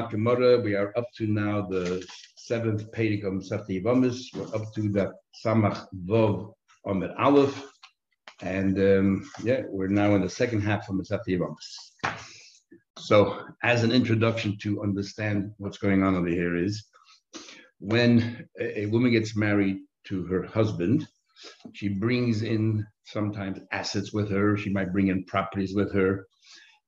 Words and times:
Gemara. 0.00 0.58
We 0.58 0.74
are 0.74 0.90
up 0.96 1.04
to 1.16 1.26
now 1.26 1.66
the 1.66 2.02
seventh 2.36 2.90
Pedic 2.92 3.24
of 3.24 3.34
Masechta 3.34 3.82
Yavamis. 3.82 4.34
We're 4.34 4.54
up 4.56 4.72
to 4.74 4.88
the 4.88 5.12
Samach 5.44 5.86
Vov 6.06 6.54
Amid 6.86 7.10
Aleph, 7.18 7.62
and 8.40 8.78
um, 8.78 9.30
yeah, 9.44 9.62
we're 9.68 9.88
now 9.88 10.14
in 10.14 10.22
the 10.22 10.30
second 10.30 10.62
half 10.62 10.88
of 10.88 10.94
Masechta 10.94 11.28
Yavamis. 11.28 12.16
So, 12.98 13.44
as 13.62 13.84
an 13.84 13.92
introduction 13.92 14.56
to 14.62 14.82
understand 14.82 15.52
what's 15.58 15.78
going 15.78 16.02
on 16.02 16.16
over 16.16 16.28
here 16.28 16.56
is 16.56 16.86
when 17.78 18.48
a 18.58 18.86
woman 18.86 19.10
gets 19.10 19.36
married 19.36 19.76
to 20.04 20.24
her 20.24 20.42
husband, 20.42 21.06
she 21.74 21.88
brings 21.88 22.42
in 22.42 22.86
sometimes 23.04 23.60
assets 23.72 24.14
with 24.14 24.30
her. 24.30 24.56
She 24.56 24.70
might 24.70 24.92
bring 24.92 25.08
in 25.08 25.24
properties 25.24 25.74
with 25.74 25.92
her, 25.92 26.26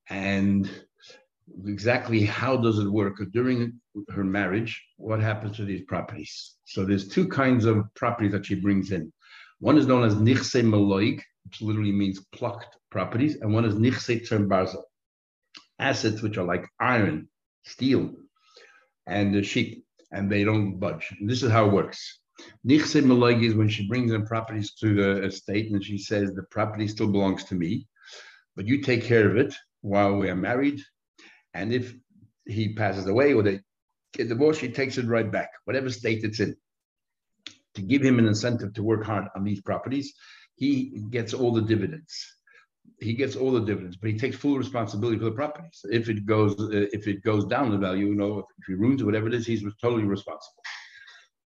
and 0.09 0.71
exactly 1.67 2.25
how 2.25 2.57
does 2.57 2.79
it 2.79 2.89
work 2.89 3.17
during 3.33 3.81
her 4.11 4.25
marriage 4.25 4.83
what 4.97 5.21
happens 5.21 5.57
to 5.57 5.65
these 5.65 5.83
properties? 5.83 6.55
So 6.65 6.85
there's 6.85 7.09
two 7.09 7.29
kinds 7.29 7.65
of 7.65 7.85
properties 7.95 8.33
that 8.33 8.47
she 8.47 8.55
brings 8.55 8.93
in. 8.93 9.13
One 9.61 9.79
is 9.79 9.87
known 9.87 10.05
as 10.05 10.15
nichse 10.15 10.63
maloik 10.63 11.21
which 11.45 11.61
literally 11.61 11.93
means 11.93 12.25
plucked 12.35 12.77
properties 12.91 13.37
and 13.41 13.53
one 13.53 13.65
is 13.65 13.75
nichse 13.75 14.49
barza 14.49 14.79
assets 15.79 16.23
which 16.23 16.39
are 16.39 16.45
like 16.45 16.67
iron 16.81 17.29
steel 17.65 18.11
and 19.07 19.35
the 19.35 19.43
sheep 19.43 19.85
and 20.13 20.31
they 20.31 20.45
don't 20.45 20.79
budge. 20.79 21.15
And 21.19 21.29
this 21.29 21.43
is 21.43 21.51
how 21.51 21.67
it 21.67 21.73
works. 21.73 22.21
Nichse 22.67 23.03
maloik 23.03 23.43
is 23.43 23.55
when 23.55 23.69
she 23.69 23.87
brings 23.87 24.13
in 24.13 24.27
properties 24.27 24.73
to 24.75 24.95
the 24.95 25.25
estate 25.25 25.71
and 25.71 25.85
she 25.85 25.99
says 25.99 26.33
the 26.33 26.45
property 26.51 26.89
still 26.89 27.09
belongs 27.09 27.45
to 27.45 27.55
me 27.55 27.87
but 28.57 28.67
you 28.67 28.81
take 28.81 29.03
care 29.03 29.29
of 29.29 29.37
it 29.37 29.55
while 29.83 30.17
we 30.17 30.29
are 30.29 30.37
married 30.37 30.81
and 31.55 31.73
if 31.73 31.95
he 32.47 32.75
passes 32.75 33.07
away 33.07 33.33
or 33.33 33.43
they 33.43 33.61
get 34.13 34.29
divorced, 34.29 34.61
she 34.61 34.69
takes 34.69 34.99
it 34.99 35.07
right 35.07 35.31
back, 35.31 35.51
whatever 35.65 35.91
state 35.91 36.25
it's 36.25 36.41
in. 36.41 36.57
To 37.75 37.83
give 37.83 38.03
him 38.03 38.19
an 38.19 38.27
incentive 38.27 38.75
to 38.75 38.83
work 38.83 39.05
hard 39.05 39.27
on 39.35 39.43
these 39.45 39.61
properties, 39.61 40.15
he 40.57 41.03
gets 41.11 41.35
all 41.35 41.53
the 41.53 41.63
dividends. 41.63 42.15
He 43.01 43.15
gets 43.15 43.35
all 43.35 43.51
the 43.51 43.61
dividends, 43.61 43.97
but 43.97 44.11
he 44.11 44.19
takes 44.19 44.37
full 44.37 44.57
responsibility 44.57 45.19
for 45.19 45.25
the 45.25 45.33
properties. 45.33 45.85
If 45.91 46.09
it 46.09 46.27
goes, 46.27 46.53
uh, 46.61 46.87
if 46.93 47.09
it 47.09 47.23
goes 47.23 47.45
down 47.47 47.71
the 47.71 47.79
value, 47.79 48.07
you 48.07 48.15
know, 48.15 48.39
if 48.39 48.67
he 48.67 48.75
ruins 48.75 49.03
or 49.03 49.07
whatever 49.07 49.27
it 49.27 49.35
is, 49.35 49.47
he's 49.47 49.65
totally 49.81 50.05
responsible. 50.05 50.63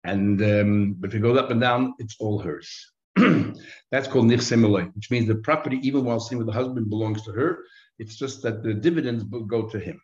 And 0.05 0.41
um, 0.43 0.95
but 0.99 1.11
if 1.11 1.17
it 1.17 1.21
goes 1.21 1.39
up 1.39 1.51
and 1.51 1.61
down, 1.61 1.95
it's 1.99 2.17
all 2.21 2.39
hers. 2.39 2.93
That's 3.17 4.09
called 4.09 4.27
nichsemelay, 4.27 4.95
which 4.95 5.11
means 5.11 5.27
the 5.27 5.37
property, 5.37 5.79
even 5.83 6.05
while 6.05 6.21
staying 6.21 6.39
with 6.39 6.47
the 6.47 6.53
husband, 6.53 6.89
belongs 6.89 7.23
to 7.23 7.33
her. 7.33 7.59
It's 7.99 8.17
just 8.17 8.43
that 8.43 8.63
the 8.63 8.75
dividends 8.75 9.25
go 9.25 9.69
to 9.69 9.79
him. 9.79 10.01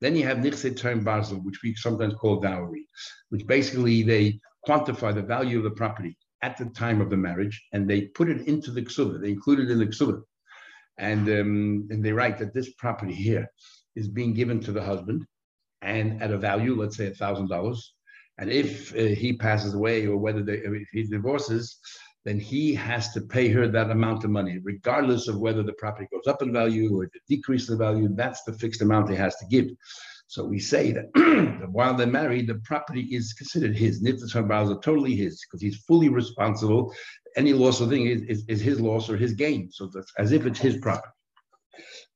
Then 0.00 0.16
you 0.16 0.24
have 0.24 0.38
nichse 0.38 0.76
term 0.76 1.04
basel, 1.04 1.38
which 1.38 1.60
we 1.62 1.74
sometimes 1.74 2.14
call 2.14 2.40
dowry, 2.40 2.86
which 3.28 3.46
basically 3.46 4.02
they 4.02 4.40
quantify 4.66 5.14
the 5.14 5.22
value 5.22 5.58
of 5.58 5.64
the 5.64 5.70
property 5.70 6.16
at 6.42 6.56
the 6.56 6.66
time 6.66 7.00
of 7.00 7.08
the 7.08 7.16
marriage 7.16 7.64
and 7.72 7.88
they 7.88 8.02
put 8.02 8.28
it 8.28 8.46
into 8.48 8.72
the 8.72 8.82
ksuba. 8.82 9.20
They 9.20 9.30
include 9.30 9.60
it 9.60 9.70
in 9.70 9.78
the 9.78 9.86
ksuba. 9.86 10.22
And, 10.98 11.28
um, 11.28 11.88
and 11.90 12.04
they 12.04 12.12
write 12.12 12.38
that 12.38 12.52
this 12.52 12.72
property 12.74 13.14
here 13.14 13.48
is 13.94 14.08
being 14.08 14.34
given 14.34 14.60
to 14.60 14.72
the 14.72 14.82
husband 14.82 15.24
and 15.80 16.22
at 16.22 16.32
a 16.32 16.38
value, 16.38 16.74
let's 16.80 16.96
say 16.96 17.06
a 17.06 17.14
thousand 17.14 17.48
dollars. 17.48 17.94
And 18.38 18.50
if 18.50 18.92
uh, 18.94 19.14
he 19.14 19.34
passes 19.34 19.74
away 19.74 20.06
or 20.06 20.16
whether 20.16 20.42
they, 20.42 20.58
if 20.58 20.88
he 20.92 21.04
divorces, 21.04 21.78
then 22.24 22.38
he 22.38 22.74
has 22.74 23.12
to 23.12 23.20
pay 23.20 23.48
her 23.48 23.66
that 23.68 23.90
amount 23.90 24.24
of 24.24 24.30
money, 24.30 24.58
regardless 24.62 25.28
of 25.28 25.38
whether 25.38 25.62
the 25.62 25.72
property 25.74 26.06
goes 26.12 26.32
up 26.32 26.42
in 26.42 26.52
value 26.52 26.96
or 26.96 27.08
decreases 27.28 27.70
in 27.70 27.78
value. 27.78 28.08
That's 28.12 28.44
the 28.44 28.52
fixed 28.52 28.82
amount 28.82 29.10
he 29.10 29.16
has 29.16 29.34
to 29.36 29.46
give. 29.46 29.66
So 30.28 30.44
we 30.44 30.60
say 30.60 30.92
that, 30.92 31.12
that 31.60 31.70
while 31.70 31.94
they're 31.94 32.06
married, 32.06 32.46
the 32.46 32.60
property 32.64 33.02
is 33.10 33.34
considered 33.34 33.76
his. 33.76 34.02
Nittas 34.02 34.34
are 34.34 34.80
totally 34.80 35.14
his 35.16 35.44
because 35.44 35.60
he's 35.60 35.84
fully 35.84 36.08
responsible. 36.08 36.94
Any 37.36 37.52
loss 37.52 37.80
of 37.80 37.90
thing 37.90 38.06
is, 38.06 38.22
is, 38.22 38.44
is, 38.48 38.60
his 38.60 38.80
loss 38.80 39.10
or 39.10 39.16
his 39.16 39.34
gain. 39.34 39.70
So 39.70 39.90
that's 39.92 40.12
as 40.18 40.32
if 40.32 40.46
it's 40.46 40.58
his 40.58 40.78
property. 40.78 41.12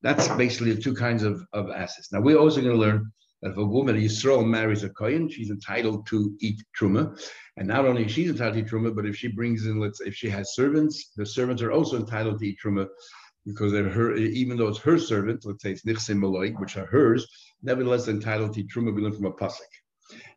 That's 0.01 0.27
basically 0.29 0.73
the 0.73 0.81
two 0.81 0.93
kinds 0.93 1.23
of, 1.23 1.41
of 1.53 1.69
assets. 1.69 2.11
Now 2.11 2.21
we're 2.21 2.37
also 2.37 2.61
going 2.61 2.73
to 2.73 2.79
learn 2.79 3.11
that 3.41 3.51
if 3.51 3.57
a 3.57 3.65
woman, 3.65 3.95
Yisrael, 3.95 4.45
marries 4.45 4.83
a 4.83 4.89
Kohen, 4.89 5.29
she's 5.29 5.51
entitled 5.51 6.07
to 6.07 6.35
eat 6.39 6.61
Truma. 6.79 7.19
And 7.57 7.67
not 7.67 7.85
only 7.85 8.07
she's 8.07 8.29
entitled 8.29 8.55
to 8.55 8.75
Truma, 8.75 8.95
but 8.95 9.05
if 9.05 9.15
she 9.15 9.27
brings 9.27 9.65
in, 9.65 9.79
let's 9.79 9.99
say 9.99 10.05
if 10.05 10.15
she 10.15 10.29
has 10.29 10.55
servants, 10.55 11.11
the 11.15 11.25
servants 11.25 11.61
are 11.61 11.71
also 11.71 11.97
entitled 11.97 12.39
to 12.39 12.47
eat 12.47 12.57
Truma 12.63 12.87
because 13.45 13.71
they're 13.71 13.89
her, 13.89 14.15
even 14.15 14.57
though 14.57 14.67
it's 14.67 14.79
her 14.79 14.97
servant, 14.97 15.45
let's 15.45 15.63
say 15.63 15.71
it's 15.71 15.85
Nichse 15.85 16.15
Maloik, 16.17 16.59
which 16.59 16.75
are 16.77 16.85
hers, 16.85 17.25
nevertheless 17.63 18.07
entitled 18.07 18.53
to 18.53 18.61
eat 18.61 18.69
Truma, 18.73 18.93
we 18.93 19.01
learn 19.01 19.13
from 19.13 19.25
a 19.25 19.31
Pasuk. 19.31 19.61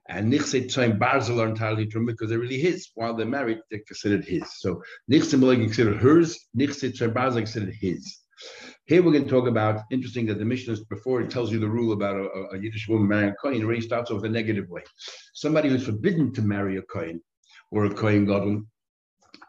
And 0.09 0.33
Nichse 0.33 0.67
Tzaim 0.67 0.99
Barzel 0.99 1.41
are 1.41 1.49
entitled 1.49 1.79
to 1.79 1.85
eat 1.85 1.93
Truma 1.93 2.09
because 2.09 2.31
they're 2.31 2.39
really 2.39 2.61
his. 2.61 2.91
While 2.95 3.15
they're 3.15 3.27
married, 3.27 3.59
they're 3.71 3.81
considered 3.87 4.25
his. 4.25 4.45
So 4.59 4.83
Nichse 5.11 5.39
Maloik 5.39 5.65
considered 5.65 5.97
hers, 5.97 6.39
Nichse 6.57 6.93
Tzaim 6.93 7.13
Barzel 7.13 7.39
considered 7.39 7.75
his. 7.75 8.19
Here 8.87 9.03
we're 9.03 9.13
going 9.13 9.25
to 9.25 9.31
talk 9.31 9.47
about 9.47 9.83
interesting 9.91 10.27
that 10.27 10.39
the 10.39 10.45
Mishnah 10.45 10.77
before 10.89 11.21
it 11.21 11.31
tells 11.31 11.53
you 11.53 11.61
the 11.61 11.69
rule 11.69 11.93
about 11.93 12.17
a, 12.17 12.29
a 12.53 12.59
Yiddish 12.59 12.89
woman 12.89 13.09
marrying 13.09 13.31
a 13.31 13.35
Kohen, 13.35 13.71
it 13.71 13.83
starts 13.83 14.11
off 14.11 14.23
the 14.23 14.29
negative 14.29 14.69
way. 14.69 14.83
Somebody 15.35 15.69
who's 15.69 15.87
forbidden 15.87 16.33
to 16.35 16.43
marry 16.43 16.77
a 16.79 16.83
Kohen 16.83 17.21
or 17.71 17.85
a 17.85 17.95
Kohen 17.95 18.25
Gadol, 18.25 18.63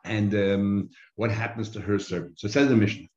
and 0.06 0.34
um, 0.36 0.90
what 1.16 1.32
happens 1.32 1.70
to 1.72 1.82
her 1.82 2.00
servant. 2.00 2.40
So 2.40 2.48
says 2.48 2.70
the 2.70 2.76
Mishnah. 2.76 3.08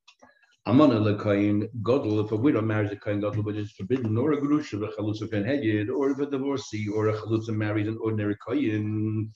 Amana 0.67 0.99
le 0.99 1.19
Kohen 1.19 1.69
Gadol, 1.85 2.21
if 2.21 2.33
a 2.33 2.37
widow 2.37 2.63
marries 2.63 2.91
a 2.91 2.97
Kohen 2.97 3.21
Gadol, 3.21 3.43
but 3.43 3.57
it's 3.57 3.73
forbidden, 3.73 4.17
or 4.17 4.33
a 4.33 4.41
Grusha, 4.41 4.77
a 4.77 5.27
Ben 5.27 5.45
Hedyed, 5.45 5.91
or 5.91 6.11
if 6.11 6.19
a 6.21 6.27
divorcee, 6.27 6.89
or 6.89 7.09
a 7.09 7.13
Chalutza 7.13 7.55
marries 7.55 7.87
an 7.87 7.99
ordinary 8.01 8.37
Kohen, 8.37 9.31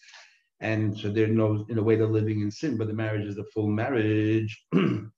and 0.60 0.98
so 0.98 1.10
they're 1.10 1.28
no, 1.28 1.66
in 1.68 1.76
a 1.76 1.82
way 1.82 1.96
they're 1.96 2.06
living 2.06 2.40
in 2.40 2.50
sin, 2.50 2.78
but 2.78 2.88
the 2.88 2.94
marriage 2.94 3.26
is 3.26 3.36
a 3.36 3.44
full 3.52 3.68
marriage. 3.68 4.64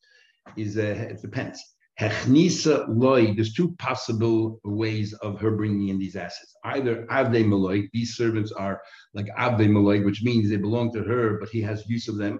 is 0.57 0.77
a, 0.77 0.91
it 0.91 1.23
depends. 1.23 1.63
Hechnisa 2.01 2.87
loy, 2.89 3.35
there's 3.35 3.53
two 3.53 3.73
possible 3.77 4.59
ways 4.65 5.13
of 5.15 5.39
her 5.41 5.51
bringing 5.51 5.89
in 5.89 5.99
these 5.99 6.17
assets. 6.17 6.55
Either 6.65 7.07
avde 7.11 7.45
maloy, 7.45 7.89
these 7.93 8.17
servants 8.17 8.53
are 8.53 8.81
like 9.13 9.27
avde 9.39 9.69
maloy, 9.69 10.03
which 10.05 10.23
means 10.23 10.49
they 10.49 10.57
belong 10.57 10.91
to 10.93 11.03
her, 11.03 11.39
but 11.39 11.51
he 11.51 11.61
has 11.61 11.87
use 11.89 12.09
of 12.09 12.17
them, 12.17 12.39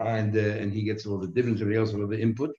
and 0.00 0.34
uh, 0.34 0.40
and 0.40 0.72
he 0.72 0.82
gets 0.82 1.04
all 1.04 1.18
the 1.18 1.28
dividends, 1.28 1.60
and 1.60 1.70
he 1.70 1.76
also 1.76 2.00
all 2.00 2.06
the 2.06 2.18
input. 2.18 2.50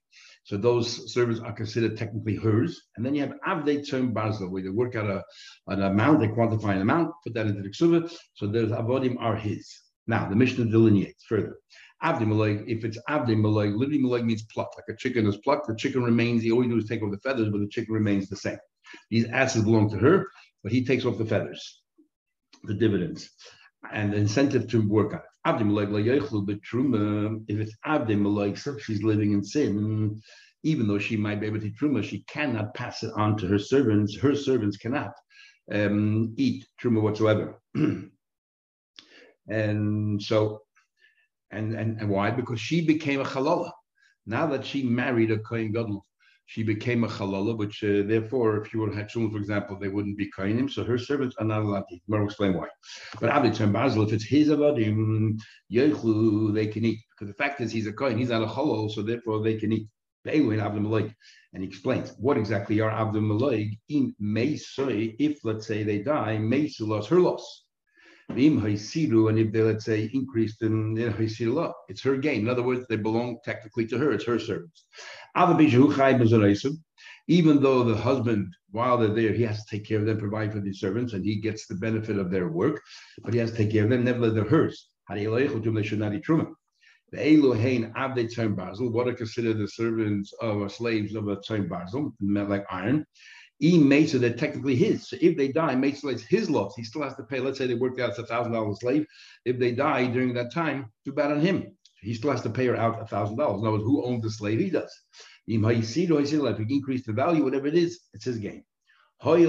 So 0.44 0.56
those 0.56 1.12
servants 1.12 1.40
are 1.40 1.52
considered 1.52 1.96
technically 1.96 2.36
hers. 2.36 2.80
And 2.96 3.04
then 3.04 3.14
you 3.14 3.20
have 3.22 3.34
avde 3.46 3.88
term 3.90 4.12
basel, 4.12 4.48
where 4.48 4.62
they 4.62 4.70
work 4.70 4.94
out 4.94 5.10
a, 5.10 5.22
an 5.66 5.82
amount, 5.82 6.20
they 6.20 6.28
quantify 6.28 6.74
an 6.76 6.82
amount, 6.82 7.12
put 7.24 7.34
that 7.34 7.48
into 7.48 7.62
the 7.62 7.70
ksuva. 7.70 8.10
So 8.34 8.46
those 8.46 8.70
avodim 8.70 9.16
are 9.18 9.36
his. 9.36 9.68
Now 10.06 10.28
the 10.28 10.36
Mishnah 10.36 10.66
delineates 10.66 11.24
further. 11.24 11.56
Avdi 12.02 12.26
Malag, 12.26 12.64
if 12.68 12.84
it's 12.84 12.98
Avdi 13.08 13.36
Malag, 13.36 13.76
literally 13.76 13.98
Malag 13.98 14.24
means 14.24 14.44
plucked. 14.44 14.76
Like 14.76 14.94
a 14.94 14.96
chicken 14.96 15.26
is 15.26 15.36
plucked, 15.38 15.66
the 15.66 15.74
chicken 15.74 16.02
remains, 16.02 16.42
he 16.42 16.52
always 16.52 16.68
do 16.68 16.76
is 16.76 16.88
take 16.88 17.02
off 17.02 17.10
the 17.10 17.18
feathers, 17.18 17.48
but 17.50 17.60
the 17.60 17.68
chicken 17.68 17.94
remains 17.94 18.28
the 18.28 18.36
same. 18.36 18.58
These 19.10 19.26
assets 19.26 19.64
belong 19.64 19.90
to 19.90 19.96
her, 19.98 20.26
but 20.62 20.72
he 20.72 20.84
takes 20.84 21.04
off 21.04 21.18
the 21.18 21.24
feathers, 21.24 21.82
the 22.64 22.74
dividends, 22.74 23.30
and 23.92 24.12
the 24.12 24.16
incentive 24.16 24.68
to 24.70 24.88
work 24.88 25.12
on 25.12 25.20
it. 25.20 25.24
Avdi 25.46 26.60
Truma, 26.60 27.42
if 27.48 27.58
it's 27.58 27.74
Avdi 27.86 28.16
Malag, 28.16 28.80
she's 28.80 29.02
living 29.02 29.32
in 29.32 29.42
sin, 29.42 30.20
even 30.62 30.86
though 30.86 30.98
she 30.98 31.16
might 31.16 31.40
be 31.40 31.46
able 31.46 31.60
to 31.60 31.70
truma, 31.70 32.02
she 32.02 32.24
cannot 32.28 32.74
pass 32.74 33.02
it 33.02 33.12
on 33.16 33.36
to 33.38 33.46
her 33.46 33.58
servants. 33.58 34.16
Her 34.16 34.34
servants 34.34 34.76
cannot 34.76 35.12
um, 35.72 36.34
eat 36.36 36.66
truma 36.82 37.00
whatsoever. 37.00 37.60
and 39.48 40.22
so 40.22 40.62
and, 41.50 41.74
and, 41.74 42.00
and 42.00 42.08
why? 42.08 42.30
Because 42.30 42.60
she 42.60 42.84
became 42.84 43.20
a 43.20 43.24
halala. 43.24 43.70
Now 44.26 44.46
that 44.46 44.64
she 44.64 44.82
married 44.82 45.30
a 45.30 45.38
Kohen 45.38 45.72
Gadol, 45.72 46.04
she 46.46 46.62
became 46.62 47.04
a 47.04 47.08
halala, 47.08 47.56
which 47.56 47.82
uh, 47.84 48.02
therefore, 48.06 48.62
if 48.62 48.72
you 48.72 48.84
have 48.84 48.94
had 48.94 49.08
children, 49.08 49.32
for 49.32 49.38
example, 49.38 49.78
they 49.78 49.88
wouldn't 49.88 50.16
be 50.16 50.30
Kohenim, 50.30 50.70
so 50.70 50.84
her 50.84 50.98
servants 50.98 51.36
are 51.38 51.44
not 51.44 51.62
allowed 51.62 51.84
to 51.88 51.96
eat. 51.96 52.02
I'll 52.12 52.24
explain 52.24 52.54
why. 52.54 52.68
But 53.20 53.30
Abdi 53.30 53.50
Basil, 53.66 54.02
if 54.02 54.12
it's 54.12 54.24
his 54.24 54.48
avadim, 54.48 55.38
Yechlu, 55.72 56.54
they 56.54 56.66
can 56.66 56.84
eat. 56.84 57.00
Because 57.10 57.28
the 57.28 57.42
fact 57.42 57.60
is, 57.60 57.70
he's 57.70 57.86
a 57.86 57.92
Kohen, 57.92 58.18
he's 58.18 58.30
not 58.30 58.42
a 58.42 58.46
halal, 58.46 58.90
so 58.90 59.02
therefore 59.02 59.42
they 59.42 59.56
can 59.56 59.72
eat. 59.72 59.88
And 60.24 61.62
he 61.62 61.68
explains 61.68 62.12
what 62.18 62.36
exactly 62.36 62.80
are 62.80 62.90
Abdul 62.90 63.22
Maloig 63.22 63.78
in 63.88 64.14
Meisoi, 64.20 65.16
if 65.18 65.38
let's 65.44 65.66
say 65.66 65.84
they 65.84 65.98
die, 66.00 66.36
Meisu 66.38 66.86
lost 66.86 67.08
her 67.08 67.20
loss 67.20 67.64
and 68.28 69.38
if 69.38 69.52
they, 69.52 69.62
let's 69.62 69.84
say, 69.84 70.10
increased 70.12 70.62
in 70.62 70.96
it's 70.98 72.02
her 72.02 72.16
gain. 72.16 72.40
In 72.42 72.48
other 72.48 72.62
words, 72.62 72.86
they 72.88 72.96
belong 72.96 73.38
technically 73.44 73.86
to 73.86 73.98
her, 73.98 74.12
it's 74.12 74.26
her 74.26 74.38
servants. 74.38 74.84
Even 77.30 77.62
though 77.62 77.82
the 77.84 77.96
husband, 77.96 78.54
while 78.70 78.98
they're 78.98 79.08
there, 79.08 79.32
he 79.32 79.42
has 79.42 79.64
to 79.64 79.76
take 79.76 79.86
care 79.86 79.98
of 79.98 80.06
them, 80.06 80.18
provide 80.18 80.52
for 80.52 80.60
these 80.60 80.78
servants, 80.78 81.12
and 81.14 81.24
he 81.24 81.36
gets 81.40 81.66
the 81.66 81.74
benefit 81.74 82.18
of 82.18 82.30
their 82.30 82.48
work, 82.48 82.80
but 83.22 83.32
he 83.32 83.40
has 83.40 83.50
to 83.50 83.56
take 83.56 83.72
care 83.72 83.84
of 83.84 83.90
them, 83.90 84.04
nevertheless, 84.04 84.34
they're 84.34 84.44
hers. 84.44 84.88
They 85.10 85.24
should 85.82 85.98
not 85.98 86.14
eat 86.14 86.24
truma. 86.24 86.52
The 87.10 87.18
Elohein 87.18 87.92
Abde 87.96 88.28
Tzim 88.28 88.54
Basel, 88.54 88.90
what 88.90 89.08
are 89.08 89.14
considered 89.14 89.56
the 89.56 89.68
servants 89.68 90.34
of 90.42 90.58
or 90.58 90.68
slaves 90.68 91.14
of 91.14 91.28
a 91.28 91.36
Tzim 91.36 91.66
Basel, 91.66 92.14
like 92.20 92.66
iron. 92.70 93.06
E 93.60 93.78
Mesa, 93.78 94.18
they're 94.18 94.32
technically 94.34 94.76
his. 94.76 95.08
So 95.08 95.16
if 95.20 95.36
they 95.36 95.48
die, 95.48 95.74
Mesa 95.74 96.08
is 96.08 96.22
his 96.24 96.48
loss. 96.48 96.76
He 96.76 96.84
still 96.84 97.02
has 97.02 97.16
to 97.16 97.24
pay. 97.24 97.40
Let's 97.40 97.58
say 97.58 97.66
they 97.66 97.74
worked 97.74 98.00
out 98.00 98.18
a 98.18 98.22
thousand 98.24 98.52
dollar 98.52 98.74
slave. 98.76 99.04
If 99.44 99.58
they 99.58 99.72
die 99.72 100.06
during 100.06 100.32
that 100.34 100.52
time, 100.52 100.92
too 101.04 101.12
bad 101.12 101.32
on 101.32 101.40
him. 101.40 101.76
He 102.00 102.14
still 102.14 102.30
has 102.30 102.42
to 102.42 102.50
pay 102.50 102.66
her 102.66 102.76
out 102.76 103.02
a 103.02 103.06
thousand 103.06 103.36
dollars. 103.36 103.60
In 103.60 103.66
other 103.66 103.78
words, 103.78 103.84
who 103.84 104.04
owns 104.04 104.22
the 104.22 104.30
slave? 104.30 104.60
He 104.60 104.70
does. 104.70 104.96
If 105.48 105.60
he 106.58 106.74
increase 106.74 107.06
the 107.06 107.12
value, 107.12 107.42
whatever 107.42 107.66
it 107.66 107.74
is, 107.74 108.00
it's 108.14 108.26
his 108.26 108.38
gain. 108.38 108.64
Because 109.20 109.46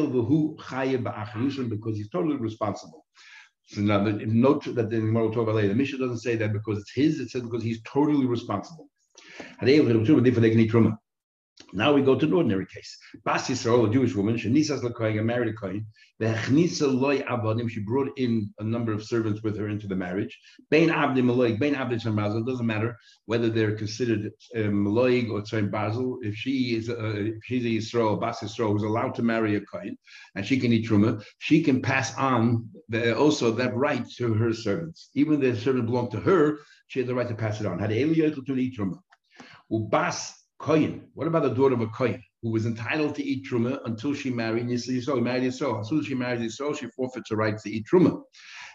he's 1.97 2.09
totally 2.09 2.37
responsible. 2.37 3.05
So 3.65 3.81
now, 3.81 4.03
the, 4.03 4.13
note 4.13 4.63
that 4.65 4.89
the 4.89 4.97
Gemara 4.97 5.25
will 5.25 5.31
talk 5.31 5.43
about 5.43 5.55
later. 5.55 5.67
The 5.67 5.75
Mishnah 5.75 5.99
doesn't 5.99 6.19
say 6.19 6.35
that 6.37 6.53
because 6.53 6.79
it's 6.79 6.91
his. 6.91 7.19
It 7.19 7.29
says 7.29 7.43
because 7.43 7.61
he's 7.61 7.83
totally 7.83 8.25
responsible. 8.25 8.89
Now 11.73 11.93
we 11.93 12.01
go 12.01 12.17
to 12.17 12.25
an 12.25 12.33
ordinary 12.33 12.65
case. 12.65 12.97
Bas 13.25 13.47
Yisrael, 13.47 13.87
a 13.87 13.93
Jewish 13.93 14.15
woman, 14.15 14.35
Shenisas 14.35 14.81
Lakoyin, 14.81 15.23
married 15.23 15.49
a 15.49 15.53
Kohen, 15.53 15.85
loy 16.19 17.19
avadim, 17.21 17.69
she 17.69 17.81
brought 17.81 18.09
in 18.17 18.51
a 18.59 18.63
number 18.63 18.91
of 18.91 19.03
servants 19.03 19.43
with 19.43 19.57
her 19.57 19.69
into 19.69 19.87
the 19.87 19.95
marriage. 19.95 20.37
Bain 20.69 20.89
Abdim 20.89 21.25
Maloig, 21.25 21.59
Bain 21.59 21.75
Abdim 21.75 22.01
Tzim 22.01 22.45
doesn't 22.45 22.65
matter 22.65 22.97
whether 23.25 23.49
they're 23.49 23.75
considered 23.75 24.31
um, 24.55 24.85
Maloig 24.85 25.29
or 25.29 25.41
Tzim 25.41 25.69
Basel. 25.69 26.17
If 26.21 26.35
she 26.35 26.75
is, 26.75 26.89
a, 26.89 27.27
if 27.27 27.43
she's 27.43 27.65
a 27.65 27.97
Yisrael, 27.97 28.19
Bas 28.19 28.39
Yisrael, 28.39 28.73
who's 28.73 28.83
allowed 28.83 29.13
to 29.15 29.21
marry 29.21 29.55
a 29.55 29.61
Kohen, 29.61 29.97
and 30.35 30.45
she 30.45 30.59
can 30.59 30.73
eat 30.73 30.87
Truma, 30.87 31.23
she 31.37 31.61
can 31.61 31.81
pass 31.81 32.15
on 32.17 32.69
the, 32.89 33.15
also 33.15 33.51
that 33.51 33.75
right 33.75 34.07
to 34.17 34.33
her 34.33 34.53
servants. 34.53 35.09
Even 35.13 35.35
if 35.43 35.55
the 35.55 35.61
servant 35.61 35.85
belonged 35.85 36.11
to 36.11 36.19
her, 36.19 36.59
she 36.87 36.99
has 36.99 37.07
the 37.07 37.15
right 37.15 37.27
to 37.27 37.35
pass 37.35 37.59
it 37.59 37.67
on. 37.67 37.79
Had 37.79 37.91
Eli 37.91 38.31
to 38.31 38.55
eat 38.55 38.77
Truma. 38.77 38.97
Ubas 39.71 40.33
Kohen. 40.59 41.07
What 41.13 41.27
about 41.27 41.43
the 41.43 41.49
daughter 41.49 41.73
of 41.73 41.81
a 41.81 41.87
Koyin 41.87 42.21
who 42.41 42.51
was 42.51 42.65
entitled 42.65 43.15
to 43.15 43.23
eat 43.23 43.45
truma 43.45 43.79
until 43.85 44.13
she 44.13 44.29
married 44.29 44.67
Yisrael? 44.67 45.23
Married 45.23 45.43
Yisrael. 45.43 45.79
As 45.79 45.87
soon 45.87 45.99
as 45.99 46.05
she 46.05 46.15
married 46.15 46.41
Yisrael, 46.41 46.77
she 46.77 46.87
forfeits 46.87 47.29
her 47.29 47.37
right 47.37 47.57
to 47.57 47.69
eat 47.69 47.87
truma. 47.91 48.21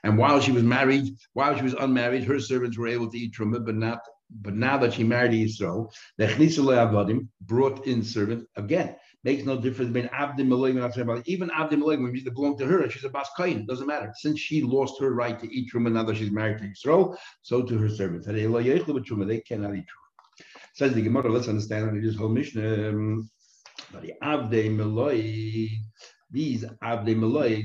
And 0.03 0.17
while 0.17 0.41
she 0.41 0.51
was 0.51 0.63
married, 0.63 1.15
while 1.35 1.55
she 1.57 1.63
was 1.63 1.75
unmarried, 1.75 2.25
her 2.25 2.41
servants 2.41 2.79
were 2.79 2.89
able 2.89 3.11
to 3.11 3.19
eat 3.19 3.35
truma, 3.35 3.65
but 3.65 3.75
not. 3.75 4.01
But 4.31 4.55
now 4.55 4.79
that 4.79 4.95
she 4.95 5.05
married 5.05 5.33
Yisrael, 5.33 5.93
the 6.17 6.25
Avadim 6.25 7.29
brought 7.43 7.87
in 7.87 8.03
servants 8.03 8.47
again. 8.57 8.97
Makes 9.23 9.45
no 9.45 9.61
difference 9.61 9.93
between 9.93 10.11
Abdim 10.11 10.49
Malig 10.49 10.77
and 10.83 11.23
Even 11.29 11.51
Abdim 11.51 11.83
when 11.85 12.13
they 12.13 12.31
belong 12.31 12.57
to 12.59 12.67
her, 12.67 12.89
she's 12.89 13.05
a 13.05 13.11
Bas 13.11 13.29
Kohen, 13.37 13.67
doesn't 13.67 13.87
matter. 13.87 14.13
Since 14.17 14.41
she 14.41 14.63
lost 14.63 14.99
her 15.01 15.15
right 15.15 15.39
to 15.39 15.55
eat 15.55 15.71
truma, 15.73 15.93
now 15.93 16.03
that 16.05 16.17
she's 16.17 16.31
married 16.31 16.59
to 16.59 16.65
Yisrael, 16.65 17.17
so 17.43 17.63
to 17.63 17.79
her 17.79 17.89
servants. 17.89 18.27
They 18.27 18.43
cannot 18.43 19.75
eat 19.77 19.85
truma. 19.85 20.04
Says 20.75 20.93
the 20.93 21.03
Gemara, 21.03 21.31
let's 21.31 21.47
understand 21.47 22.03
this 22.03 22.17
whole 22.17 22.29
Mishnah. 22.29 22.89
Um, 22.89 23.31
these 23.93 24.11
Avde 26.83 27.17
Malay, 27.17 27.61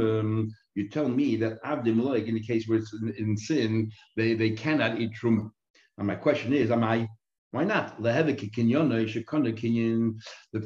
um, 0.00 0.50
you 0.74 0.88
tell 0.88 1.08
me 1.08 1.36
that 1.36 1.62
Avde 1.62 1.94
Malay, 1.94 2.26
in 2.26 2.34
the 2.34 2.40
case 2.42 2.66
where 2.66 2.78
it's 2.78 2.94
in, 2.94 3.14
in, 3.18 3.36
sin, 3.36 3.90
they, 4.16 4.32
they 4.32 4.52
cannot 4.52 4.98
eat 4.98 5.12
Truma. 5.20 5.50
And 5.98 6.06
my 6.06 6.14
question 6.14 6.54
is, 6.54 6.70
am 6.70 6.82
I 6.82 7.06
why 7.50 7.64
not? 7.64 8.02
The 8.02 8.12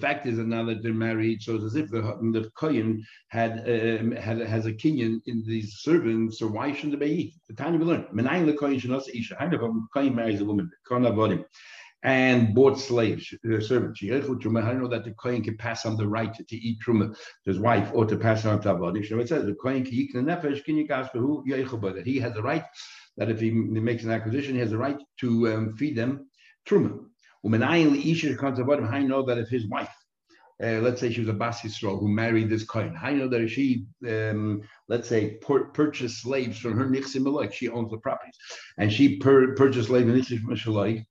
fact 0.01 0.27
is 0.27 0.39
now 0.39 0.65
that 0.65 0.83
they're 0.83 0.93
married, 0.93 1.43
so 1.43 1.55
it's 1.55 1.65
as 1.65 1.77
if 1.77 1.91
the, 1.91 2.01
the 2.01 2.51
kohen 2.57 3.05
had, 3.29 3.61
um, 3.69 4.11
had 4.13 4.39
has 4.41 4.67
a 4.67 4.73
kinyan 4.73 5.21
in 5.27 5.45
these 5.47 5.75
servants, 5.79 6.41
so 6.41 6.49
why 6.49 6.73
shouldn't 6.73 6.99
they 6.99 7.07
eat? 7.07 7.35
The 7.49 7.55
time 7.55 7.79
we 7.79 7.85
learn. 7.85 8.07
The 8.13 8.55
kohen 8.55 8.79
the 8.79 10.11
marries 10.11 10.41
a 10.41 10.45
woman, 10.45 10.71
and 12.05 12.53
bought 12.53 12.81
slaves, 12.81 13.33
uh, 13.33 13.61
servants. 13.61 14.03
You 14.03 14.15
know 14.15 14.89
that 14.89 15.05
the 15.05 15.13
kohen 15.13 15.43
can 15.45 15.57
pass 15.57 15.87
on 15.87 15.97
the 15.97 16.09
right 16.09 16.35
to, 16.35 16.57
eat 16.57 16.79
truma 16.85 17.15
to 17.15 17.17
his 17.45 17.61
wife 17.61 17.93
or 17.95 18.07
to 18.07 18.17
pass 18.17 18.45
on 18.45 18.61
to 18.63 18.75
avodim? 18.75 19.09
So 19.09 19.21
it 19.21 19.29
says 19.29 19.45
the 19.45 19.55
kohen 19.55 19.85
the 19.85 21.21
that 21.93 22.07
he 22.07 22.19
has 22.19 22.35
the 22.35 22.43
right 22.43 22.65
that 23.19 23.31
if 23.31 23.41
he 23.41 23.53
makes 23.53 24.03
an 24.03 24.11
acquisition, 24.11 24.55
he 24.55 24.61
has 24.61 24.71
the 24.71 24.79
right 24.79 24.99
to 25.21 25.53
um, 25.53 25.77
feed 25.77 25.95
them 25.95 26.27
truma. 26.67 26.99
I 27.45 29.03
know 29.03 29.23
that 29.23 29.39
if 29.39 29.49
his 29.49 29.67
wife, 29.67 29.95
uh, 30.63 30.79
let's 30.81 31.01
say 31.01 31.13
she 31.13 31.21
was 31.21 31.29
a 31.29 31.33
Bas 31.33 31.61
Yisrael 31.63 31.99
who 31.99 32.09
married 32.09 32.49
this 32.49 32.65
Kohen, 32.65 32.97
I 33.01 33.13
know 33.15 33.29
that 33.29 33.41
if 33.41 33.51
she, 33.51 33.87
um, 34.09 34.63
let's 34.89 35.09
say, 35.09 35.39
pur- 35.41 35.71
purchased 35.71 36.23
slaves 36.23 36.59
from 36.59 36.77
her 36.77 36.87
Nichsim 36.87 37.31
like 37.33 37.53
she 37.53 37.69
owns 37.69 37.91
the 37.91 37.99
properties, 37.99 38.37
and 38.79 38.93
she 38.93 39.17
pur- 39.17 39.55
purchased 39.55 39.89
slaves 39.89 40.07
from 40.07 40.21
Nichsim 40.21 41.05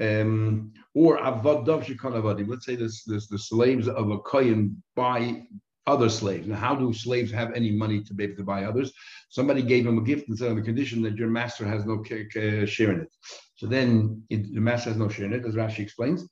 um, 0.00 0.72
or 0.94 1.18
Avad 1.18 1.66
Dov 1.66 1.84
Shekon 1.84 2.48
let's 2.48 2.66
say 2.66 2.74
this, 2.74 3.04
this, 3.04 3.28
the 3.28 3.38
slaves 3.38 3.86
of 3.86 4.10
a 4.10 4.18
Kohen 4.18 4.82
buy 4.96 5.42
other 5.86 6.08
slaves. 6.08 6.46
Now, 6.46 6.56
how 6.56 6.74
do 6.74 6.92
slaves 6.92 7.30
have 7.32 7.52
any 7.52 7.70
money 7.70 8.02
to 8.02 8.14
be 8.14 8.24
able 8.24 8.36
to 8.36 8.44
buy 8.44 8.64
others? 8.64 8.92
Somebody 9.28 9.62
gave 9.62 9.84
them 9.84 9.98
a 9.98 10.02
gift 10.02 10.28
and 10.28 10.38
said 10.38 10.50
on 10.50 10.56
the 10.56 10.62
condition 10.62 11.02
that 11.02 11.16
your 11.16 11.28
master 11.28 11.66
has 11.66 11.84
no 11.84 12.02
share 12.02 12.92
in 12.92 13.00
it. 13.00 13.12
So 13.60 13.66
then 13.66 14.22
it, 14.30 14.54
the 14.54 14.60
mass 14.62 14.84
has 14.86 14.96
no 14.96 15.10
share 15.10 15.26
in 15.26 15.34
it, 15.34 15.44
as 15.44 15.54
Rashi 15.54 15.80
explains. 15.80 16.26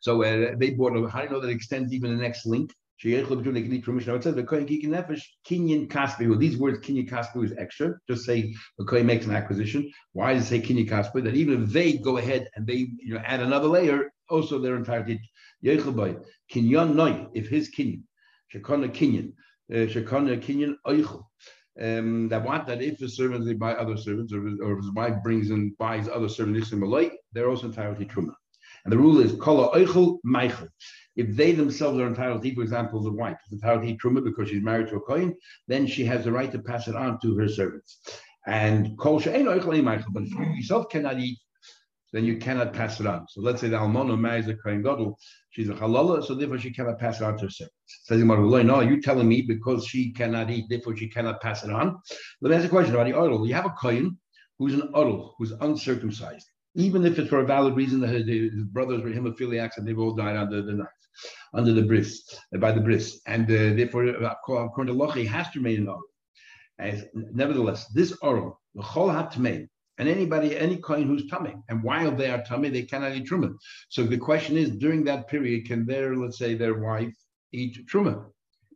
So 0.00 0.22
uh, 0.22 0.54
they 0.58 0.68
bought. 0.72 0.92
How 1.10 1.20
do 1.20 1.24
you 1.24 1.30
know 1.30 1.40
that 1.40 1.48
extends 1.48 1.90
even 1.90 2.14
the 2.14 2.22
next 2.22 2.44
link? 2.44 2.70
These 3.02 3.26
words 3.30 3.48
kinyan 3.48 3.88
kaspi 7.08 7.44
is 7.44 7.54
extra. 7.56 7.94
Just 8.06 8.26
say 8.26 8.54
the 8.78 8.84
kohen 8.84 9.06
makes 9.06 9.24
an 9.24 9.34
acquisition. 9.34 9.90
Why 10.12 10.34
does 10.34 10.44
it 10.44 10.48
say 10.48 10.60
kinyan 10.60 10.86
kaspi? 10.86 11.24
That 11.24 11.34
even 11.34 11.62
if 11.62 11.70
they 11.70 11.94
go 11.94 12.18
ahead 12.18 12.46
and 12.56 12.66
they 12.66 12.88
you 12.98 13.14
know 13.14 13.22
add 13.24 13.40
another 13.40 13.68
layer, 13.68 14.12
also 14.28 14.58
they're 14.58 14.76
entitled 14.76 15.18
to 15.64 16.24
kinyan 16.52 16.94
noy 16.94 17.26
if 17.32 17.48
his 17.48 17.70
kinyan 17.70 18.02
shekona 18.54 18.90
kinyan 18.90 19.32
uh, 19.72 19.86
shekona 19.92 20.38
kinyan 20.46 20.74
oichel 20.86 21.24
um, 21.80 22.28
that 22.28 22.44
want 22.44 22.66
that 22.66 22.82
if 22.82 22.98
the 22.98 23.08
servants 23.08 23.46
they 23.46 23.54
buy 23.54 23.72
other 23.74 23.96
servants 23.96 24.32
or, 24.32 24.46
or 24.62 24.76
his 24.76 24.92
wife 24.92 25.14
brings 25.22 25.50
and 25.50 25.76
buys 25.78 26.08
other 26.08 26.28
servants 26.28 26.72
they're 27.32 27.48
also 27.48 27.66
entitled 27.66 27.98
to 27.98 28.04
truma. 28.04 28.34
And 28.84 28.92
the 28.92 28.98
rule 28.98 29.20
is 29.20 29.34
kala 29.40 29.70
oichel 29.76 30.18
meichel. 30.26 30.68
If 31.16 31.36
they 31.36 31.52
themselves 31.52 31.98
are 32.00 32.06
entitled 32.06 32.42
to 32.42 32.54
for 32.54 32.62
example, 32.62 33.02
the 33.02 33.12
wife 33.12 33.38
is 33.46 33.52
entitled 33.52 33.86
to 33.86 33.96
truma 33.96 34.24
because 34.24 34.50
she's 34.50 34.62
married 34.62 34.88
to 34.88 34.96
a 34.96 35.00
kohen, 35.00 35.34
then 35.68 35.86
she 35.86 36.04
has 36.04 36.24
the 36.24 36.32
right 36.32 36.50
to 36.52 36.58
pass 36.58 36.88
it 36.88 36.96
on 36.96 37.18
to 37.20 37.36
her 37.36 37.48
servants. 37.48 38.00
And 38.46 38.98
kol 38.98 39.20
she'ein 39.20 39.46
oichel 39.46 39.82
meichel, 39.82 40.12
but 40.12 40.24
if 40.24 40.30
you 40.30 40.44
yourself 40.56 40.88
cannot 40.90 41.18
eat 41.18 41.38
then 42.12 42.24
you 42.24 42.36
cannot 42.36 42.72
pass 42.72 43.00
it 43.00 43.06
on. 43.06 43.26
So 43.28 43.40
let's 43.40 43.60
say 43.60 43.68
the 43.68 43.78
almana 43.78 44.18
marries 44.18 44.48
a 44.48 44.54
kohen 44.54 44.82
gadol, 44.82 45.18
she's 45.52 45.68
a 45.68 45.74
halala, 45.74 46.24
so 46.24 46.34
therefore 46.34 46.58
she 46.58 46.72
cannot 46.72 46.98
pass 46.98 47.20
it 47.20 47.24
on 47.24 47.36
to 47.38 47.44
her 47.44 47.50
servants. 47.50 47.76
Says 48.04 48.22
no, 48.22 48.80
you 48.80 49.00
telling 49.00 49.28
me 49.28 49.42
because 49.42 49.86
she 49.86 50.12
cannot 50.12 50.50
eat, 50.50 50.66
therefore 50.68 50.96
she 50.96 51.08
cannot 51.08 51.40
pass 51.40 51.62
it 51.62 51.70
on. 51.70 51.98
Let 52.40 52.50
me 52.50 52.56
ask 52.56 52.66
a 52.66 52.68
question 52.68 52.94
about 52.94 53.06
the 53.06 53.14
idol. 53.14 53.46
You 53.46 53.54
have 53.54 53.66
a 53.66 53.70
kohen 53.70 54.18
who's 54.58 54.74
an 54.74 54.88
idol, 54.94 55.34
who's 55.38 55.52
uncircumcised, 55.52 56.46
even 56.74 57.06
if 57.06 57.18
it's 57.18 57.28
for 57.28 57.40
a 57.40 57.46
valid 57.46 57.76
reason 57.76 58.00
that 58.00 58.08
his, 58.08 58.64
brothers 58.72 59.02
were 59.02 59.10
hemophiliacs 59.10 59.76
and 59.76 59.86
they've 59.86 59.98
all 59.98 60.14
died 60.14 60.36
under 60.36 60.62
the 60.62 60.72
knife, 60.72 60.88
under 61.54 61.72
the 61.72 61.82
bris, 61.82 62.22
by 62.58 62.72
the 62.72 62.80
bris, 62.80 63.20
and 63.26 63.44
uh, 63.44 63.74
therefore 63.76 64.06
according 64.06 64.92
to 64.92 64.98
law 64.98 65.10
he 65.10 65.24
has 65.24 65.50
to 65.50 65.58
remain 65.58 65.78
an 65.78 65.88
idol. 65.88 66.02
As, 66.78 67.04
nevertheless, 67.14 67.86
this 67.88 68.16
oral, 68.22 68.58
the 68.74 68.82
chol 68.82 69.12
hatmei, 69.12 69.68
and 69.98 70.08
anybody, 70.08 70.56
any 70.56 70.78
coin 70.78 71.06
who's 71.06 71.28
tummy. 71.28 71.54
And 71.68 71.82
while 71.82 72.10
they 72.10 72.30
are 72.30 72.42
tummy, 72.42 72.70
they 72.70 72.82
cannot 72.82 73.14
eat 73.14 73.28
truma. 73.28 73.54
So 73.88 74.04
the 74.04 74.18
question 74.18 74.56
is, 74.56 74.70
during 74.70 75.04
that 75.04 75.28
period, 75.28 75.66
can 75.66 75.86
their, 75.86 76.16
let's 76.16 76.38
say, 76.38 76.54
their 76.54 76.78
wife 76.78 77.14
eat 77.52 77.86
truma? 77.86 78.24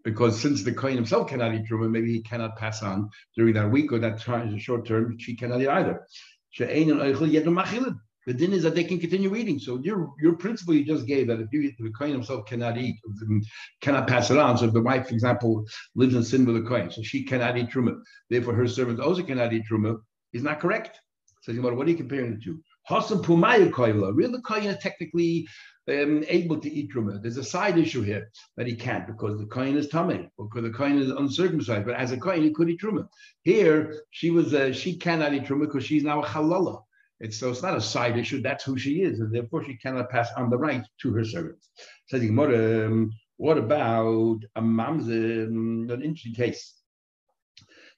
Because 0.05 0.41
since 0.41 0.63
the 0.63 0.73
coin 0.73 0.95
himself 0.95 1.29
cannot 1.29 1.55
eat 1.55 1.67
truma, 1.69 1.91
maybe 1.91 2.13
he 2.13 2.23
cannot 2.23 2.57
pass 2.57 2.83
on 2.83 3.09
during 3.37 3.55
that 3.55 3.71
week 3.71 3.93
or 3.93 3.99
that 3.99 4.21
time, 4.21 4.53
the 4.53 4.59
short 4.59 4.87
term, 4.87 5.19
she 5.19 5.35
cannot 5.35 5.61
eat 5.61 5.69
either. 5.69 6.07
The 6.59 8.35
din 8.35 8.53
is 8.53 8.65
that 8.65 8.75
they 8.75 8.83
can 8.83 8.99
continue 8.99 9.37
eating. 9.37 9.61
So 9.61 9.79
your 9.79 10.13
your 10.21 10.35
principle 10.37 10.75
you 10.75 10.85
just 10.85 11.07
gave 11.07 11.29
that 11.29 11.39
if 11.39 11.53
you 11.53 11.73
the 11.79 11.91
coin 11.91 12.11
himself 12.11 12.47
cannot 12.47 12.77
eat, 12.77 12.97
cannot 13.81 14.09
pass 14.09 14.31
it 14.31 14.39
on. 14.39 14.59
So 14.59 14.65
if 14.65 14.73
the 14.73 14.83
wife, 14.83 15.07
for 15.09 15.15
example, 15.15 15.65
lives 15.95 16.15
in 16.15 16.25
sin 16.25 16.45
with 16.45 16.57
a 16.57 16.63
coin, 16.63 16.91
so 16.91 17.03
she 17.03 17.23
cannot 17.23 17.57
eat 17.57 17.71
truma. 17.71 18.01
Therefore, 18.29 18.55
her 18.55 18.67
servants 18.67 19.01
also 19.01 19.23
cannot 19.23 19.53
eat 19.53 19.63
truma. 19.71 19.99
Is 20.33 20.43
not 20.43 20.61
correct. 20.61 21.01
Says 21.47 21.61
what 21.61 21.73
are 21.75 21.89
you 21.89 21.97
comparing 21.97 22.33
it 22.33 22.43
to? 22.43 22.61
Hasam 22.91 23.23
Pumayu 23.23 23.71
Koila. 23.71 24.11
Really, 24.13 24.41
Kohen 24.43 24.65
is 24.65 24.83
technically 24.83 25.47
um, 25.89 26.25
able 26.27 26.59
to 26.59 26.69
eat 26.69 26.91
truma. 26.93 27.23
There's 27.23 27.37
a 27.37 27.45
side 27.45 27.79
issue 27.79 28.03
here 28.03 28.33
that 28.57 28.67
he 28.67 28.75
can't 28.75 29.07
because 29.07 29.39
the 29.39 29.47
Kohen 29.47 29.77
is 29.77 29.89
tummy, 29.89 30.29
or 30.37 30.49
because 30.49 30.65
the 30.65 30.77
Kohen 30.77 30.99
is 30.99 31.11
uncircumcised. 31.11 31.87
But 31.87 31.95
as 31.95 32.11
a 32.11 32.17
Kohen, 32.17 32.43
he 32.43 32.53
could 32.53 32.69
eat 32.69 32.81
truma. 32.81 33.07
Here, 33.45 34.03
she 34.11 34.31
was 34.31 34.55
uh, 34.55 34.73
she 34.73 34.97
cannot 34.97 35.35
eat 35.35 35.45
truma 35.45 35.67
because 35.67 35.85
she's 35.85 36.03
now 36.03 36.21
a 36.21 36.27
halala. 36.27 36.83
It's, 37.21 37.39
so 37.39 37.51
it's 37.51 37.63
not 37.63 37.77
a 37.77 37.81
side 37.81 38.19
issue. 38.19 38.43
That's 38.43 38.65
who 38.65 38.77
she 38.77 39.03
is, 39.03 39.21
and 39.21 39.33
therefore 39.33 39.63
she 39.65 39.77
cannot 39.77 40.11
pass 40.11 40.29
on 40.37 40.51
the 40.51 40.59
right 40.59 40.85
to 41.03 41.13
her 41.13 41.25
servants. 41.25 41.71
Says 42.09 42.23
um, 42.29 43.13
what 43.37 43.57
about 43.57 44.41
a 44.57 44.61
mamzer? 44.61 45.47
An 45.47 46.03
interesting 46.03 46.35
case 46.35 46.76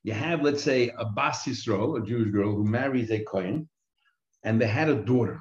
you 0.03 0.13
have, 0.13 0.43
let's 0.43 0.63
say, 0.63 0.91
a 0.97 1.05
Bas 1.05 1.45
Yisrael, 1.45 2.01
a 2.01 2.07
Jewish 2.07 2.31
girl 2.31 2.55
who 2.55 2.65
marries 2.65 3.11
a 3.11 3.23
Kohen, 3.25 3.69
and 4.45 4.61
they 4.61 4.67
had 4.67 4.89
a 4.89 5.03
daughter. 5.03 5.41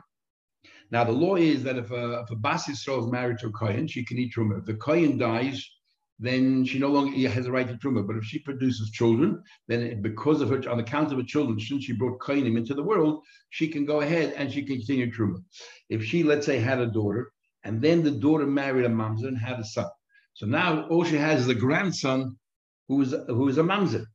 Now 0.89 1.03
the 1.03 1.11
law 1.11 1.35
is 1.35 1.63
that 1.63 1.77
if 1.77 1.91
a, 1.91 2.21
if 2.21 2.31
a 2.31 2.35
Bas 2.35 2.67
is 2.69 2.87
married 2.87 3.39
to 3.39 3.47
a 3.47 3.51
Kohen, 3.51 3.87
she 3.87 4.05
can 4.05 4.17
eat 4.17 4.33
truma. 4.33 4.59
If 4.59 4.65
the 4.65 4.75
Kohen 4.75 5.17
dies, 5.17 5.63
then 6.19 6.65
she 6.65 6.79
no 6.79 6.89
longer 6.89 7.29
has 7.29 7.45
a 7.45 7.51
right 7.51 7.67
to 7.67 7.75
truma. 7.75 8.05
But 8.07 8.17
if 8.17 8.23
she 8.23 8.39
produces 8.39 8.89
children, 8.91 9.41
then 9.67 10.01
because 10.01 10.41
of 10.41 10.49
her, 10.49 10.69
on 10.69 10.79
account 10.79 11.11
of 11.11 11.17
her 11.19 11.23
children, 11.23 11.59
since 11.59 11.83
she 11.83 11.93
brought 11.93 12.19
kohenim 12.19 12.57
into 12.57 12.73
the 12.73 12.83
world, 12.83 13.23
she 13.49 13.67
can 13.67 13.85
go 13.85 14.01
ahead 14.01 14.33
and 14.35 14.51
she 14.51 14.63
can 14.63 14.77
continue 14.77 15.11
truma. 15.11 15.43
If 15.89 16.03
she, 16.03 16.23
let's 16.23 16.45
say, 16.45 16.59
had 16.59 16.79
a 16.79 16.87
daughter, 16.87 17.31
and 17.63 17.81
then 17.81 18.03
the 18.03 18.11
daughter 18.11 18.47
married 18.47 18.85
a 18.85 18.89
mamzer 18.89 19.27
and 19.27 19.37
had 19.37 19.59
a 19.59 19.65
son, 19.65 19.89
so 20.33 20.45
now 20.45 20.87
all 20.87 21.03
she 21.03 21.17
has 21.17 21.41
is 21.41 21.49
a 21.49 21.55
grandson 21.55 22.37
who 22.87 23.01
is 23.01 23.13
who 23.27 23.47
is 23.49 23.57
a 23.57 23.63
mamzer, 23.63 24.05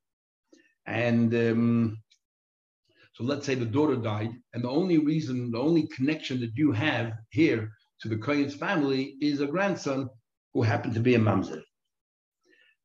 and 0.86 1.34
um, 1.34 1.98
so 3.14 3.24
let's 3.24 3.44
say 3.44 3.54
the 3.54 3.66
daughter 3.66 3.96
died, 3.96 4.30
and 4.54 4.64
the 4.64 4.70
only 4.70 4.98
reason, 4.98 5.50
the 5.50 5.58
only 5.58 5.86
connection 5.88 6.40
that 6.40 6.56
you 6.56 6.72
have 6.72 7.12
here 7.30 7.70
to 8.00 8.08
the 8.08 8.16
Kohen's 8.16 8.54
family 8.54 9.16
is 9.20 9.40
a 9.40 9.46
grandson 9.46 10.08
who 10.54 10.62
happened 10.62 10.94
to 10.94 11.00
be 11.00 11.14
a 11.14 11.18
mamzer. 11.18 11.62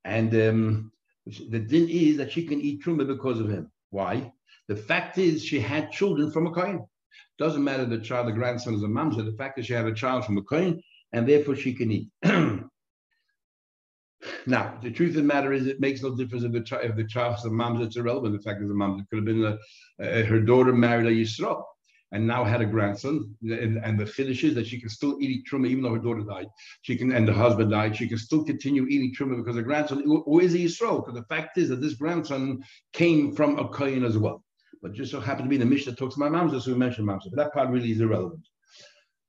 And 0.03 0.33
um, 0.35 0.91
the 1.25 1.59
din 1.59 1.89
is 1.89 2.17
that 2.17 2.31
she 2.31 2.45
can 2.45 2.61
eat 2.61 2.83
truma 2.83 3.07
because 3.07 3.39
of 3.39 3.49
him. 3.49 3.71
Why? 3.89 4.31
The 4.67 4.75
fact 4.75 5.17
is 5.17 5.43
she 5.43 5.59
had 5.59 5.91
children 5.91 6.31
from 6.31 6.47
a 6.47 6.51
kohen. 6.51 6.85
Doesn't 7.39 7.63
matter 7.63 7.85
the 7.85 7.99
child, 7.99 8.27
the 8.27 8.33
grandson 8.33 8.73
is 8.75 8.83
a 8.83 8.87
mamzer. 8.87 9.25
The 9.25 9.37
fact 9.37 9.59
is 9.59 9.65
she 9.65 9.73
had 9.73 9.85
a 9.85 9.93
child 9.93 10.25
from 10.25 10.37
a 10.37 10.43
kohen, 10.43 10.81
and 11.13 11.27
therefore 11.27 11.55
she 11.55 11.73
can 11.73 11.91
eat. 11.91 12.09
now, 14.47 14.77
the 14.81 14.91
truth 14.91 15.09
of 15.09 15.15
the 15.15 15.23
matter 15.23 15.51
is, 15.53 15.67
it 15.67 15.79
makes 15.79 16.01
no 16.01 16.15
difference 16.15 16.43
if 16.43 16.51
the, 16.51 16.61
child, 16.61 16.85
if 16.85 16.95
the 16.95 17.03
child 17.03 17.37
is 17.37 17.45
a 17.45 17.49
mamzer. 17.49 17.85
It's 17.85 17.97
irrelevant. 17.97 18.33
The 18.33 18.41
fact 18.41 18.61
is, 18.61 18.69
a 18.69 18.73
mamzer 18.73 19.07
could 19.09 19.17
have 19.17 19.25
been 19.25 19.57
a, 19.99 20.23
her 20.23 20.39
daughter 20.39 20.73
married 20.73 21.07
a 21.07 21.11
yisrael 21.11 21.63
and 22.13 22.25
now 22.25 22.43
had 22.43 22.61
a 22.61 22.65
grandson. 22.65 23.35
And, 23.43 23.77
and 23.83 23.99
the 23.99 24.05
finish 24.05 24.43
is 24.43 24.55
that 24.55 24.67
she 24.67 24.79
can 24.79 24.89
still 24.89 25.17
eat 25.19 25.45
truma 25.51 25.67
even 25.67 25.83
though 25.83 25.93
her 25.93 25.99
daughter 25.99 26.21
died. 26.21 26.47
She 26.81 26.95
can, 26.95 27.11
and 27.11 27.27
the 27.27 27.33
husband 27.33 27.71
died. 27.71 27.95
She 27.97 28.07
can 28.07 28.17
still 28.17 28.43
continue 28.43 28.87
eating 28.87 29.13
truma 29.13 29.35
because 29.37 29.55
the 29.55 29.63
grandson, 29.63 30.03
who 30.05 30.39
is 30.39 30.53
a 30.53 30.59
Yisrael? 30.59 31.05
Because 31.05 31.19
the 31.19 31.27
fact 31.27 31.57
is 31.57 31.69
that 31.69 31.81
this 31.81 31.95
grandson 31.95 32.63
came 32.93 33.35
from 33.35 33.59
a 33.59 33.67
Kohen 33.67 34.05
as 34.05 34.17
well. 34.17 34.43
But 34.81 34.93
just 34.93 35.11
so 35.11 35.19
happened 35.19 35.45
to 35.45 35.49
be 35.49 35.57
the 35.57 35.65
Mishnah 35.65 35.95
talks 35.95 36.15
about 36.15 36.31
Mamza, 36.31 36.61
so 36.61 36.71
we 36.71 36.77
mentioned 36.77 37.07
Mamza. 37.07 37.29
But 37.31 37.37
that 37.37 37.53
part 37.53 37.69
really 37.69 37.91
is 37.91 37.99
irrelevant. 37.99 38.47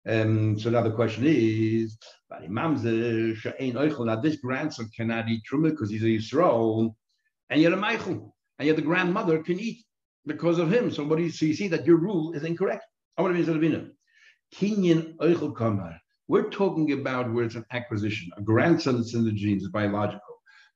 Um, 0.08 0.58
so 0.58 0.70
now 0.70 0.80
the 0.80 0.90
question 0.90 1.24
is, 1.26 1.98
now 2.30 2.74
this 2.74 4.36
grandson 4.36 4.90
cannot 4.96 5.28
eat 5.28 5.42
truma 5.50 5.70
because 5.70 5.90
he's 5.90 6.02
a 6.02 6.06
Yisrael, 6.06 6.94
and 7.50 7.60
yet 7.60 7.74
a 7.74 7.76
Michael, 7.76 8.34
and 8.58 8.66
yet 8.66 8.76
the 8.76 8.82
grandmother 8.82 9.42
can 9.42 9.60
eat 9.60 9.84
because 10.26 10.58
of 10.58 10.72
him. 10.72 10.90
So 10.90 11.04
what 11.04 11.18
do 11.18 11.24
you, 11.24 11.30
so 11.30 11.44
you 11.44 11.54
see 11.54 11.68
that 11.68 11.84
your 11.86 11.98
rule 11.98 12.32
is 12.32 12.44
incorrect. 12.44 12.84
Kinyan 14.54 15.16
Eichel 15.16 15.54
Kamar. 15.54 16.00
We're 16.26 16.50
talking 16.50 16.92
about 16.92 17.32
where 17.32 17.44
it's 17.44 17.54
an 17.54 17.64
acquisition. 17.70 18.30
A 18.36 18.42
grandson 18.42 18.96
that's 18.96 19.14
in 19.14 19.24
the 19.24 19.32
genes 19.32 19.62
is 19.62 19.70
biological. 19.70 20.27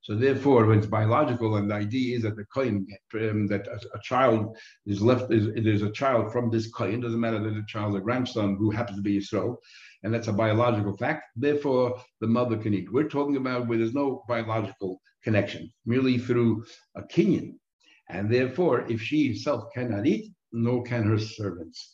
So 0.02 0.16
therefore, 0.16 0.66
when 0.66 0.78
it's 0.78 0.88
biological, 0.88 1.56
and 1.56 1.70
the 1.70 1.76
idea 1.76 2.16
is 2.16 2.24
that 2.24 2.36
the 2.36 2.44
coin 2.46 2.86
um, 3.14 3.46
that 3.46 3.68
a, 3.68 3.78
a, 3.94 4.00
child 4.02 4.56
is 4.84 5.00
left, 5.00 5.32
is, 5.32 5.48
there's 5.62 5.82
a 5.82 5.92
child 5.92 6.32
from 6.32 6.50
this 6.50 6.68
coin. 6.72 7.00
Doesn't 7.00 7.20
matter 7.20 7.38
that 7.38 7.54
the 7.54 7.64
child, 7.68 7.94
a 7.94 8.00
grandson 8.00 8.56
who 8.56 8.72
happens 8.72 8.98
to 8.98 9.02
be 9.02 9.20
Yisrael, 9.20 9.58
and 10.02 10.12
that's 10.12 10.26
a 10.26 10.32
biological 10.32 10.96
fact. 10.96 11.26
Therefore, 11.36 12.02
the 12.20 12.26
mother 12.26 12.56
can 12.56 12.74
eat. 12.74 12.92
We're 12.92 13.08
talking 13.08 13.36
about 13.36 13.68
where 13.68 13.78
there's 13.78 13.94
no 13.94 14.24
biological 14.26 15.00
connection, 15.22 15.72
merely 15.86 16.18
through 16.18 16.64
a 16.96 17.02
kinyan. 17.02 17.54
And 18.08 18.28
therefore, 18.28 18.84
if 18.90 19.00
she 19.00 19.28
herself 19.28 19.72
cannot 19.72 20.06
eat, 20.06 20.32
nor 20.50 20.82
can 20.82 21.04
her 21.04 21.18
servants. 21.18 21.90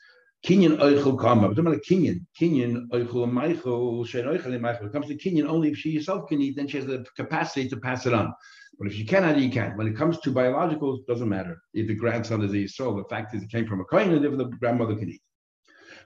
Kinyan 0.47 0.79
oichel 0.79 1.19
kama. 1.19 1.49
But 1.49 1.57
talking 1.57 1.67
about 1.67 1.83
kinyan. 1.83 2.27
Kinyan 2.41 2.89
oichel 2.91 3.31
meichel 3.31 4.07
shen 4.07 4.25
oichel 4.25 4.59
meichel. 4.59 4.87
It 4.87 4.93
comes 4.93 5.07
to 5.09 5.17
kinyan 5.17 5.49
only 5.49 5.71
if 5.71 5.79
she 5.79 5.95
herself 5.95 6.29
can 6.29 6.41
eat, 6.41 6.57
then 6.57 6.69
she 6.69 6.79
has 6.79 6.87
the 6.87 7.05
capacity 7.17 7.69
to 7.69 7.77
pass 7.77 8.07
it 8.07 8.15
on. 8.15 8.33
But 8.79 8.89
if 8.89 8.95
she 8.95 9.05
cannot 9.05 9.39
eat, 9.39 9.53
can't. 9.53 9.77
When 9.77 9.89
it 9.89 9.97
comes 9.97 10.21
to 10.21 10.31
biological, 10.31 10.97
it 10.97 11.07
doesn't 11.09 11.29
matter. 11.29 11.59
If 11.75 11.89
the 11.89 11.95
grandson 11.95 12.43
is 12.43 12.55
a 12.55 12.67
soul, 12.69 12.95
the 12.95 13.05
fact 13.05 13.35
is 13.35 13.43
it 13.43 13.51
came 13.51 13.67
from 13.67 13.81
a 13.81 13.85
kohen, 13.85 14.13
and 14.13 14.25
if 14.25 14.37
the 14.37 14.45
grandmother 14.45 14.95
can 14.95 15.11
eat. 15.11 15.23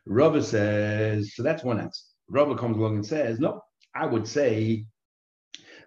Rava 0.07 0.43
says, 0.43 1.35
so 1.35 1.43
that's 1.43 1.63
one 1.63 1.79
answer. 1.79 2.03
Rava 2.29 2.57
comes 2.57 2.79
along 2.79 2.95
and 2.97 3.07
says, 3.07 3.39
no, 3.39 3.61
I 3.95 4.07
would 4.07 4.27
say, 4.27 4.87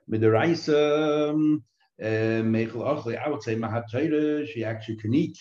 midiraisa, 0.09 1.59
eh, 1.99 2.39
I 2.39 3.29
would 3.29 3.43
say 3.43 3.55
Mahatayra, 3.55 4.47
she 4.47 4.63
actually 4.63 4.97
can 4.97 5.13
eat. 5.13 5.37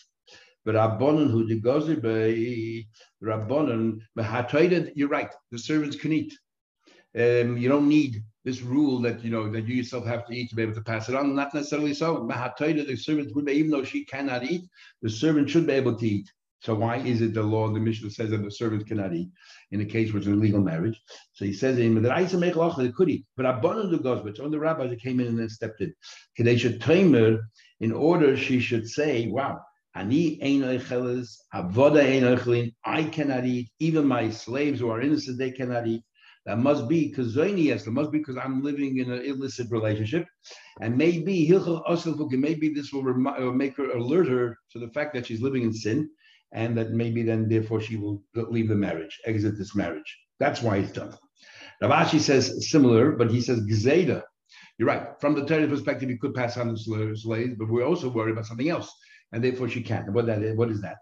Rabbanon, 0.73 1.30
who 1.30 1.47
the 1.47 1.61
gozer 1.61 2.00
by 2.00 2.87
Rabbanon, 3.25 4.00
you're 4.94 5.09
right, 5.09 5.30
the 5.50 5.59
servants 5.59 5.97
can 5.97 6.12
eat. 6.12 6.33
Um, 7.16 7.56
you 7.56 7.68
don't 7.68 7.88
need 7.88 8.23
this 8.44 8.61
rule 8.61 9.00
that 9.02 9.25
you 9.25 9.30
know 9.30 9.50
that 9.50 9.66
you 9.66 9.76
yourself 9.76 10.04
have 10.06 10.26
to 10.26 10.35
eat 10.35 10.50
to 10.50 10.56
be 10.56 10.62
able 10.62 10.75
to 10.75 10.83
pass 10.83 11.09
it 11.09 11.14
on. 11.14 11.35
Not 11.35 11.54
necessarily 11.54 11.94
so. 11.94 12.18
Mahatayra, 12.18 12.87
the 12.87 12.97
servant 12.97 13.35
would 13.35 13.47
be, 13.47 13.52
even 13.52 13.71
though 13.71 13.85
she 13.85 14.04
cannot 14.04 14.44
eat, 14.44 14.62
the 15.00 15.11
servant 15.11 15.49
should 15.49 15.66
be 15.66 15.75
able 15.75 15.97
to 15.97 16.06
eat. 16.06 16.30
So 16.61 16.75
why 16.75 16.97
is 16.97 17.21
it 17.21 17.35
the 17.35 17.42
law? 17.42 17.68
The 17.68 17.78
Mishnah 17.78 18.11
says 18.11 18.30
that 18.30 18.42
the 18.42 18.50
servant 18.50 18.87
cannot 18.87 19.14
eat 19.14 19.28
in 19.71 19.83
a 19.83 19.85
case 19.85 20.12
where 20.12 20.18
it's 20.18 20.26
a 20.26 20.30
legal 20.30 20.61
marriage. 20.61 20.99
So 21.35 21.44
he 21.44 21.52
says 21.52 21.78
in 21.78 22.02
that 22.02 22.11
I 22.11 22.23
make 22.37 22.54
they 22.54 22.90
could 22.90 23.11
eat, 23.11 23.26
but 23.37 23.44
Abbanan 23.44 23.90
the 23.90 23.99
but 23.99 24.40
on 24.40 24.50
the 24.50 24.59
rabbis 24.59 24.88
that 24.88 25.02
came 25.02 25.21
in 25.21 25.26
and 25.26 25.38
then 25.38 25.50
stepped 25.50 25.83
in. 25.83 25.94
Kadesha 26.38 26.80
Tamer, 26.80 27.38
in 27.80 27.92
order 27.92 28.35
she 28.35 28.61
should 28.61 28.88
say, 28.88 29.28
wow. 29.28 29.61
I 29.97 30.03
cannot 33.13 33.45
eat. 33.45 33.71
Even 33.79 34.07
my 34.07 34.31
slaves 34.31 34.81
who 34.81 34.91
are 34.91 35.01
innocent, 35.01 35.39
they 35.39 35.53
cannot 35.53 35.87
eat. 35.87 36.03
That 36.47 36.59
must 36.59 36.89
be 36.89 37.09
because 37.09 37.35
that 37.35 37.83
must 37.87 38.11
be 38.13 38.19
because 38.19 38.37
I'm 38.37 38.63
living 38.63 38.99
in 38.99 39.11
an 39.11 39.23
illicit 39.25 39.71
relationship, 39.71 40.27
and 40.81 40.97
maybe 40.97 41.49
maybe 41.49 42.69
this 42.75 42.93
will 42.93 43.03
rem- 43.05 43.27
uh, 43.27 43.53
make 43.53 43.77
her 43.79 43.91
alert 43.93 44.29
her 44.29 44.59
to 44.73 44.79
the 44.79 44.89
fact 44.89 45.15
that 45.15 45.27
she's 45.27 45.41
living 45.41 45.63
in 45.63 45.73
sin, 45.73 46.11
and 46.53 46.77
that 46.77 46.91
maybe 46.91 47.23
then 47.23 47.49
therefore 47.49 47.81
she 47.81 47.97
will 47.97 48.23
leave 48.35 48.69
the 48.69 48.75
marriage, 48.75 49.19
exit 49.25 49.57
this 49.57 49.75
marriage. 49.75 50.19
That's 50.39 50.61
why 50.61 50.77
it's 50.79 50.93
done. 50.93 51.17
Rav 51.81 51.91
Ashi 51.91 52.21
says 52.21 52.71
similar, 52.71 53.13
but 53.13 53.31
he 53.31 53.41
says 53.41 53.61
gzeda. 53.61 54.23
You're 54.79 54.89
right. 54.89 55.19
From 55.21 55.35
the 55.35 55.47
Torah 55.47 55.69
perspective, 55.69 56.11
you 56.11 56.19
could 56.19 56.35
pass 56.35 56.57
on 56.57 56.69
the 56.69 56.77
slaves, 56.77 57.25
but 57.57 57.69
we're 57.71 57.87
also 57.87 58.09
worried 58.11 58.33
about 58.33 58.47
something 58.47 58.69
else, 58.69 58.93
and 59.35 59.43
therefore 59.43 59.69
she 59.69 59.83
can't. 59.83 60.11
What 60.12 60.26
that 60.26 60.43
is? 60.43 60.57
What 60.57 60.71
is 60.71 60.81
that? 60.81 60.99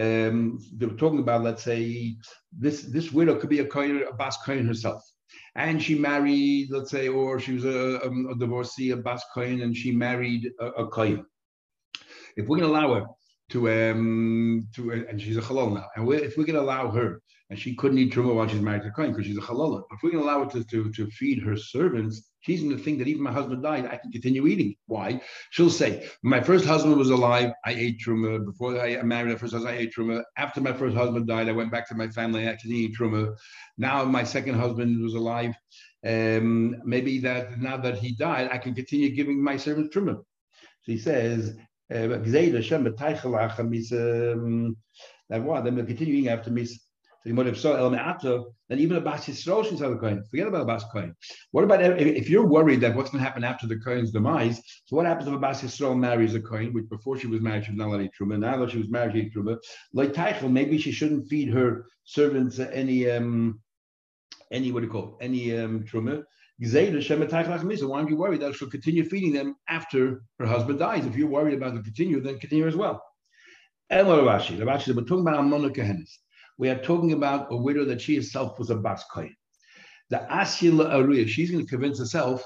Um, 0.00 0.58
they 0.76 0.86
were 0.86 0.94
talking 0.94 1.18
about, 1.18 1.42
let's 1.42 1.62
say, 1.62 2.16
this 2.52 2.82
this 2.82 3.12
widow 3.12 3.34
could 3.36 3.50
be 3.50 3.60
a 3.60 3.64
kohen, 3.66 4.02
a 4.08 4.14
bas 4.14 4.36
kohen 4.44 4.66
herself, 4.66 5.02
and 5.54 5.82
she 5.82 5.94
married, 5.98 6.68
let's 6.70 6.90
say, 6.90 7.08
or 7.08 7.40
she 7.40 7.54
was 7.54 7.64
a, 7.64 8.00
a, 8.06 8.10
a 8.32 8.38
divorcee, 8.38 8.90
a 8.90 8.96
bas 8.96 9.22
kohen, 9.34 9.60
and 9.62 9.76
she 9.76 9.90
married 9.92 10.50
a, 10.60 10.66
a 10.66 11.24
if 12.36 12.48
we 12.48 12.58
can 12.58 12.68
allow 12.68 12.94
her 12.94 13.06
to 13.50 13.68
um 13.70 14.68
to 14.74 14.92
and 14.92 15.20
she's 15.20 15.36
a 15.36 15.42
halal 15.42 15.74
now, 15.74 15.86
and 15.96 16.10
if 16.12 16.36
we 16.36 16.44
can 16.44 16.56
allow 16.56 16.90
her 16.90 17.20
and 17.50 17.58
she 17.58 17.74
couldn't 17.74 17.98
eat 17.98 18.12
truma 18.12 18.34
while 18.34 18.46
she's 18.46 18.60
married 18.60 18.82
to 18.82 18.88
a 18.88 18.92
kohen 18.92 19.10
because 19.10 19.26
she's 19.26 19.38
a 19.38 19.40
halal. 19.40 19.82
If 19.90 20.02
we 20.02 20.10
can 20.10 20.20
allow 20.20 20.44
her 20.44 20.50
to, 20.50 20.64
to, 20.64 20.92
to 20.92 21.06
feed 21.10 21.42
her 21.42 21.56
servants, 21.56 22.27
she's 22.40 22.62
going 22.62 22.76
to 22.76 22.82
think 22.82 22.98
that 22.98 23.08
even 23.08 23.22
my 23.22 23.32
husband 23.32 23.62
died, 23.62 23.86
I 23.86 23.96
can 23.96 24.12
continue 24.12 24.46
eating. 24.46 24.74
Why? 24.86 25.20
She'll 25.50 25.70
say, 25.70 26.08
my 26.22 26.40
first 26.40 26.64
husband 26.64 26.96
was 26.96 27.10
alive, 27.10 27.52
I 27.64 27.72
ate 27.72 28.00
truma. 28.00 28.44
Before 28.44 28.80
I 28.80 29.00
married 29.02 29.32
my 29.32 29.38
first 29.38 29.54
husband, 29.54 29.74
I 29.74 29.78
ate 29.78 29.94
truma. 29.94 30.22
After 30.36 30.60
my 30.60 30.72
first 30.72 30.96
husband 30.96 31.26
died, 31.26 31.48
I 31.48 31.52
went 31.52 31.72
back 31.72 31.88
to 31.88 31.94
my 31.94 32.08
family, 32.08 32.48
I 32.48 32.56
continued 32.56 32.96
truma. 32.96 33.34
Now 33.76 34.04
my 34.04 34.24
second 34.24 34.54
husband 34.54 35.02
was 35.02 35.14
alive. 35.14 35.54
Um, 36.06 36.76
maybe 36.84 37.18
that 37.20 37.58
now 37.58 37.76
that 37.78 37.98
he 37.98 38.14
died, 38.14 38.50
I 38.52 38.58
can 38.58 38.74
continue 38.74 39.14
giving 39.14 39.42
my 39.42 39.56
servants 39.56 39.94
truma. 39.94 40.14
So 40.14 40.92
he 40.92 40.98
says, 40.98 41.56
Hashem 41.90 42.84
that 45.30 45.42
what 45.42 45.64
then 45.64 45.76
we're 45.76 45.84
continuing 45.84 46.28
after 46.28 46.50
mis. 46.50 46.80
So 47.22 47.28
you 47.28 47.34
might 47.34 47.46
have 47.46 47.58
saw 47.58 47.74
El 47.74 47.90
Me'ato, 47.90 48.54
then 48.68 48.78
even 48.78 48.96
a 48.96 49.00
Bas 49.00 49.26
Yisrael 49.26 49.66
should 49.66 49.78
sell 49.78 49.90
the 49.90 49.96
coin. 49.96 50.22
Forget 50.30 50.46
about 50.46 50.62
a 50.62 50.66
Bas 50.66 50.84
coin. 50.92 51.14
What 51.50 51.64
about 51.64 51.82
if 51.82 52.30
you're 52.30 52.46
worried 52.46 52.80
that 52.82 52.94
what's 52.94 53.10
going 53.10 53.22
to 53.22 53.26
happen 53.26 53.42
after 53.42 53.66
the 53.66 53.78
coin's 53.80 54.12
demise? 54.12 54.62
So 54.84 54.94
what 54.96 55.06
happens 55.06 55.26
if 55.26 55.34
a 55.34 55.38
Bas 55.38 55.62
Yisrael 55.62 55.98
marries 55.98 56.34
a 56.34 56.40
coin, 56.40 56.72
which 56.72 56.88
before 56.88 57.18
she 57.18 57.26
was 57.26 57.40
married 57.40 57.64
she 57.64 57.72
was 57.72 57.78
not 57.78 57.88
allowed 57.88 58.10
truma, 58.18 58.38
now 58.38 58.56
that 58.58 58.70
she 58.70 58.78
was 58.78 58.88
married 58.88 59.14
she 59.14 59.30
truma, 59.30 59.58
like 59.92 60.12
Teichel, 60.12 60.50
maybe 60.50 60.78
she 60.78 60.92
shouldn't 60.92 61.28
feed 61.28 61.48
her 61.48 61.86
servants 62.04 62.58
any 62.58 63.10
um 63.10 63.60
any 64.52 64.70
what 64.72 64.80
do 64.80 64.86
you 64.86 64.92
call 64.92 65.18
it? 65.20 65.24
any 65.24 65.58
um 65.58 65.84
truma 65.84 66.22
why 66.60 67.98
aren't 67.98 68.10
you 68.10 68.16
worried 68.16 68.40
that 68.40 68.54
she'll 68.54 68.68
continue 68.68 69.04
feeding 69.04 69.32
them 69.32 69.54
after 69.68 70.22
her 70.40 70.46
husband 70.46 70.80
dies? 70.80 71.06
If 71.06 71.14
you're 71.16 71.28
worried 71.28 71.54
about 71.54 71.74
the 71.74 71.82
continue, 71.82 72.20
then 72.20 72.40
continue 72.40 72.66
as 72.66 72.74
well. 72.74 73.00
And 73.90 74.08
what 74.08 74.18
Rashi? 74.18 74.58
Rashi, 74.58 74.94
we're 74.94 75.02
talking 75.02 75.20
about 75.20 75.44
Kehenis. 75.72 76.18
We 76.58 76.68
are 76.68 76.78
talking 76.82 77.12
about 77.12 77.52
a 77.52 77.56
widow 77.56 77.84
that 77.86 78.00
she 78.00 78.16
herself 78.16 78.58
was 78.58 78.70
a 78.70 78.76
Bas 78.76 79.04
Kohen. 79.12 79.34
The 80.10 80.26
Asyla 80.30 80.90
Aruya, 80.90 81.28
she's 81.28 81.50
going 81.50 81.64
to 81.64 81.70
convince 81.70 81.98
herself 81.98 82.44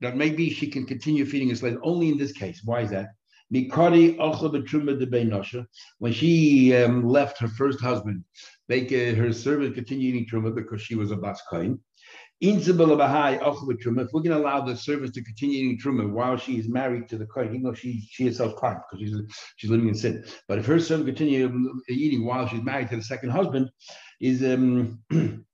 that 0.00 0.16
maybe 0.16 0.50
she 0.50 0.66
can 0.66 0.86
continue 0.86 1.24
feeding 1.24 1.48
her 1.48 1.56
slave 1.56 1.78
only 1.82 2.10
in 2.10 2.18
this 2.18 2.32
case. 2.32 2.60
Why 2.64 2.82
is 2.82 2.90
that? 2.90 3.08
When 3.50 3.70
she 6.12 6.74
um, 6.74 7.08
left 7.08 7.38
her 7.38 7.48
first 7.48 7.80
husband, 7.80 8.24
her 8.68 9.32
servant 9.32 9.74
continued 9.74 10.14
eating 10.14 10.26
truma 10.26 10.54
because 10.54 10.82
she 10.82 10.94
was 10.94 11.10
a 11.10 11.16
bas 11.16 11.40
kain. 11.50 11.80
If 12.40 12.66
we're 12.66 12.74
going 12.76 12.98
to 14.24 14.36
allow 14.36 14.60
the 14.60 14.76
servant 14.76 15.14
to 15.14 15.22
continue 15.22 15.58
eating 15.58 15.78
truma 15.78 16.10
while 16.10 16.36
she 16.36 16.58
is 16.58 16.68
married 16.68 17.08
to 17.08 17.16
the 17.16 17.26
kohen, 17.26 17.50
even 17.50 17.62
though 17.62 17.74
she 17.74 18.00
she 18.10 18.26
herself 18.26 18.60
can't 18.60 18.80
because 18.90 19.06
she's 19.06 19.16
she's 19.56 19.70
living 19.70 19.88
in 19.88 19.94
sin. 19.94 20.24
But 20.48 20.58
if 20.58 20.66
her 20.66 20.80
servant 20.80 21.06
continue 21.06 21.72
eating 21.88 22.26
while 22.26 22.48
she's 22.48 22.62
married 22.62 22.90
to 22.90 22.96
the 22.96 23.02
second 23.02 23.30
husband, 23.30 23.70
is 24.20 24.42
um 24.42 24.98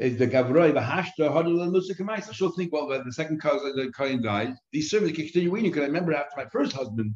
the 0.00 0.26
Gavroi, 0.26 0.72
the 0.72 0.80
Hashta, 0.80 1.30
Hadal, 1.30 1.62
and 1.62 2.34
She'll 2.34 2.50
think, 2.52 2.72
well, 2.72 2.88
the 2.88 3.12
second 3.12 3.38
cousin, 3.38 3.76
the 3.76 3.92
Kain 3.92 4.22
died. 4.22 4.54
These 4.72 4.88
servants 4.90 5.14
can 5.14 5.26
continue 5.26 5.54
eating 5.56 5.70
because 5.70 5.82
I 5.82 5.86
remember 5.86 6.14
after 6.14 6.38
my 6.38 6.46
first 6.46 6.72
husband 6.72 7.14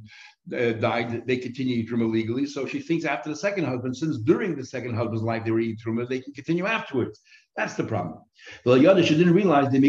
uh, 0.55 0.73
died, 0.73 1.27
they 1.27 1.39
continued 1.39 1.89
Truma 1.89 2.13
legally. 2.13 2.45
So 2.45 2.67
she 2.67 2.81
thinks 2.81 3.07
after 3.07 3.31
the 3.31 3.37
second 3.37 3.65
husband, 3.65 3.97
since 3.97 4.19
during 4.19 4.55
the 4.55 4.67
second 4.67 4.95
husband's 4.97 5.23
life 5.23 5.47
they 5.47 5.51
were 5.51 5.61
eating 5.61 5.79
Truma, 5.79 6.07
they 6.07 6.21
can 6.21 6.35
continue 6.35 6.67
afterwards. 6.67 7.21
That's 7.57 7.75
the 7.75 7.85
problem. 7.85 8.19
Well, 8.67 8.77
Yada, 8.77 9.03
she 9.03 9.17
didn't 9.17 9.33
realize 9.33 9.71
the 9.71 9.81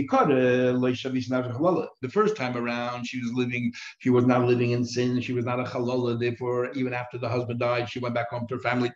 The 2.02 2.10
first 2.10 2.38
time 2.38 2.56
around, 2.56 3.06
she 3.06 3.20
was 3.20 3.34
living, 3.34 3.74
she 4.00 4.10
was 4.10 4.25
not 4.25 4.46
living 4.46 4.72
in 4.72 4.86
sin, 4.86 5.20
she 5.20 5.34
was 5.34 5.44
not 5.44 5.60
a 5.60 5.64
chalala. 5.64 6.18
Therefore, 6.18 6.72
even 6.74 6.94
after 6.94 7.18
the 7.18 7.28
husband 7.28 7.60
died, 7.60 7.90
she 7.90 8.00
went 8.00 8.16
back 8.16 8.30
home 8.30 8.48
to 8.48 8.56
her 8.56 8.62
family. 8.62 8.92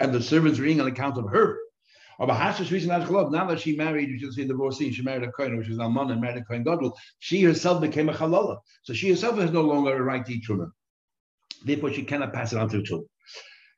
And 0.00 0.12
the 0.12 0.22
servants 0.22 0.60
were 0.60 0.66
eating 0.66 0.82
on 0.82 0.86
account 0.86 1.16
of 1.18 1.28
her. 1.30 1.58
Now 2.20 2.26
that 2.26 3.60
she 3.60 3.76
married, 3.76 4.08
you 4.08 4.18
should 4.18 4.34
see 4.34 4.44
divorcee, 4.44 4.92
she 4.92 5.02
married 5.02 5.22
a 5.22 5.30
Kohen, 5.30 5.56
which 5.56 5.68
is 5.68 5.78
Alman, 5.78 6.10
and 6.10 6.20
married 6.20 6.38
a 6.38 6.44
Kohen 6.44 6.64
Gadol, 6.64 6.98
she 7.20 7.42
herself 7.42 7.80
became 7.80 8.08
a 8.08 8.12
Chalala. 8.12 8.58
So 8.82 8.92
she 8.92 9.10
herself 9.10 9.38
has 9.38 9.52
no 9.52 9.62
longer 9.62 9.96
a 9.96 10.02
right 10.02 10.26
to 10.26 10.32
eat. 10.32 10.44
Therefore, 11.64 11.92
she 11.92 12.02
cannot 12.02 12.32
pass 12.32 12.52
it 12.52 12.58
on 12.58 12.68
to 12.70 13.08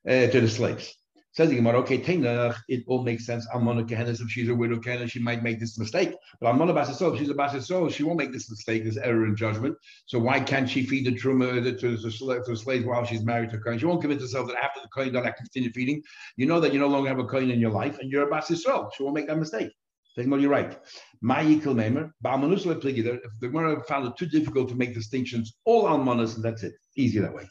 uh, 0.08 0.26
to 0.28 0.40
the 0.40 0.48
slaves. 0.48 0.94
Says 1.32 1.48
the 1.48 1.54
Gemara, 1.54 1.78
okay, 1.78 1.98
Tainach, 1.98 2.56
it 2.68 2.82
all 2.88 3.04
makes 3.04 3.24
sense. 3.24 3.46
Almana 3.54 3.88
Kehenis, 3.88 4.20
if 4.20 4.28
she's 4.28 4.48
a 4.48 4.54
widow 4.54 4.78
Kehenis, 4.78 5.12
she 5.12 5.20
might 5.20 5.44
make 5.44 5.60
this 5.60 5.78
mistake. 5.78 6.12
But 6.40 6.52
Almana 6.52 6.74
Basisol, 6.74 7.12
if 7.12 7.20
she's 7.20 7.30
a 7.30 7.34
Basisol, 7.34 7.92
she 7.94 8.02
won't 8.02 8.18
make 8.18 8.32
this 8.32 8.50
mistake, 8.50 8.82
this 8.82 8.96
error 8.96 9.24
in 9.26 9.36
judgment. 9.36 9.76
So 10.06 10.18
why 10.18 10.40
can't 10.40 10.68
she 10.68 10.84
feed 10.84 11.06
the 11.06 11.12
truma 11.12 11.62
to, 11.62 11.72
to, 11.76 12.56
slaves 12.56 12.84
while 12.84 13.04
she's 13.04 13.22
married 13.22 13.50
to 13.50 13.58
a 13.58 13.60
Kohen? 13.60 13.78
She 13.78 13.86
won't 13.86 14.00
convince 14.00 14.22
herself 14.22 14.48
that 14.48 14.56
after 14.56 14.80
the 14.80 14.88
Kohen 14.88 15.12
done, 15.12 15.24
I 15.24 15.30
continue 15.30 15.70
feeding. 15.70 16.02
You 16.36 16.46
know 16.46 16.58
that 16.58 16.72
you 16.72 16.80
no 16.80 16.88
longer 16.88 17.08
have 17.08 17.20
a 17.20 17.24
Kohen 17.24 17.52
in 17.52 17.60
your 17.60 17.70
life, 17.70 18.00
and 18.00 18.10
you're 18.10 18.28
a 18.28 18.30
Basisol. 18.30 18.90
She 18.96 19.04
won't 19.04 19.14
make 19.14 19.28
that 19.28 19.38
mistake. 19.38 19.70
Say, 20.16 20.26
well, 20.26 20.40
you're 20.40 20.50
right. 20.50 20.76
My 21.20 21.44
Yikil 21.44 21.76
Memer, 21.76 22.10
if 22.24 23.40
the 23.40 23.48
Gemara 23.48 23.84
found 23.84 24.08
it 24.08 24.16
too 24.16 24.26
difficult 24.26 24.68
to 24.70 24.74
make 24.74 24.94
distinctions, 24.94 25.54
all 25.64 25.84
Almanas, 25.84 26.34
and 26.34 26.44
that's 26.44 26.64
it. 26.64 26.72
Easy 26.96 27.20
that 27.20 27.32
way. 27.32 27.48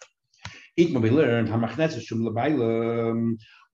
Eat 0.76 0.98
we 0.98 1.10
learned, 1.10 1.50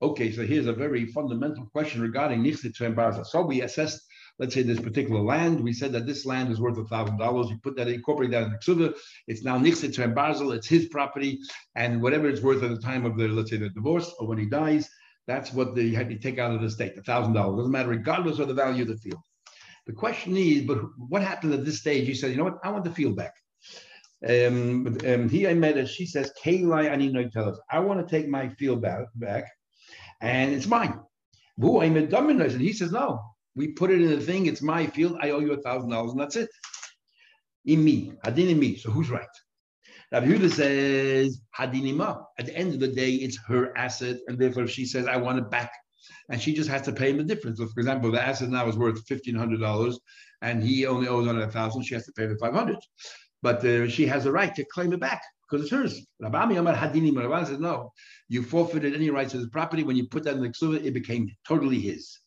Okay, 0.01 0.31
so 0.31 0.45
here's 0.45 0.67
a 0.67 0.73
very 0.73 1.05
fundamental 1.05 1.65
question 1.67 2.01
regarding 2.01 2.43
Nichsit 2.43 2.75
Barza. 2.93 3.25
So 3.25 3.41
we 3.41 3.61
assessed, 3.61 4.01
let's 4.39 4.53
say, 4.53 4.61
this 4.61 4.79
particular 4.79 5.21
land. 5.21 5.61
We 5.61 5.71
said 5.71 5.93
that 5.93 6.05
this 6.05 6.25
land 6.25 6.51
is 6.51 6.59
worth 6.59 6.77
a 6.77 6.83
thousand 6.85 7.17
dollars. 7.17 7.49
You 7.49 7.57
put 7.63 7.77
that, 7.77 7.87
incorporate 7.87 8.31
that 8.31 8.43
in 8.43 8.51
the 8.51 8.57
Ksuva. 8.57 8.93
It's 9.27 9.43
now 9.43 9.57
Nichsit 9.57 10.13
Barzel. 10.13 10.53
It's 10.53 10.67
his 10.67 10.87
property, 10.87 11.39
and 11.75 12.01
whatever 12.01 12.27
it's 12.27 12.41
worth 12.41 12.61
at 12.61 12.71
the 12.71 12.81
time 12.81 13.05
of 13.05 13.17
the, 13.17 13.29
let's 13.29 13.51
say, 13.51 13.57
the 13.57 13.69
divorce 13.69 14.13
or 14.19 14.27
when 14.27 14.37
he 14.37 14.45
dies, 14.47 14.89
that's 15.27 15.53
what 15.53 15.75
they 15.75 15.89
had 15.91 16.09
to 16.09 16.19
take 16.19 16.39
out 16.39 16.53
of 16.53 16.61
the 16.61 16.69
state, 16.69 16.97
a 16.97 17.01
thousand 17.01 17.33
dollars. 17.33 17.57
Doesn't 17.59 17.71
matter, 17.71 17.89
regardless 17.89 18.39
of 18.39 18.49
the 18.49 18.53
value 18.53 18.81
of 18.81 18.89
the 18.89 18.97
field. 18.97 19.23
The 19.87 19.93
question 19.93 20.35
is, 20.35 20.63
but 20.63 20.81
what 20.97 21.21
happened 21.21 21.53
at 21.53 21.63
this 21.63 21.79
stage? 21.79 22.05
He 22.05 22.15
said, 22.15 22.31
you 22.31 22.37
know 22.37 22.43
what? 22.43 22.59
I 22.65 22.69
want 22.69 22.83
the 22.83 22.91
field 22.91 23.15
back. 23.15 23.33
Um, 24.27 24.97
um, 25.07 25.29
he 25.29 25.47
I 25.47 25.53
met 25.53 25.77
her. 25.77 25.85
She 25.85 26.05
says, 26.05 26.33
"Kaylai. 26.43 26.89
I 27.71 27.79
want 27.79 28.07
to 28.07 28.15
take 28.15 28.27
my 28.27 28.49
field 28.49 28.81
back, 28.81 29.05
back 29.15 29.45
and 30.21 30.53
it's 30.53 30.67
mine. 30.67 30.99
And 31.57 32.61
he 32.61 32.73
says, 32.73 32.91
no, 32.91 33.21
we 33.55 33.69
put 33.69 33.91
it 33.91 34.01
in 34.01 34.09
the 34.09 34.19
thing, 34.19 34.45
it's 34.45 34.61
my 34.61 34.87
field, 34.87 35.17
I 35.21 35.29
owe 35.31 35.39
you 35.39 35.53
a 35.53 35.61
thousand 35.61 35.89
dollars, 35.89 36.11
and 36.11 36.19
that's 36.19 36.35
it. 36.35 36.49
In 37.65 37.83
me, 37.83 38.13
hadin 38.23 38.49
in 38.49 38.59
me. 38.59 38.75
So 38.75 38.91
who's 38.91 39.09
right? 39.09 39.27
Rabbi 40.11 40.27
Huda 40.27 40.51
says, 40.51 41.41
hadinima. 41.57 42.23
At 42.37 42.45
the 42.47 42.55
end 42.55 42.73
of 42.73 42.79
the 42.79 42.89
day, 42.89 43.11
it's 43.11 43.39
her 43.47 43.75
asset, 43.77 44.17
and 44.27 44.37
therefore 44.37 44.67
she 44.67 44.85
says, 44.85 45.07
I 45.07 45.17
want 45.17 45.39
it 45.39 45.49
back. 45.49 45.71
And 46.29 46.41
she 46.41 46.53
just 46.53 46.69
has 46.69 46.83
to 46.83 46.93
pay 46.93 47.09
him 47.09 47.17
the 47.17 47.23
difference. 47.23 47.59
So 47.59 47.67
for 47.67 47.79
example, 47.79 48.11
the 48.11 48.21
asset 48.21 48.49
now 48.49 48.67
is 48.67 48.77
worth 48.77 49.05
fifteen 49.07 49.35
hundred 49.35 49.59
dollars, 49.59 49.99
and 50.41 50.63
he 50.63 50.85
only 50.85 51.07
owes 51.07 51.27
on 51.27 51.41
a 51.41 51.49
thousand. 51.49 51.83
She 51.83 51.95
has 51.95 52.05
to 52.05 52.11
pay 52.11 52.27
the 52.27 52.37
five 52.37 52.53
hundred, 52.53 52.77
but 53.41 53.65
uh, 53.65 53.87
she 53.87 54.05
has 54.05 54.25
a 54.25 54.31
right 54.31 54.53
to 54.55 54.65
claim 54.65 54.93
it 54.93 54.99
back 54.99 55.21
because 55.49 55.63
it's 55.63 55.71
hers. 55.71 56.05
Rabbi 56.19 56.53
Amar 56.53 56.73
Hadini 56.73 57.45
says, 57.47 57.59
no, 57.59 57.91
you 58.27 58.41
forfeited 58.41 58.95
any 58.95 59.09
rights 59.09 59.31
to 59.33 59.39
the 59.39 59.47
property. 59.49 59.83
When 59.83 59.95
you 59.95 60.07
put 60.07 60.23
that 60.23 60.35
in 60.35 60.41
the 60.41 60.49
ksuva, 60.49 60.83
it 60.83 60.93
became 60.93 61.29
totally 61.47 61.79
his. 61.79 62.19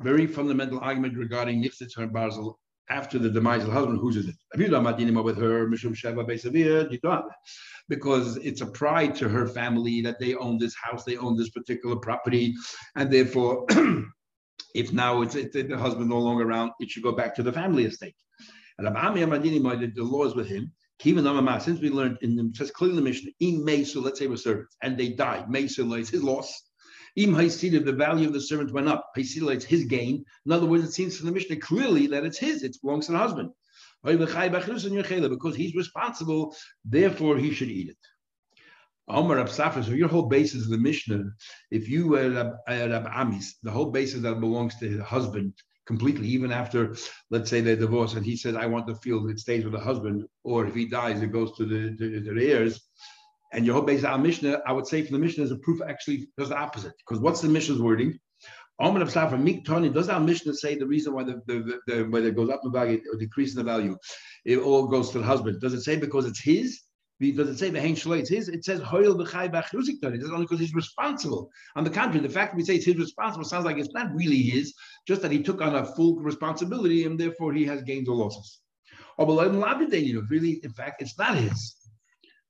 Very 0.00 0.26
fundamental 0.26 0.80
argument 0.80 1.16
regarding 1.16 1.62
Nifsitz 1.62 1.96
her 1.96 2.06
Basel 2.06 2.58
after 2.90 3.18
the 3.18 3.30
demise 3.30 3.62
of 3.62 3.68
the 3.68 3.72
husband. 3.72 3.98
Whose 4.00 4.16
is 4.16 4.28
it? 4.28 4.36
with 4.56 5.38
her, 5.38 5.68
Mishum 5.68 5.94
Sheva 5.94 7.24
because 7.88 8.36
it's 8.38 8.60
a 8.62 8.66
pride 8.66 9.14
to 9.16 9.28
her 9.28 9.46
family 9.46 10.00
that 10.00 10.18
they 10.18 10.34
own 10.34 10.58
this 10.58 10.74
house, 10.74 11.04
they 11.04 11.16
own 11.16 11.36
this 11.36 11.50
particular 11.50 11.96
property, 11.96 12.54
and 12.96 13.12
therefore, 13.12 13.66
if 14.74 14.92
now 14.92 15.22
it's, 15.22 15.34
it's 15.34 15.54
the 15.54 15.78
husband 15.78 16.08
no 16.08 16.18
longer 16.18 16.48
around, 16.48 16.72
it 16.80 16.90
should 16.90 17.02
go 17.02 17.12
back 17.12 17.34
to 17.34 17.42
the 17.42 17.52
family 17.52 17.84
estate. 17.84 18.16
And 18.78 18.88
the 18.88 19.92
law 19.98 20.24
is 20.24 20.34
with 20.34 20.48
him 20.48 20.72
since 21.00 21.80
we 21.80 21.90
learned 21.90 22.18
in 22.22 22.36
the 22.36 22.50
says 22.54 22.70
clearly 22.70 22.96
the 22.96 23.02
Mishnah, 23.02 23.30
im 23.40 23.66
meisu, 23.66 24.02
let's 24.02 24.18
say 24.18 24.26
we're 24.26 24.36
servants, 24.36 24.76
and 24.82 24.96
they 24.96 25.10
died, 25.10 25.46
meisu 25.48 25.98
it's 25.98 26.10
his 26.10 26.22
loss. 26.22 26.62
Im 27.16 27.32
the 27.34 27.94
value 27.96 28.26
of 28.26 28.32
the 28.32 28.40
servant 28.40 28.72
went 28.72 28.88
up. 28.88 29.10
Haisida, 29.16 29.54
it's 29.54 29.64
his 29.64 29.84
gain. 29.84 30.24
In 30.46 30.52
other 30.52 30.66
words, 30.66 30.84
it 30.84 30.92
seems 30.92 31.16
from 31.16 31.26
the 31.26 31.32
Mishnah 31.32 31.56
clearly 31.56 32.08
that 32.08 32.24
it's 32.24 32.38
his, 32.38 32.64
it 32.64 32.76
belongs 32.82 33.06
to 33.06 33.12
the 33.12 33.18
husband. 33.18 33.50
Because 34.02 35.56
he's 35.56 35.74
responsible, 35.74 36.56
therefore 36.84 37.38
he 37.38 37.52
should 37.52 37.70
eat 37.70 37.90
it. 37.90 37.96
Omar 39.06 39.36
Absafra, 39.36 39.84
so 39.84 39.92
your 39.92 40.08
whole 40.08 40.26
basis 40.26 40.64
of 40.64 40.70
the 40.70 40.78
Mishnah, 40.78 41.24
if 41.70 41.88
you 41.88 42.08
were 42.08 42.56
uh, 42.68 42.88
Rab 42.88 43.06
Amis, 43.12 43.58
the 43.62 43.70
whole 43.70 43.90
basis 43.90 44.22
that 44.22 44.40
belongs 44.40 44.76
to 44.78 44.96
the 44.96 45.04
husband, 45.04 45.54
completely, 45.86 46.28
even 46.28 46.52
after, 46.52 46.96
let's 47.30 47.50
say, 47.50 47.60
they 47.60 47.76
divorce 47.76 48.14
and 48.14 48.24
he 48.24 48.36
says, 48.36 48.56
I 48.56 48.66
want 48.66 48.86
the 48.86 48.94
field, 48.96 49.30
it 49.30 49.38
stays 49.38 49.64
with 49.64 49.72
the 49.72 49.80
husband, 49.80 50.24
or 50.42 50.66
if 50.66 50.74
he 50.74 50.86
dies, 50.86 51.22
it 51.22 51.32
goes 51.32 51.56
to 51.56 51.64
the, 51.64 51.96
to, 51.96 52.20
to 52.24 52.34
the 52.34 52.50
heirs. 52.50 52.80
And 53.52 53.66
base 53.86 54.02
our 54.02 54.18
Mishnah, 54.18 54.62
I 54.66 54.72
would 54.72 54.86
say 54.86 55.02
from 55.02 55.12
the 55.12 55.24
Mishnah 55.24 55.44
is 55.44 55.52
a 55.52 55.56
proof 55.58 55.80
actually 55.86 56.28
does 56.36 56.48
the 56.48 56.56
opposite. 56.56 56.94
Because 56.98 57.22
what's 57.22 57.40
the 57.40 57.48
Mishnah's 57.48 57.80
wording? 57.80 58.18
Omer 58.80 59.02
of 59.02 59.08
Safra, 59.08 59.40
Mik 59.40 59.64
Tony, 59.64 59.88
does 59.88 60.08
our 60.08 60.18
Mishnah 60.18 60.54
say 60.54 60.74
the 60.74 60.86
reason 60.86 61.14
why 61.14 61.22
the, 61.22 61.40
the, 61.46 61.60
the, 61.60 61.80
the 61.86 62.02
whether 62.04 62.26
it 62.26 62.34
goes 62.34 62.50
up 62.50 62.62
in 62.64 62.72
value 62.72 63.00
or 63.12 63.16
decreases 63.16 63.54
the 63.54 63.62
value, 63.62 63.96
it 64.44 64.58
all 64.58 64.88
goes 64.88 65.10
to 65.10 65.18
the 65.18 65.24
husband? 65.24 65.60
Does 65.60 65.74
it 65.74 65.82
say 65.82 65.94
because 65.94 66.26
it's 66.26 66.40
his? 66.40 66.80
Does 67.20 67.48
it 67.48 67.58
say 67.58 67.70
the 67.70 67.80
Hein 67.80 67.94
Shalei? 67.94 68.20
It's 68.20 68.28
his. 68.28 68.48
It 68.48 68.64
says 68.64 68.80
Hoyel 68.80 69.14
b'chai 69.16 69.50
b'achruzik 69.50 70.02
It 70.02 70.20
says 70.20 70.30
only 70.30 70.44
because 70.44 70.58
he's 70.58 70.74
responsible. 70.74 71.48
On 71.76 71.84
the 71.84 71.90
contrary, 71.90 72.26
the 72.26 72.32
fact 72.32 72.52
that 72.52 72.56
we 72.56 72.64
say 72.64 72.76
it's 72.76 72.86
his 72.86 72.96
responsible 72.96 73.44
sounds 73.44 73.64
like 73.64 73.78
it's 73.78 73.94
not 73.94 74.12
really 74.14 74.42
his, 74.42 74.74
just 75.06 75.22
that 75.22 75.30
he 75.30 75.42
took 75.42 75.62
on 75.62 75.76
a 75.76 75.86
full 75.94 76.16
responsibility 76.16 77.04
and 77.04 77.18
therefore 77.18 77.52
he 77.52 77.64
has 77.66 77.82
gains 77.82 78.08
or 78.08 78.16
losses. 78.16 78.60
Oh, 79.16 79.38
or 79.38 80.22
really, 80.28 80.60
in 80.64 80.72
fact, 80.72 81.02
it's 81.02 81.16
not 81.16 81.36
his. 81.36 81.76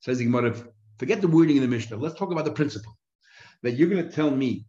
Says 0.01 0.19
the 0.19 0.25
Gemara, 0.25 0.57
forget 0.99 1.21
the 1.21 1.29
wording 1.29 1.57
in 1.57 1.63
the 1.63 1.69
Mishnah. 1.69 1.99
Let's 1.99 2.19
talk 2.19 2.33
about 2.33 2.47
the 2.47 2.53
principle. 2.53 2.97
That 3.63 3.73
you're 3.73 3.89
going 3.89 4.07
to 4.07 4.13
tell 4.13 4.31
me 4.31 4.65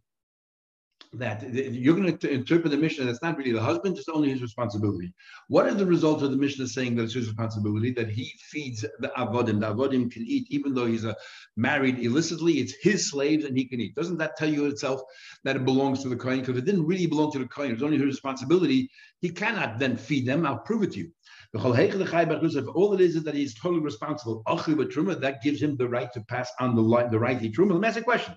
that 1.18 1.42
you're 1.52 1.96
going 1.96 2.16
to 2.16 2.30
interpret 2.30 2.70
the 2.70 2.76
Mishnah 2.76 3.04
that's 3.04 3.22
not 3.22 3.36
really 3.36 3.52
the 3.52 3.60
husband, 3.60 3.96
it's 3.96 4.08
only 4.08 4.30
his 4.30 4.42
responsibility. 4.42 5.12
What 5.48 5.66
is 5.66 5.76
the 5.76 5.86
result 5.86 6.22
of 6.22 6.30
the 6.30 6.36
Mishnah 6.36 6.68
saying 6.68 6.96
that 6.96 7.04
it's 7.04 7.14
his 7.14 7.26
responsibility? 7.26 7.92
That 7.92 8.10
he 8.10 8.32
feeds 8.50 8.84
the 9.00 9.12
avodim. 9.16 9.60
The 9.60 9.74
avodim 9.74 10.10
can 10.10 10.24
eat, 10.26 10.46
even 10.50 10.74
though 10.74 10.86
he's 10.86 11.04
a 11.04 11.16
married 11.56 11.98
illicitly, 11.98 12.54
it's 12.54 12.74
his 12.82 13.10
slaves 13.10 13.44
and 13.44 13.56
he 13.56 13.64
can 13.64 13.80
eat. 13.80 13.94
Doesn't 13.94 14.18
that 14.18 14.36
tell 14.36 14.48
you 14.48 14.66
itself 14.66 15.00
that 15.44 15.56
it 15.56 15.64
belongs 15.64 16.02
to 16.02 16.08
the 16.08 16.16
Kohen? 16.16 16.40
Because 16.40 16.56
it 16.56 16.64
didn't 16.64 16.86
really 16.86 17.06
belong 17.06 17.32
to 17.32 17.38
the 17.38 17.48
Kohen, 17.48 17.70
it 17.70 17.74
was 17.74 17.82
only 17.82 17.98
his 17.98 18.06
responsibility. 18.06 18.90
He 19.20 19.30
cannot 19.30 19.78
then 19.78 19.96
feed 19.96 20.26
them. 20.26 20.46
I'll 20.46 20.58
prove 20.58 20.82
it 20.82 20.92
to 20.92 20.98
you. 20.98 21.12
All 21.54 21.72
it 21.72 23.00
is 23.00 23.16
is 23.16 23.22
that 23.24 23.34
he's 23.34 23.54
totally 23.54 23.80
responsible, 23.80 24.42
that 24.46 25.38
gives 25.42 25.62
him 25.62 25.76
the 25.76 25.88
right 25.88 26.12
to 26.12 26.20
pass 26.22 26.50
on 26.60 26.74
the, 26.74 27.08
the 27.10 27.18
right 27.18 27.40
to 27.40 27.48
truma. 27.48 27.72
Let 27.72 27.80
me 27.80 27.88
ask 27.88 27.98
a 27.98 28.02
question. 28.02 28.34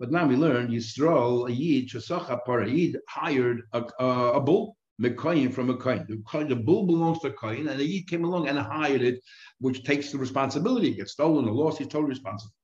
But 0.00 0.10
now 0.10 0.26
we 0.26 0.34
learn 0.34 0.70
Yisrael, 0.70 1.46
a 1.46 1.52
Yid, 1.52 1.90
Shasacha 1.90 2.40
Parayid, 2.48 2.96
hired 3.06 3.64
a, 3.74 3.84
a, 3.98 4.32
a 4.32 4.40
bull, 4.40 4.78
Mekoyin 4.98 5.52
from 5.52 5.68
a. 5.68 5.74
The, 5.76 6.44
the 6.48 6.56
bull 6.56 6.86
belongs 6.86 7.20
to 7.20 7.28
a 7.28 7.48
and 7.48 7.68
the 7.68 7.84
Yid 7.84 8.08
came 8.08 8.24
along 8.24 8.48
and 8.48 8.58
hired 8.58 9.02
it, 9.02 9.20
which 9.58 9.84
takes 9.84 10.10
the 10.10 10.16
responsibility. 10.16 10.88
It 10.88 10.96
gets 10.96 11.12
stolen 11.12 11.46
or 11.46 11.52
lost, 11.52 11.78
he's 11.78 11.88
totally 11.88 12.08
responsible. 12.10 12.54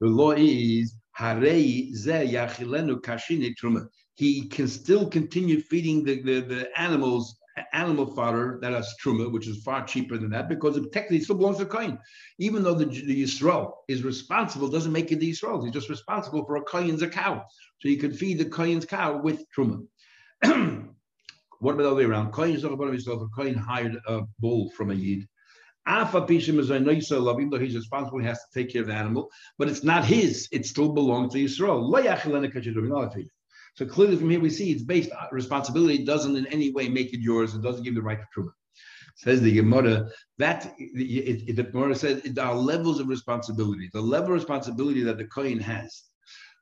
The 0.00 0.08
law 0.08 0.32
is 0.32 0.96
Harei 1.16 1.94
Ze 1.94 2.34
Yachilenu 2.34 3.00
Kashini 3.02 3.54
Truma. 3.54 3.86
He 4.16 4.48
can 4.48 4.66
still 4.66 5.08
continue 5.08 5.60
feeding 5.60 6.02
the, 6.02 6.22
the, 6.22 6.40
the 6.40 6.80
animals 6.80 7.38
animal 7.72 8.06
fodder 8.06 8.58
that 8.62 8.72
has 8.72 8.94
truma, 9.02 9.30
which 9.30 9.48
is 9.48 9.62
far 9.62 9.84
cheaper 9.84 10.18
than 10.18 10.30
that, 10.30 10.48
because 10.48 10.76
it 10.76 10.92
technically 10.92 11.20
still 11.20 11.36
belongs 11.36 11.58
to 11.58 11.66
Kohen. 11.66 11.98
Even 12.38 12.62
though 12.62 12.74
the, 12.74 12.84
the 12.84 13.22
Yisrael 13.22 13.72
is 13.88 14.02
responsible, 14.02 14.68
doesn't 14.68 14.92
make 14.92 15.12
it 15.12 15.20
the 15.20 15.30
Yisrael. 15.30 15.62
He's 15.64 15.72
just 15.72 15.88
responsible 15.88 16.44
for 16.44 16.56
a 16.56 16.62
Kohen's 16.62 17.02
a 17.02 17.08
cow. 17.08 17.44
So 17.80 17.88
you 17.88 17.96
can 17.98 18.12
feed 18.12 18.38
the 18.38 18.44
Kohen's 18.44 18.86
cow 18.86 19.20
with 19.20 19.44
truma. 19.56 19.86
what 20.42 21.72
about 21.72 21.82
the 21.82 21.86
other 21.86 21.96
way 21.96 22.04
around? 22.04 22.32
Kohen 22.32 22.54
is 22.54 22.64
about 22.64 22.88
himself. 22.88 23.22
A 23.38 23.52
hired 23.54 23.96
a 24.06 24.22
bull 24.38 24.70
from 24.70 24.90
a 24.90 24.94
Yid. 24.94 25.26
Alpha 25.88 26.22
Pishim 26.22 26.58
is 26.58 26.70
a 26.70 27.20
love, 27.20 27.38
even 27.38 27.48
though 27.48 27.60
he's 27.60 27.76
responsible, 27.76 28.18
he 28.18 28.26
has 28.26 28.38
to 28.38 28.58
take 28.60 28.72
care 28.72 28.82
of 28.82 28.88
the 28.88 28.94
animal, 28.94 29.30
but 29.56 29.68
it's 29.68 29.84
not 29.84 30.04
his. 30.04 30.48
It 30.50 30.66
still 30.66 30.92
belongs 30.92 31.32
to 31.32 31.38
Yisrael. 31.38 31.88
So 33.76 33.84
clearly 33.84 34.16
from 34.16 34.30
here 34.30 34.40
we 34.40 34.50
see 34.50 34.72
it's 34.72 34.82
based 34.82 35.12
on 35.12 35.28
responsibility 35.32 36.04
doesn't 36.04 36.34
in 36.34 36.46
any 36.46 36.72
way 36.72 36.88
make 36.88 37.12
it 37.12 37.20
yours. 37.20 37.54
It 37.54 37.62
doesn't 37.62 37.84
give 37.84 37.94
the 37.94 38.02
right 38.02 38.18
to 38.18 38.40
truma. 38.40 38.50
Says 39.16 39.40
the 39.40 39.52
Gemara 39.52 40.08
that 40.38 40.74
it, 40.78 41.48
it, 41.48 41.56
the 41.56 41.62
Gemara 41.62 41.94
says 41.94 42.22
there 42.22 42.44
are 42.44 42.54
levels 42.54 43.00
of 43.00 43.08
responsibility. 43.08 43.90
The 43.92 44.00
level 44.00 44.30
of 44.30 44.34
responsibility 44.34 45.02
that 45.02 45.18
the 45.18 45.26
Kohen 45.26 45.60
has, 45.60 46.04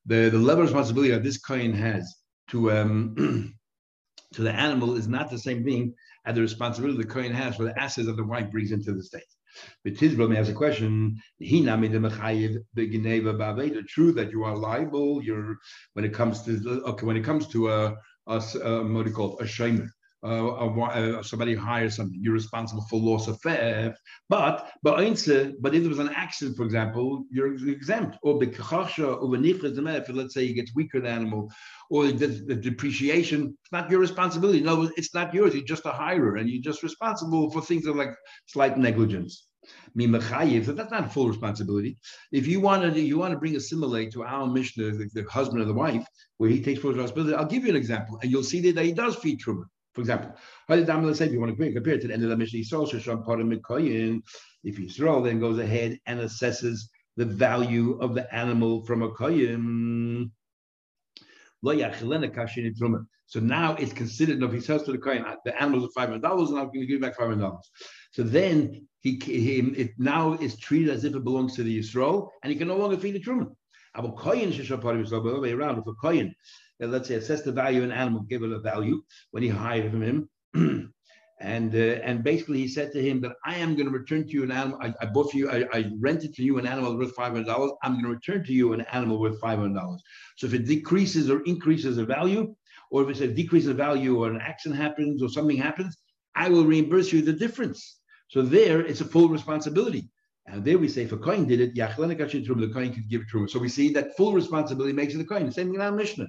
the, 0.07 0.29
the 0.29 0.39
level 0.39 0.65
of 0.65 0.71
responsibility 0.71 1.13
that 1.13 1.23
this 1.23 1.39
Kohen 1.39 1.73
has 1.73 2.17
to 2.49 2.73
um, 2.73 3.55
to 4.33 4.43
the 4.43 4.53
animal 4.53 4.97
is 4.97 5.07
not 5.07 5.31
the 5.31 5.39
same 5.39 5.65
thing 5.65 5.95
as 6.27 6.35
the 6.35 6.41
responsibility 6.41 6.99
the 6.99 7.09
Kohen 7.09 7.33
has 7.33 7.57
for 7.57 7.65
the 7.65 7.79
assets 7.81 8.07
that 8.09 8.17
the 8.17 8.25
wife 8.25 8.51
brings 8.51 8.73
into 8.73 8.93
the 8.93 9.03
state. 9.03 9.23
But 9.85 9.95
Tizbro 9.95 10.35
has 10.37 10.49
a 10.49 10.55
question. 10.55 11.21
He 11.39 11.61
the 13.73 13.83
True 13.83 14.13
that 14.13 14.31
you 14.31 14.45
are 14.45 14.57
liable. 14.57 15.23
You're 15.23 15.57
when 15.93 16.05
it 16.05 16.13
comes 16.13 16.43
to 16.45 16.83
okay 16.87 17.07
when 17.07 17.17
it 17.17 17.25
comes 17.25 17.49
to 17.49 17.71
a, 17.71 17.97
a, 18.27 18.43
a 18.63 18.85
what 18.93 19.05
do 19.05 19.11
you 19.11 19.17
call 19.17 19.39
it, 19.39 19.45
a 19.45 19.47
shaman. 19.47 19.91
Uh, 20.25 21.23
somebody 21.23 21.55
hires 21.55 21.97
something, 21.97 22.19
you're 22.23 22.33
responsible 22.33 22.87
for 22.89 22.99
loss 22.99 23.29
of 23.29 23.39
theft. 23.43 23.99
But 24.31 24.71
but 24.83 25.05
but 25.61 25.75
if 25.75 25.83
there 25.83 25.89
was 25.89 25.99
an 25.99 26.15
accident, 26.15 26.57
for 26.57 26.65
example, 26.65 27.25
you're 27.31 27.55
exempt. 27.69 28.17
Or 28.23 28.43
if 28.43 30.09
let's 30.09 30.35
say 30.35 30.47
he 30.47 30.55
gets 30.55 30.75
weaker 30.75 31.01
the 31.01 31.11
animal, 31.11 31.51
or 31.91 32.07
the, 32.07 32.27
the, 32.27 32.55
depreciation, 32.55 33.57
it's 33.63 33.73
not 33.73 33.91
your 33.91 34.01
responsibility. 34.01 34.61
No, 34.61 34.91
it's 34.97 35.15
not 35.15 35.35
yours. 35.35 35.55
You're 35.55 35.65
just 35.65 35.85
a 35.85 35.91
hirer, 35.91 36.37
and 36.41 36.49
you're 36.49 36.63
just 36.63 36.83
responsible 36.83 37.51
for 37.51 37.61
things 37.61 37.85
that 37.85 37.95
like 37.95 38.15
slight 38.47 38.79
negligence. 38.79 39.47
So 39.97 40.73
that's 40.73 40.91
not 40.91 41.13
full 41.13 41.29
responsibility. 41.29 41.97
If 42.33 42.47
you 42.47 42.61
want 42.61 42.83
to, 42.83 43.01
you 43.01 43.19
want 43.19 43.33
to 43.33 43.39
bring 43.39 43.57
assimilate 43.57 44.13
to 44.13 44.25
our 44.25 44.47
Mishnah, 44.47 44.91
the, 44.93 45.09
the 45.13 45.25
husband 45.31 45.63
or 45.63 45.65
the 45.67 45.75
wife, 45.75 46.07
where 46.39 46.51
he 46.51 46.63
takes 46.63 46.81
full 46.81 46.93
responsibility. 46.93 47.35
I'll 47.35 47.47
give 47.47 47.65
you 47.65 47.71
an 47.71 47.77
example, 47.77 48.19
and 48.23 48.31
you'll 48.31 48.43
see 48.43 48.71
that 48.73 48.85
he 48.85 48.93
does 48.93 49.17
feed 49.17 49.41
truma. 49.41 49.65
For 49.95 50.01
example, 50.01 51.15
say 51.15 51.27
if 51.27 51.33
you 51.33 51.41
want 51.41 51.57
to 51.57 51.73
compare 51.73 51.95
it 51.95 52.01
to 52.03 52.09
the 52.09 52.15
end 52.15 52.25
of 52.25 52.31
the 52.31 52.37
Mishnah, 52.37 52.59
if 54.65 54.79
Yisrael 54.79 55.25
then 55.25 55.41
goes 55.41 55.59
ahead 55.59 55.99
and 56.07 56.21
assesses 56.21 56.81
the 57.17 57.25
value 57.25 57.99
of 58.01 58.15
the 58.15 58.35
animal 58.35 58.85
from 58.85 59.03
a 59.03 59.11
koyin, 59.11 60.31
so 63.27 63.41
now 63.41 63.75
it's 63.77 63.93
considered, 63.93 64.43
if 64.43 64.53
he 64.53 64.61
says 64.61 64.83
to 64.83 64.93
the 64.93 64.99
kohen, 64.99 65.25
ah, 65.27 65.37
the 65.45 65.63
animals 65.63 65.85
are 65.85 65.93
five 65.95 66.11
hundred 66.11 66.23
dollars, 66.23 66.51
and 66.51 66.59
I'm 66.59 66.67
going 66.67 66.81
to 66.81 66.87
give 66.87 67.01
back 67.01 67.17
five 67.17 67.29
hundred 67.29 67.41
dollars. 67.41 67.71
So 68.11 68.23
then 68.23 68.87
he, 69.01 69.19
he 69.25 69.61
it 69.61 69.93
now 69.97 70.35
is 70.35 70.59
treated 70.59 70.91
as 70.91 71.05
if 71.05 71.15
it 71.15 71.25
belongs 71.25 71.55
to 71.57 71.63
the 71.63 71.79
Yisrael, 71.79 72.29
and 72.43 72.53
he 72.53 72.59
can 72.59 72.69
no 72.69 72.77
longer 72.77 72.99
feed 72.99 73.15
the 73.15 73.21
truma. 73.21 73.51
Abu 73.95 74.09
of 74.09 74.15
Yisrael, 74.15 75.35
the 75.35 75.41
way 75.41 75.53
around. 75.53 75.79
If 75.79 75.87
a 75.87 75.95
kohen, 76.81 76.93
let's 76.93 77.09
say, 77.09 77.15
assess 77.15 77.43
the 77.43 77.53
value 77.53 77.79
of 77.79 77.85
an 77.85 77.93
animal, 77.93 78.23
give 78.23 78.43
it 78.43 78.53
a 78.53 78.59
value 78.59 79.03
when 79.31 79.43
he 79.43 79.49
hired 79.49 79.91
from 79.91 80.03
him. 80.03 80.29
and 81.41 81.75
uh, 81.75 82.01
and 82.05 82.23
basically 82.23 82.59
he 82.59 82.69
said 82.69 82.93
to 82.93 83.03
him 83.03 83.21
that 83.21 83.33
I 83.45 83.57
am 83.57 83.75
going 83.75 83.87
to 83.87 83.93
return 83.93 84.25
to 84.25 84.31
you 84.31 84.45
an 84.45 84.53
animal. 84.53 84.79
I, 84.81 84.95
I 85.01 85.07
bought 85.07 85.31
for 85.31 85.37
you, 85.37 85.51
I, 85.51 85.65
I 85.73 85.91
rented 86.01 86.35
to 86.35 86.43
you 86.43 86.59
an 86.59 86.67
animal 86.67 86.97
worth 86.97 87.15
five 87.15 87.33
hundred 87.33 87.47
dollars. 87.47 87.73
I'm 87.83 87.93
going 87.93 88.05
to 88.05 88.11
return 88.11 88.45
to 88.45 88.53
you 88.53 88.73
an 88.73 88.83
animal 88.93 89.21
worth 89.21 89.41
five 89.41 89.59
hundred 89.59 89.79
dollars. 89.81 90.03
So 90.37 90.47
if 90.47 90.55
it 90.55 90.67
decreases 90.67 91.31
or 91.31 91.43
increases 91.43 91.97
the 91.97 92.05
value, 92.05 92.55
or 92.91 93.03
if 93.03 93.09
it's 93.09 93.21
a 93.21 93.29
decrease 93.29 93.67
of 93.67 93.77
value, 93.77 94.23
or 94.23 94.31
an 94.31 94.41
accident 94.41 94.81
happens, 94.81 95.23
or 95.23 95.29
something 95.29 95.57
happens, 95.57 95.97
I 96.37 96.49
will 96.49 96.65
reimburse 96.65 97.13
you 97.13 97.23
the 97.23 97.33
difference. 97.33 97.99
So 98.29 98.43
there, 98.43 98.81
it's 98.81 99.01
a 99.01 99.05
full 99.05 99.29
responsibility. 99.29 100.09
And 100.47 100.65
there 100.65 100.79
we 100.79 100.89
say, 100.89 101.03
if 101.03 101.13
a 101.13 101.17
coin 101.17 101.47
did 101.47 101.61
it, 101.61 101.75
the 101.75 102.71
coin 102.73 102.93
could 102.93 103.09
give 103.09 103.23
it 103.23 103.27
truma. 103.33 103.49
So 103.49 103.59
we 103.59 103.69
see 103.69 103.93
that 103.95 104.17
full 104.17 104.33
responsibility 104.35 104.93
makes 104.93 105.15
it 105.15 105.19
the 105.19 105.25
coin. 105.25 105.51
Same 105.51 105.69
thing 105.69 105.77
in 105.77 105.81
our 105.81 105.93
Mishnah. 105.93 106.27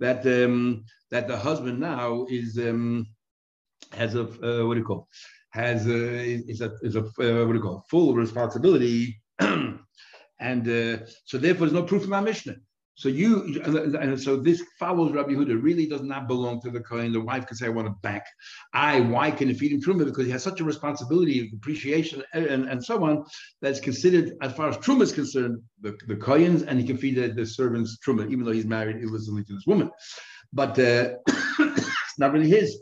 That 0.00 0.26
um, 0.26 0.84
that 1.10 1.28
the 1.28 1.36
husband 1.36 1.80
now 1.80 2.26
is 2.28 2.58
um, 2.58 3.06
has 3.92 4.14
a 4.14 4.22
uh, 4.22 4.66
what 4.66 4.74
do 4.74 4.80
you 4.80 4.84
call 4.84 5.08
has 5.50 5.86
a, 5.86 6.24
is 6.52 6.60
a 6.60 6.72
is 6.82 6.96
a 6.96 7.00
uh, 7.00 7.46
what 7.46 7.52
do 7.52 7.54
you 7.54 7.62
call 7.62 7.84
full 7.88 8.14
responsibility, 8.14 9.20
and 9.38 10.68
uh, 10.68 11.06
so 11.24 11.38
therefore 11.38 11.66
there's 11.66 11.80
no 11.80 11.84
proof 11.84 12.04
in 12.04 12.12
our 12.12 12.22
Mishnah. 12.22 12.56
So 12.96 13.08
you 13.08 13.60
and 13.64 14.20
so 14.20 14.36
this 14.36 14.62
follows 14.78 15.12
Rabbi 15.12 15.32
Huda 15.32 15.60
really 15.60 15.86
does 15.86 16.02
not 16.02 16.28
belong 16.28 16.60
to 16.62 16.70
the 16.70 16.80
Kohen. 16.80 17.12
The 17.12 17.20
wife 17.20 17.46
can 17.46 17.56
say, 17.56 17.66
"I 17.66 17.70
want 17.70 17.88
to 17.88 17.94
back." 18.02 18.24
I 18.72 19.00
why 19.00 19.32
can 19.32 19.48
he 19.48 19.54
feed 19.54 19.72
him 19.72 19.80
truma 19.80 20.04
because 20.04 20.26
he 20.26 20.32
has 20.32 20.44
such 20.44 20.60
a 20.60 20.64
responsibility 20.64 21.50
appreciation 21.52 22.22
and, 22.32 22.68
and 22.68 22.84
so 22.84 23.02
on 23.04 23.24
that's 23.60 23.80
considered 23.80 24.34
as 24.42 24.52
far 24.52 24.68
as 24.68 24.76
truma 24.78 25.02
is 25.02 25.12
concerned 25.12 25.60
the 25.80 25.98
the 26.06 26.16
Kohen's 26.16 26.62
and 26.62 26.78
he 26.78 26.86
can 26.86 26.96
feed 26.96 27.16
the, 27.16 27.28
the 27.28 27.44
servants 27.44 27.98
truma 27.98 28.30
even 28.30 28.44
though 28.44 28.52
he's 28.52 28.66
married 28.66 29.02
illicitly 29.02 29.42
to 29.44 29.54
this 29.54 29.66
woman, 29.66 29.90
but 30.52 30.78
uh, 30.78 31.14
it's 31.58 32.18
not 32.18 32.32
really 32.32 32.48
his. 32.48 32.78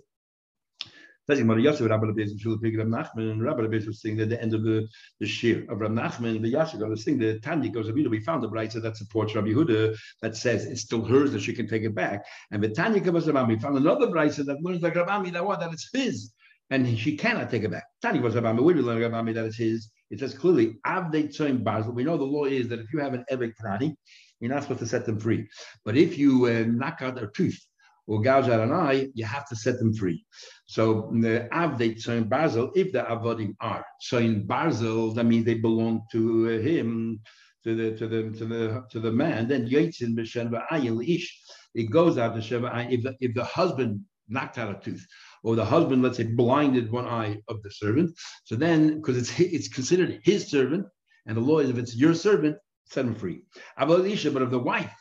Especially 1.22 1.44
Mara 1.44 1.62
Yosef, 1.62 1.88
Rabbi 1.88 2.06
Lebeis, 2.06 2.30
Shul 2.40 2.58
Pig 2.58 2.76
Rab 2.78 2.88
Nachman, 2.88 3.30
and 3.30 3.42
Rabbi 3.42 3.62
Lebeis 3.62 3.86
was 3.86 4.00
saying 4.00 4.20
at 4.20 4.28
the 4.28 4.40
end 4.40 4.54
of 4.54 4.64
the, 4.64 4.86
the 5.20 5.26
Shir 5.26 5.64
of 5.68 5.80
Rab 5.80 5.92
Nachman, 5.92 6.42
the 6.42 6.52
Yashik 6.52 6.88
was 6.88 7.04
saying 7.04 7.18
the 7.18 7.38
Tanya 7.40 7.70
goes, 7.70 7.90
we 7.92 8.20
found 8.20 8.42
the 8.42 8.48
Braisa 8.48 8.82
that 8.82 8.96
supports 8.96 9.34
Rabbi 9.34 9.50
Huda 9.50 9.96
that 10.20 10.36
says 10.36 10.64
it's 10.64 10.82
still 10.82 11.04
hers 11.04 11.32
that 11.32 11.42
she 11.42 11.52
can 11.52 11.68
take 11.68 11.82
it 11.82 11.94
back. 11.94 12.24
And 12.50 12.62
the 12.62 12.70
Tanya 12.70 13.00
goes, 13.00 13.26
we 13.26 13.58
found 13.58 13.76
another 13.76 14.08
Braisa 14.08 14.44
that 14.46 14.62
learns 14.62 14.82
like 14.82 14.96
Rabbi 14.96 15.30
that 15.30 15.46
what 15.46 15.60
that 15.60 15.72
it's 15.72 15.88
his 15.92 16.32
and 16.72 16.98
she 16.98 17.16
cannot 17.16 17.50
take 17.50 17.64
it 17.64 17.70
back. 17.70 17.84
Tanya 18.00 18.22
was 18.22 18.34
Rabbi, 18.34 18.52
we 18.60 18.74
learn 18.74 19.00
Rabbi 19.00 19.32
that 19.32 19.44
it's 19.44 19.58
his. 19.58 19.90
It 20.10 20.20
says 20.20 20.34
clearly, 20.34 20.78
Avdei 20.86 21.28
Tzoim 21.28 21.62
Basel. 21.62 21.92
We 21.92 22.04
know 22.04 22.16
the 22.16 22.24
law 22.24 22.44
is 22.44 22.68
that 22.68 22.80
if 22.80 22.92
you 22.92 23.00
have 23.00 23.12
an 23.12 23.24
Evek 23.30 23.52
Tani, 23.62 23.94
you're 24.40 24.50
not 24.50 24.62
supposed 24.62 24.80
to 24.80 24.86
set 24.86 25.04
them 25.04 25.20
free. 25.20 25.46
But 25.84 25.96
if 25.96 26.16
you 26.16 26.46
uh, 26.46 26.64
knock 26.66 27.02
out 27.02 27.14
their 27.14 27.28
tooth 27.28 27.58
or 28.06 28.20
gouge 28.20 28.48
out 28.48 28.60
an 28.60 28.72
eye, 28.72 29.08
you 29.14 29.24
have 29.24 29.48
to 29.48 29.56
set 29.56 29.78
them 29.78 29.94
free. 29.94 30.24
So 30.66 31.10
the 31.12 31.48
avdei 31.52 31.94
tzoin 31.96 32.28
barzel, 32.28 32.70
if 32.74 32.92
the 32.92 33.02
avodim 33.02 33.54
are 33.60 33.84
tzoin 34.02 34.46
barzel, 34.46 35.14
that 35.14 35.24
means 35.24 35.44
they 35.44 35.54
belong 35.54 36.02
to 36.12 36.46
uh, 36.46 36.62
him, 36.62 37.20
to 37.64 37.74
the 37.76 37.96
to 37.96 38.08
the 38.08 38.38
to 38.38 38.44
the 38.44 38.84
to 38.90 39.00
the 39.00 39.12
man. 39.12 39.48
Then 39.48 39.68
yotzin 39.68 40.16
b'shen 40.16 41.08
ish. 41.08 41.40
It 41.74 41.90
goes 41.90 42.18
out 42.18 42.34
to 42.34 42.40
sheva 42.40 42.92
if 42.92 43.02
the, 43.02 43.16
if 43.20 43.34
the 43.34 43.44
husband 43.44 44.00
knocked 44.28 44.58
out 44.58 44.74
a 44.76 44.78
tooth, 44.80 45.06
or 45.42 45.56
the 45.56 45.64
husband, 45.64 46.02
let's 46.02 46.16
say, 46.16 46.24
blinded 46.24 46.90
one 46.90 47.06
eye 47.06 47.38
of 47.48 47.62
the 47.62 47.70
servant. 47.70 48.16
So 48.44 48.56
then, 48.56 48.96
because 48.96 49.16
it's 49.16 49.38
it's 49.38 49.68
considered 49.68 50.20
his 50.22 50.50
servant, 50.50 50.86
and 51.26 51.36
the 51.36 51.40
law 51.40 51.58
is 51.60 51.70
if 51.70 51.78
it's 51.78 51.96
your 51.96 52.14
servant, 52.14 52.56
set 52.86 53.04
him 53.04 53.14
free. 53.14 53.42
But 53.78 54.06
if 54.06 54.22
the 54.22 54.58
wife 54.58 54.92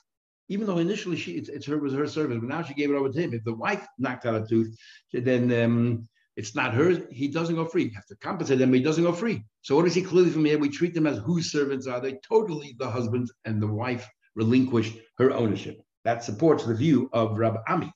even 0.51 0.67
though 0.67 0.79
initially 0.79 1.15
she 1.15 1.31
it's, 1.31 1.47
it's 1.47 1.65
her 1.65 1.77
was 1.77 1.93
her 1.93 2.05
service, 2.05 2.37
but 2.37 2.49
now 2.49 2.61
she 2.61 2.73
gave 2.73 2.91
it 2.91 2.95
over 2.95 3.09
to 3.09 3.21
him. 3.21 3.33
If 3.33 3.45
the 3.45 3.53
wife 3.53 3.87
knocked 3.97 4.25
out 4.25 4.35
a 4.35 4.45
tooth, 4.45 4.75
then 5.13 5.51
um, 5.63 6.09
it's 6.35 6.55
not 6.55 6.73
hers. 6.73 6.99
He 7.09 7.29
doesn't 7.29 7.55
go 7.55 7.63
free. 7.63 7.85
You 7.85 7.91
have 7.95 8.05
to 8.07 8.17
compensate 8.17 8.59
them, 8.59 8.69
but 8.71 8.79
he 8.79 8.83
doesn't 8.83 9.03
go 9.03 9.13
free. 9.13 9.43
So 9.61 9.75
what 9.75 9.85
we 9.85 9.89
see 9.89 10.01
clearly 10.01 10.29
from 10.29 10.43
here? 10.43 10.59
We 10.59 10.67
treat 10.67 10.93
them 10.93 11.07
as 11.07 11.19
whose 11.19 11.51
servants 11.53 11.87
are 11.87 12.01
they? 12.01 12.19
Totally 12.27 12.75
the 12.77 12.89
husband 12.89 13.29
and 13.45 13.61
the 13.61 13.67
wife 13.67 14.09
relinquished 14.35 14.97
her 15.19 15.31
ownership. 15.31 15.79
That 16.03 16.21
supports 16.21 16.65
the 16.65 16.75
view 16.75 17.09
of 17.13 17.37
Rabbi 17.37 17.59
Ami. 17.69 17.89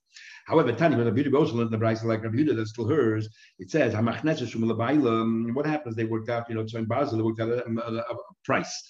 However, 0.46 0.72
Tani, 0.72 0.96
when 0.96 1.06
the 1.06 1.12
beauty 1.12 1.32
goes 1.32 1.52
in 1.52 1.58
the 1.58 1.78
Braisa 1.78 2.04
like 2.04 2.24
Rabbi 2.24 2.44
that's 2.54 2.70
still 2.70 2.88
hers. 2.88 3.28
It 3.58 3.72
says, 3.72 3.96
What 3.96 5.66
happens? 5.66 5.96
They 5.96 6.06
worked 6.06 6.30
out, 6.30 6.48
you 6.48 6.56
know, 6.56 6.68
so 6.68 6.78
in 6.78 6.86
Basel, 6.86 7.18
they 7.18 7.24
worked 7.24 7.42
out 7.42 7.50
a, 7.50 7.66
a, 7.66 7.98
a 7.98 8.16
price. 8.46 8.84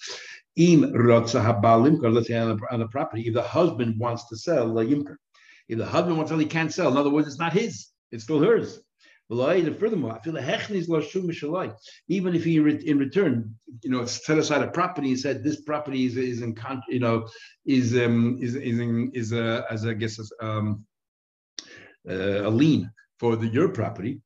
Im 0.56 0.90
let's 0.92 1.32
say 1.32 2.38
on 2.38 2.56
the, 2.78 2.88
property, 2.88 3.26
if 3.26 3.34
the 3.34 3.42
husband 3.42 3.98
wants 3.98 4.26
to 4.28 4.36
sell 4.36 4.72
the 4.72 4.84
yimkar, 4.84 5.16
if 5.68 5.78
the 5.78 5.86
husband 5.86 6.16
wants 6.16 6.30
to 6.30 6.34
sell, 6.34 6.40
he 6.40 6.46
can't 6.46 6.72
sell. 6.72 6.90
In 6.90 6.96
other 6.96 7.10
words, 7.10 7.28
it's 7.28 7.38
not 7.38 7.52
his; 7.52 7.88
it's 8.10 8.24
still 8.24 8.40
hers. 8.40 8.80
Furthermore, 9.28 10.12
I 10.12 10.20
feel 10.20 10.32
the 10.32 11.76
even 12.08 12.34
if 12.36 12.44
he 12.44 12.56
in 12.56 12.98
return, 12.98 13.56
you 13.82 13.90
know, 13.90 14.06
set 14.06 14.38
aside 14.38 14.62
a 14.62 14.68
property 14.68 15.08
and 15.10 15.18
said 15.18 15.42
this 15.42 15.62
property 15.62 16.06
is 16.06 16.16
is 16.16 16.42
in 16.42 16.54
you 16.88 17.00
know 17.00 17.28
is 17.66 17.96
um 17.96 18.38
is 18.40 18.54
is 18.54 18.78
in, 18.78 19.10
is 19.14 19.32
a, 19.32 19.66
as 19.68 19.84
I 19.84 19.94
guess 19.94 20.20
um, 20.40 20.86
uh, 22.08 22.48
a 22.48 22.50
lien 22.50 22.90
for 23.18 23.34
the 23.34 23.48
your 23.48 23.68
property. 23.70 24.20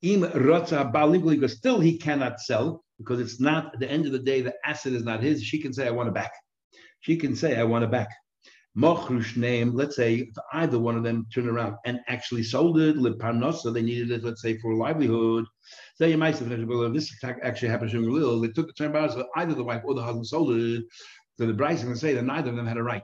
Im 0.00 0.22
rotza 0.22 1.48
still 1.50 1.80
he 1.80 1.98
cannot 1.98 2.40
sell 2.40 2.82
because 2.98 3.20
it's 3.20 3.40
not 3.40 3.74
at 3.74 3.80
the 3.80 3.90
end 3.90 4.06
of 4.06 4.12
the 4.12 4.18
day 4.18 4.40
the 4.40 4.54
asset 4.64 4.92
is 4.92 5.04
not 5.04 5.22
his 5.22 5.42
she 5.42 5.60
can 5.60 5.72
say 5.72 5.86
i 5.86 5.90
want 5.90 6.08
it 6.08 6.14
back 6.14 6.32
she 7.00 7.16
can 7.16 7.34
say 7.34 7.58
i 7.58 7.64
want 7.64 7.84
it 7.84 7.90
back 7.90 8.08
Mochrush 8.78 9.36
name, 9.36 9.74
let's 9.74 9.96
say 9.96 10.30
either 10.52 10.78
one 10.78 10.96
of 10.96 11.02
them 11.02 11.26
turned 11.34 11.48
around 11.48 11.76
and 11.84 11.98
actually 12.06 12.44
sold 12.44 12.78
it, 12.78 12.94
so 12.96 13.70
they 13.72 13.82
needed 13.82 14.12
it, 14.12 14.22
let's 14.22 14.40
say, 14.40 14.56
for 14.58 14.70
a 14.70 14.76
livelihood. 14.76 15.46
So 15.96 16.06
you 16.06 16.16
might 16.16 16.36
say, 16.36 16.44
this 16.44 17.12
attack 17.12 17.38
actually 17.42 17.70
happened 17.70 17.90
to 17.90 18.00
little. 18.00 18.40
They 18.40 18.48
took 18.48 18.72
the 18.76 18.96
out, 18.96 19.12
so 19.12 19.26
either 19.34 19.54
the 19.54 19.64
wife 19.64 19.82
or 19.84 19.94
the 19.94 20.02
husband 20.02 20.28
sold 20.28 20.52
it. 20.52 20.84
So 21.38 21.46
the 21.46 21.52
Braisa 21.52 21.84
to 21.84 21.96
say 21.96 22.14
that 22.14 22.24
neither 22.24 22.50
of 22.50 22.56
them 22.56 22.66
had 22.68 22.76
a 22.76 22.82
right. 22.82 23.02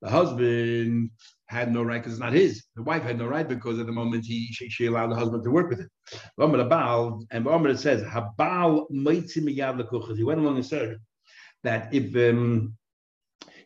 The 0.00 0.10
husband 0.10 1.10
had 1.48 1.72
no 1.72 1.82
right 1.82 1.98
because 2.02 2.14
it's 2.14 2.20
not 2.20 2.32
his. 2.32 2.64
The 2.74 2.82
wife 2.82 3.02
had 3.02 3.18
no 3.18 3.26
right 3.26 3.48
because 3.48 3.78
at 3.78 3.86
the 3.86 3.92
moment 3.92 4.26
he 4.26 4.52
she, 4.52 4.68
she 4.68 4.86
allowed 4.86 5.10
the 5.10 5.16
husband 5.16 5.44
to 5.44 5.50
work 5.50 5.70
with 5.70 5.80
it. 5.80 5.88
And 6.38 7.44
Ba'amr 7.44 7.78
says, 7.78 8.02
Habal 8.02 8.86
He 10.16 10.24
went 10.24 10.40
along 10.40 10.56
and 10.56 10.66
said 10.66 10.96
that 11.62 11.94
if 11.94 12.16
um, 12.16 12.76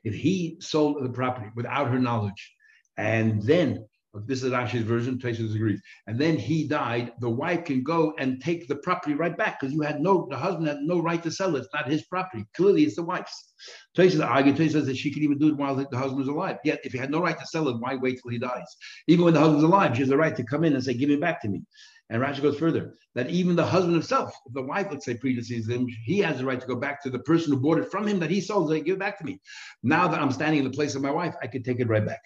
if 0.04 0.14
he 0.14 0.56
sold 0.60 1.02
the 1.02 1.08
property 1.10 1.50
without 1.54 1.88
her 1.88 1.98
knowledge, 1.98 2.54
and 2.96 3.42
then 3.42 3.86
this 4.14 4.42
is 4.42 4.52
Rashi's 4.52 4.82
version, 4.82 5.18
Tracy 5.18 5.44
agrees, 5.44 5.80
and 6.06 6.18
then 6.18 6.36
he 6.36 6.66
died, 6.66 7.12
the 7.20 7.30
wife 7.30 7.64
can 7.64 7.82
go 7.82 8.12
and 8.18 8.42
take 8.42 8.66
the 8.66 8.76
property 8.76 9.14
right 9.14 9.36
back 9.36 9.60
because 9.60 9.72
you 9.72 9.82
had 9.82 10.00
no, 10.00 10.26
the 10.30 10.36
husband 10.36 10.66
had 10.66 10.78
no 10.80 11.00
right 11.00 11.22
to 11.22 11.30
sell 11.30 11.54
it. 11.54 11.60
It's 11.60 11.68
not 11.72 11.88
his 11.88 12.04
property. 12.06 12.44
Clearly, 12.56 12.82
it's 12.82 12.96
the 12.96 13.02
wife's. 13.02 13.52
Tracy 13.94 14.20
argued, 14.20 14.56
Tracy 14.56 14.72
says 14.72 14.86
that 14.86 14.96
she 14.96 15.12
could 15.12 15.22
even 15.22 15.38
do 15.38 15.48
it 15.48 15.56
while 15.56 15.76
the 15.76 15.96
husband 15.96 16.18
was 16.18 16.28
alive. 16.28 16.58
Yet, 16.64 16.80
if 16.82 16.92
he 16.92 16.98
had 16.98 17.10
no 17.10 17.20
right 17.20 17.38
to 17.38 17.46
sell 17.46 17.68
it, 17.68 17.76
why 17.78 17.94
wait 17.96 18.20
till 18.20 18.32
he 18.32 18.38
dies? 18.38 18.76
Even 19.06 19.24
when 19.26 19.34
the 19.34 19.40
husband's 19.40 19.64
alive, 19.64 19.94
she 19.94 20.02
has 20.02 20.08
the 20.08 20.16
right 20.16 20.34
to 20.34 20.44
come 20.44 20.64
in 20.64 20.74
and 20.74 20.82
say, 20.82 20.94
Give 20.94 21.10
it 21.10 21.20
back 21.20 21.40
to 21.42 21.48
me. 21.48 21.62
And 22.10 22.20
Rashi 22.20 22.42
goes 22.42 22.58
further 22.58 22.94
that 23.14 23.30
even 23.30 23.54
the 23.54 23.64
husband 23.64 23.94
himself, 23.94 24.32
if 24.46 24.52
the 24.52 24.62
wife, 24.62 24.88
let's 24.90 25.04
say, 25.04 25.14
predeceases 25.14 25.70
him, 25.70 25.86
he 26.04 26.18
has 26.18 26.38
the 26.38 26.44
right 26.44 26.60
to 26.60 26.66
go 26.66 26.74
back 26.74 27.00
to 27.04 27.10
the 27.10 27.20
person 27.20 27.52
who 27.52 27.60
bought 27.60 27.78
it 27.78 27.90
from 27.90 28.08
him 28.08 28.18
that 28.18 28.30
he 28.30 28.40
sold, 28.40 28.68
say, 28.68 28.80
give 28.80 28.96
it 28.96 28.98
back 28.98 29.18
to 29.18 29.24
me. 29.24 29.40
Now 29.84 30.08
that 30.08 30.20
I'm 30.20 30.32
standing 30.32 30.58
in 30.58 30.64
the 30.64 30.76
place 30.76 30.96
of 30.96 31.02
my 31.02 31.10
wife, 31.12 31.34
I 31.40 31.46
can 31.46 31.62
take 31.62 31.78
it 31.78 31.88
right 31.88 32.04
back. 32.04 32.20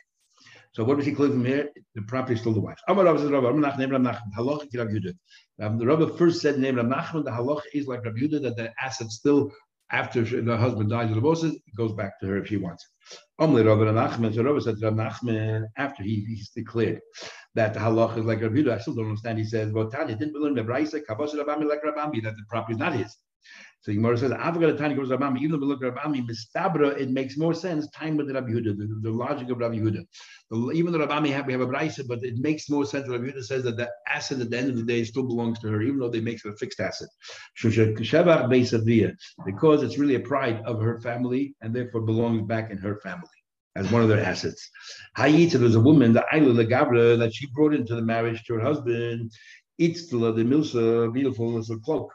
So 0.75 0.83
what 0.83 0.97
does 0.97 1.07
he 1.07 1.13
clear 1.13 1.31
from 1.31 1.45
here? 1.45 1.71
The 1.95 2.03
property 2.03 2.35
is 2.35 2.41
still 2.41 2.53
the 2.53 2.61
wife's. 2.61 2.83
Amar 2.89 3.05
Rav 3.05 3.21
says 3.21 3.31
Rav, 3.31 3.45
Amar 3.45 3.71
Nachman, 3.71 3.93
Rav 3.93 4.01
Nachman, 4.01 4.33
Halacha 4.37 4.77
Rav 4.77 4.89
Yehuda. 4.89 5.15
Um, 5.63 5.79
the 5.79 5.87
Rav 5.87 6.19
first 6.19 6.43
said 6.43 6.59
name 6.59 6.77
Rav 6.77 6.87
Nachman, 6.87 7.25
the 7.25 7.31
halacha 7.31 7.63
is 7.73 7.87
like 7.87 8.05
Rav 8.05 8.15
Yehuda, 8.15 8.43
that 8.43 8.57
the 8.57 8.73
asset 8.83 9.09
still, 9.09 9.53
after 9.93 10.25
the 10.25 10.57
husband 10.57 10.91
dies 10.91 11.15
divorces, 11.15 11.55
it 11.55 11.77
goes 11.77 11.93
back 11.93 12.19
to 12.19 12.27
her 12.27 12.39
if 12.39 12.49
she 12.49 12.57
wants 12.57 12.85
it. 12.85 13.19
Amar 13.39 13.63
Rav 13.63 13.79
Nachman, 13.79 14.35
so 14.35 14.43
Rav 14.43 14.61
said 14.65 14.83
Rav 14.83 14.95
Nachman, 14.95 15.67
after 15.77 16.03
he, 16.03 16.25
he's 16.27 16.51
declared 16.51 17.01
that 17.55 17.73
the 17.73 17.79
halacha 17.79 18.19
is 18.19 18.25
like 18.25 18.43
Rav 18.43 18.51
Yehuda, 18.51 18.73
I 18.73 18.79
still 18.79 18.95
don't 18.95 19.07
understand. 19.07 19.39
He 19.39 19.45
says, 19.45 19.73
Tanya 19.73 20.17
didn't 20.17 20.35
learn 20.35 20.57
the 20.57 20.63
Braisa, 20.63 21.01
Kavos 21.09 21.35
Rabami 21.37 21.69
like 21.69 21.85
Rabami, 21.85 22.21
that 22.25 22.35
the 22.35 22.45
property 22.49 22.73
is 22.73 22.79
not 22.81 22.95
his. 22.95 23.17
So 23.85 23.93
Gemara 23.93 24.17
says, 24.17 24.31
Avgad 24.31 24.79
Tani 24.79 24.95
goes 24.95 25.11
Rabami, 25.11 25.41
even 25.41 25.51
though 25.51 25.59
we 25.59 25.67
look 25.67 25.85
at 25.85 25.95
Rabami, 25.95 26.27
Mistabra, 26.27 26.99
it 26.99 27.11
makes 27.11 27.37
more 27.37 27.53
sense, 27.53 27.87
time 27.91 28.17
with 28.17 28.31
Rabbi 28.31 28.49
Yehuda, 28.49 28.79
the, 28.79 28.99
the 29.03 29.11
logic 29.11 29.51
of 29.51 29.59
Rabbi 29.59 29.75
Yehuda. 29.75 30.07
The, 30.51 30.71
even 30.71 30.91
though 30.91 31.07
Rabami 31.07 31.29
have, 31.33 31.45
we 31.45 31.53
have 31.53 31.61
a 31.61 31.67
Braisa, 31.67 32.09
but 32.09 32.25
it 32.25 32.39
makes 32.39 32.71
more 32.71 32.87
sense. 32.87 33.11
Rabbi 33.11 33.25
Yehuda 33.27 33.45
says 33.45 33.63
that 33.65 33.77
the 33.77 33.91
asset 34.09 34.41
at 34.41 34.49
the 34.49 34.57
end 34.57 34.71
of 34.71 34.77
the 34.79 34.85
day 34.85 35.05
still 35.05 35.25
belongs 35.25 35.59
to 35.59 35.69
her, 35.69 35.83
even 35.83 35.99
though 35.99 36.09
they 36.09 36.23
make 36.23 36.43
it 36.43 36.49
a 36.49 36.57
fixed 36.57 36.81
asset. 36.81 37.09
Because 39.45 39.83
it's 39.83 39.99
really 39.99 40.15
a 40.15 40.21
pride 40.21 40.63
of 40.65 40.81
her 40.81 40.99
family 41.03 41.55
and 41.61 41.77
therefore 41.77 42.01
belongs 42.01 42.49
back 42.49 42.71
in 42.71 42.79
her 42.79 42.99
family 43.01 43.29
as 43.77 43.93
one 43.93 44.01
of 44.01 44.09
their 44.09 44.25
assets. 44.25 44.71
Hayita, 45.19 45.59
there's 45.59 45.75
a 45.75 45.81
woman, 45.81 46.15
the 46.15 46.25
Ayla 46.33 46.67
Gabra, 46.67 47.19
that 47.19 47.35
she 47.35 47.49
brought 47.49 47.75
into 47.75 47.95
the 47.95 48.01
marriage 48.03 48.43
to 48.45 48.55
her 48.55 48.61
husband. 48.61 49.31
Itztala, 49.79 50.35
the 50.35 50.43
Milsa, 50.43 51.13
beautiful 51.13 51.59
as 51.59 51.69
a 51.69 51.77
cloak 51.77 52.11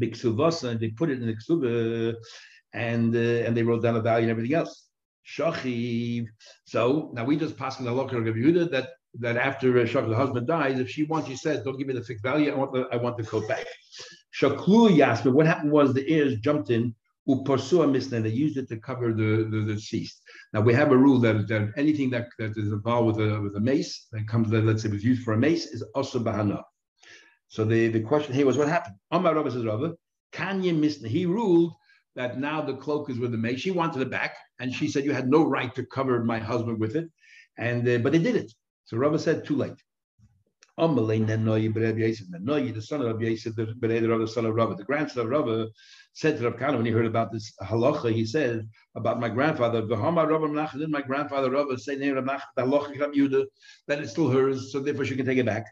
and 0.00 0.80
they 0.80 0.88
put 0.88 1.10
it 1.10 1.22
in 1.22 1.26
the 1.26 1.36
ksuba, 1.36 2.14
and 2.72 3.14
uh, 3.14 3.46
and 3.46 3.56
they 3.56 3.62
wrote 3.62 3.82
down 3.82 3.94
the 3.94 4.00
value 4.00 4.24
and 4.24 4.30
everything 4.30 4.54
else. 4.54 4.88
Shachiv. 5.26 6.26
So 6.64 7.10
now 7.14 7.24
we 7.24 7.36
just 7.36 7.56
pass 7.56 7.78
in 7.78 7.84
the 7.84 7.92
local 7.92 8.18
of 8.18 8.24
Yehuda 8.24 8.70
that 8.72 8.90
that 9.20 9.36
after 9.36 9.78
uh, 9.78 9.84
Shach, 9.84 10.08
the 10.08 10.16
husband 10.16 10.46
dies, 10.46 10.78
if 10.78 10.90
she 10.90 11.04
wants, 11.04 11.28
she 11.28 11.36
says, 11.36 11.62
"Don't 11.62 11.78
give 11.78 11.86
me 11.86 11.94
the 11.94 12.02
fixed 12.02 12.24
value. 12.24 12.52
I 12.52 12.56
want 12.56 12.72
the 12.72 12.88
I 12.92 12.96
want 12.96 13.16
the 13.16 13.24
coat 13.24 13.48
back." 13.48 13.66
Shaklu 14.38 14.96
Yasma. 14.96 15.32
What 15.32 15.46
happened 15.46 15.72
was 15.72 15.94
the 15.94 16.08
heirs 16.08 16.36
jumped 16.40 16.70
in. 16.70 16.94
Uparsua 17.26 17.88
misna. 17.88 18.22
They 18.22 18.28
used 18.28 18.58
it 18.58 18.68
to 18.68 18.76
cover 18.76 19.14
the, 19.14 19.48
the, 19.50 19.64
the 19.64 19.74
deceased. 19.74 20.20
Now 20.52 20.60
we 20.60 20.74
have 20.74 20.92
a 20.92 20.96
rule 20.96 21.18
that, 21.20 21.48
that 21.48 21.72
anything 21.76 22.10
that, 22.10 22.26
that 22.38 22.50
is 22.56 22.68
involved 22.70 23.16
with 23.16 23.26
a 23.26 23.40
with 23.40 23.56
a 23.56 23.60
mace 23.60 24.08
that 24.12 24.28
comes 24.28 24.52
let's 24.52 24.82
say 24.82 24.90
was 24.90 25.04
used 25.04 25.22
for 25.22 25.32
a 25.32 25.38
mace 25.38 25.66
is 25.66 25.82
also 25.94 26.18
bahana. 26.18 26.62
So 27.54 27.64
the, 27.64 27.86
the 27.86 28.00
question 28.00 28.34
here 28.34 28.46
was 28.46 28.58
what 28.58 28.66
happened? 28.66 28.96
Amar 29.12 29.32
Rabba 29.32 29.52
says, 29.52 29.64
Rabba, 29.64 29.94
Kanye 30.32 30.76
Misna, 30.76 31.06
he 31.06 31.24
ruled 31.24 31.72
that 32.16 32.40
now 32.40 32.60
the 32.60 32.74
cloak 32.74 33.08
is 33.10 33.20
with 33.20 33.30
the 33.30 33.38
maid. 33.38 33.60
She 33.60 33.70
wanted 33.70 34.02
it 34.02 34.10
back, 34.10 34.34
and 34.58 34.74
she 34.74 34.88
said, 34.88 35.04
You 35.04 35.12
had 35.12 35.28
no 35.28 35.44
right 35.44 35.72
to 35.76 35.86
cover 35.86 36.24
my 36.24 36.40
husband 36.40 36.80
with 36.80 36.96
it. 36.96 37.08
And 37.56 37.88
uh, 37.88 37.98
but 37.98 38.10
they 38.10 38.18
did 38.18 38.34
it. 38.34 38.52
So 38.86 38.96
Rabba 38.96 39.20
said, 39.20 39.44
Too 39.44 39.54
late. 39.54 39.80
The 40.76 42.82
son 42.84 43.00
of 43.00 43.06
Rabbi 43.06 43.24
Yosef, 43.24 43.54
the 43.54 44.30
son 44.34 44.46
of 44.46 44.54
Rabba, 44.56 44.74
the 44.74 44.82
grandson 44.82 45.22
of 45.22 45.28
Rabba, 45.28 45.68
said 46.12 46.38
to 46.38 46.50
Rav 46.50 46.58
Kana 46.58 46.76
when 46.76 46.86
he 46.86 46.90
heard 46.90 47.06
about 47.06 47.30
this 47.30 47.52
halacha, 47.62 48.12
he 48.12 48.26
said 48.26 48.68
about 48.96 49.20
my 49.20 49.28
grandfather, 49.28 49.86
my 49.86 51.02
grandfather 51.02 51.52
Rabbi 51.52 51.76
halacha 51.76 53.46
that 53.86 54.00
it's 54.00 54.10
still 54.10 54.28
hers, 54.28 54.72
so 54.72 54.80
therefore 54.80 55.04
she 55.04 55.14
can 55.14 55.24
take 55.24 55.38
it 55.38 55.46
back. 55.46 55.66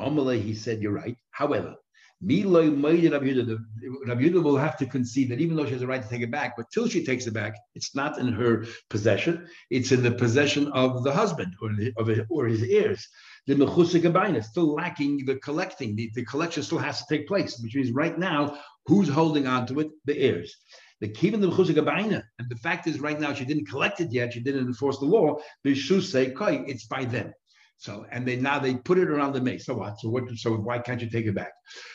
Amalei, 0.00 0.42
he 0.42 0.54
said, 0.54 0.80
you're 0.80 0.92
right. 0.92 1.16
However, 1.30 1.76
Rabbi 2.22 2.42
Yehuda 2.42 4.42
will 4.42 4.58
have 4.58 4.76
to 4.76 4.84
concede 4.84 5.30
that 5.30 5.40
even 5.40 5.56
though 5.56 5.64
she 5.64 5.72
has 5.72 5.80
a 5.80 5.86
right 5.86 6.02
to 6.02 6.08
take 6.08 6.20
it 6.20 6.30
back, 6.30 6.54
but 6.54 6.66
till 6.70 6.86
she 6.86 7.02
takes 7.02 7.26
it 7.26 7.32
back, 7.32 7.54
it's 7.74 7.94
not 7.94 8.18
in 8.18 8.28
her 8.28 8.66
possession. 8.90 9.48
It's 9.70 9.90
in 9.90 10.02
the 10.02 10.10
possession 10.10 10.70
of 10.72 11.02
the 11.02 11.12
husband 11.12 11.54
or, 11.62 11.70
of 11.96 12.10
or 12.28 12.46
his 12.46 12.62
heirs. 12.62 13.08
The 13.46 13.54
mechusik 13.54 14.36
is 14.36 14.46
still 14.46 14.74
lacking 14.74 15.24
the 15.24 15.36
collecting. 15.36 15.96
The, 15.96 16.10
the, 16.14 16.26
collection 16.26 16.62
still 16.62 16.78
has 16.78 16.98
to 16.98 17.06
take 17.08 17.26
place, 17.26 17.58
which 17.62 17.74
means 17.74 17.90
right 17.90 18.18
now, 18.18 18.58
who's 18.84 19.08
holding 19.08 19.46
on 19.46 19.66
to 19.68 19.80
it? 19.80 19.88
The 20.04 20.18
heirs. 20.18 20.54
The 21.00 21.08
keeping 21.08 21.40
the 21.40 21.48
mechusik 21.48 21.78
and 21.78 22.50
the 22.50 22.56
fact 22.56 22.86
is, 22.86 23.00
right 23.00 23.18
now 23.18 23.32
she 23.32 23.46
didn't 23.46 23.66
collect 23.66 24.02
it 24.02 24.12
yet. 24.12 24.34
She 24.34 24.40
didn't 24.40 24.66
enforce 24.66 24.98
the 24.98 25.06
law. 25.06 25.38
The 25.64 25.74
say, 25.74 26.34
it's 26.36 26.86
by 26.86 27.06
them. 27.06 27.32
So 27.80 28.04
and 28.12 28.28
they 28.28 28.36
now 28.36 28.58
they 28.58 28.74
put 28.74 28.98
it 28.98 29.08
around 29.08 29.32
the 29.32 29.40
mace. 29.40 29.64
So 29.64 29.74
what? 29.74 29.98
So 29.98 30.10
what? 30.10 30.24
So 30.36 30.54
why 30.54 30.78
can't 30.78 31.00
you 31.00 31.08
take 31.08 31.24
it 31.24 31.34
back? 31.34 31.52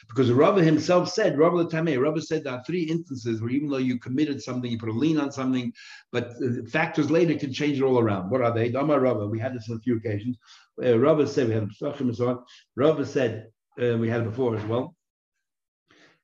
Because 0.09 0.29
the 0.29 0.33
Rava 0.33 0.63
himself 0.63 1.09
said, 1.09 1.37
Rava 1.37 1.63
the 1.63 1.69
Tameh, 1.69 2.01
Rava 2.01 2.19
said 2.23 2.43
there 2.43 2.53
are 2.53 2.63
three 2.65 2.81
instances 2.81 3.39
where 3.39 3.51
even 3.51 3.69
though 3.69 3.77
you 3.77 3.99
committed 3.99 4.41
something, 4.41 4.71
you 4.71 4.79
put 4.79 4.89
a 4.89 4.91
lien 4.91 5.19
on 5.19 5.31
something, 5.31 5.71
but 6.11 6.33
factors 6.71 7.11
later 7.11 7.35
can 7.37 7.53
change 7.53 7.77
it 7.77 7.83
all 7.83 7.99
around. 7.99 8.31
What 8.31 8.41
are 8.41 8.51
they? 8.51 8.69
Dama 8.69 8.99
Rava. 8.99 9.27
We 9.27 9.37
had 9.37 9.53
this 9.53 9.69
on 9.69 9.77
a 9.77 9.79
few 9.79 9.97
occasions. 9.97 10.37
Uh, 10.83 10.97
Rava 10.97 11.27
said 11.27 11.47
we 11.49 11.53
had 11.53 11.63
and 11.63 12.15
so 12.15 12.29
on. 12.29 12.43
Rava 12.75 13.05
said 13.05 13.49
uh, 13.79 13.95
we 13.99 14.09
had 14.09 14.21
it 14.21 14.31
before 14.31 14.55
as 14.55 14.65
well. 14.65 14.95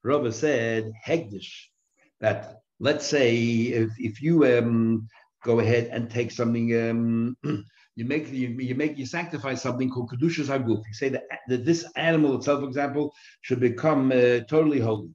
Rava 0.03 0.31
said 0.31 0.91
Hegdish 1.07 1.67
that 2.19 2.61
let's 2.79 3.05
say 3.05 3.35
if 3.35 3.91
if 3.99 4.23
you 4.23 4.43
um, 4.57 5.07
go 5.43 5.59
ahead 5.59 5.89
and 5.91 6.09
take 6.09 6.31
something. 6.31 6.75
Um, 6.89 7.37
you 7.95 8.05
make 8.05 8.31
you, 8.31 8.49
you 8.49 8.75
make 8.75 8.97
you 8.97 9.05
sanctify 9.05 9.55
something 9.55 9.89
called 9.89 10.11
kedushas 10.11 10.47
haguf. 10.47 10.81
You 10.87 10.93
say 10.93 11.09
that, 11.09 11.23
that 11.47 11.65
this 11.65 11.85
animal 11.95 12.35
itself, 12.35 12.61
for 12.61 12.67
example, 12.67 13.13
should 13.41 13.59
become 13.59 14.11
uh, 14.11 14.39
totally 14.47 14.79
holy. 14.79 15.09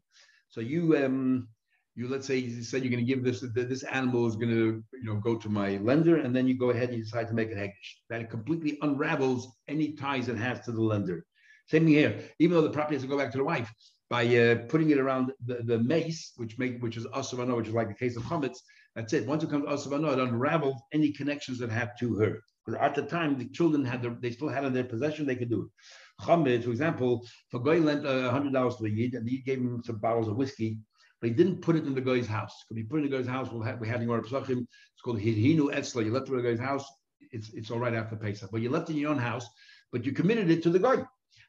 So 0.48 0.60
you 0.60 0.96
um, 0.96 1.48
you 1.94 2.08
let's 2.08 2.26
say 2.26 2.36
you 2.36 2.62
said 2.62 2.82
you're 2.82 2.90
going 2.90 3.04
to 3.04 3.14
give 3.14 3.24
this 3.24 3.44
this 3.54 3.82
animal 3.84 4.26
is 4.26 4.36
going 4.36 4.50
to 4.50 4.84
you 4.92 5.04
know 5.04 5.16
go 5.16 5.36
to 5.36 5.48
my 5.48 5.78
lender, 5.78 6.16
and 6.16 6.36
then 6.36 6.46
you 6.46 6.58
go 6.58 6.70
ahead 6.70 6.90
and 6.90 6.98
you 6.98 7.04
decide 7.04 7.28
to 7.28 7.34
make 7.34 7.48
it 7.48 7.56
hegesh. 7.56 7.90
That 8.10 8.30
completely 8.30 8.78
unravels 8.82 9.48
any 9.68 9.92
ties 9.92 10.28
it 10.28 10.36
has 10.36 10.60
to 10.66 10.72
the 10.72 10.82
lender. 10.82 11.24
Same 11.68 11.84
thing 11.84 11.94
here. 11.94 12.20
Even 12.38 12.56
though 12.56 12.62
the 12.62 12.70
property 12.70 12.94
has 12.96 13.02
to 13.02 13.08
go 13.08 13.18
back 13.18 13.32
to 13.32 13.38
the 13.38 13.44
wife, 13.44 13.72
by 14.08 14.24
uh, 14.36 14.56
putting 14.68 14.90
it 14.90 14.98
around 14.98 15.32
the, 15.46 15.62
the 15.64 15.78
mace, 15.78 16.32
which 16.36 16.58
make 16.58 16.80
which 16.82 16.96
is 16.96 17.06
asavano, 17.06 17.56
which 17.56 17.68
is 17.68 17.74
like 17.74 17.88
the 17.88 17.94
case 17.94 18.16
of 18.16 18.22
chametz. 18.24 18.58
That's 18.96 19.12
it. 19.12 19.26
Once 19.26 19.44
it 19.44 19.50
comes 19.50 19.66
asavano, 19.66 20.14
it 20.14 20.18
unravels 20.18 20.80
any 20.90 21.12
connections 21.12 21.59
that 21.59 21.70
have 21.70 21.96
to 21.98 22.14
her. 22.16 22.42
Because 22.64 22.80
at 22.80 22.94
the 22.94 23.02
time, 23.02 23.38
the 23.38 23.46
children 23.50 23.85
had 23.85 24.02
their, 24.02 24.16
they 24.20 24.30
still 24.30 24.48
had 24.48 24.64
in 24.64 24.72
their 24.72 24.85
possession, 24.85 25.26
they 25.26 25.37
could 25.37 25.50
do 25.50 25.64
it. 25.64 26.24
Chametz, 26.24 26.64
for 26.64 26.70
example, 26.70 27.24
a 27.54 27.59
guy 27.61 27.76
lent 27.76 28.06
uh, 28.06 28.32
$100 28.32 28.76
to 28.78 28.82
the 28.82 28.90
Yid, 28.90 29.12
and 29.12 29.26
the 29.26 29.32
Yid 29.32 29.44
gave 29.44 29.59
him 29.59 29.82
some 29.85 29.98
bottles 29.98 30.28
of 30.28 30.37
whiskey, 30.37 30.78
but 31.20 31.28
he 31.28 31.37
didn't 31.37 31.61
put 31.61 31.76
it 31.76 31.85
in 31.85 31.94
the 31.94 32.00
guy's 32.00 32.26
house. 32.26 32.64
Because 32.64 32.80
he 32.80 32.88
put 32.88 33.00
it 33.00 33.04
in 33.04 33.11
the 33.11 33.16
guy's 33.18 33.28
house, 33.28 33.48
we'll 33.52 33.62
have, 33.62 33.78
we 33.80 33.87
had 33.87 34.00
in 34.00 34.11
it's 34.11 35.02
called 35.04 35.20
Hidhinu 35.20 35.74
Etzla. 35.74 36.02
You 36.02 36.12
left 36.12 36.28
it 36.28 36.32
in 36.32 36.42
the 36.42 36.50
guy's 36.50 36.59
house, 36.59 36.87
it's, 37.32 37.52
it's 37.52 37.70
all 37.70 37.78
right 37.78 37.94
after 37.94 38.16
Pesach. 38.16 38.48
But 38.50 38.62
you 38.62 38.70
left 38.70 38.88
it 38.88 38.94
in 38.94 39.00
your 39.00 39.11
own 39.11 39.18
house, 39.18 39.46
but 39.92 40.06
you 40.06 40.12
committed 40.12 40.50
it 40.50 40.62
to 40.62 40.70
the 40.70 40.78
guy. 40.78 41.04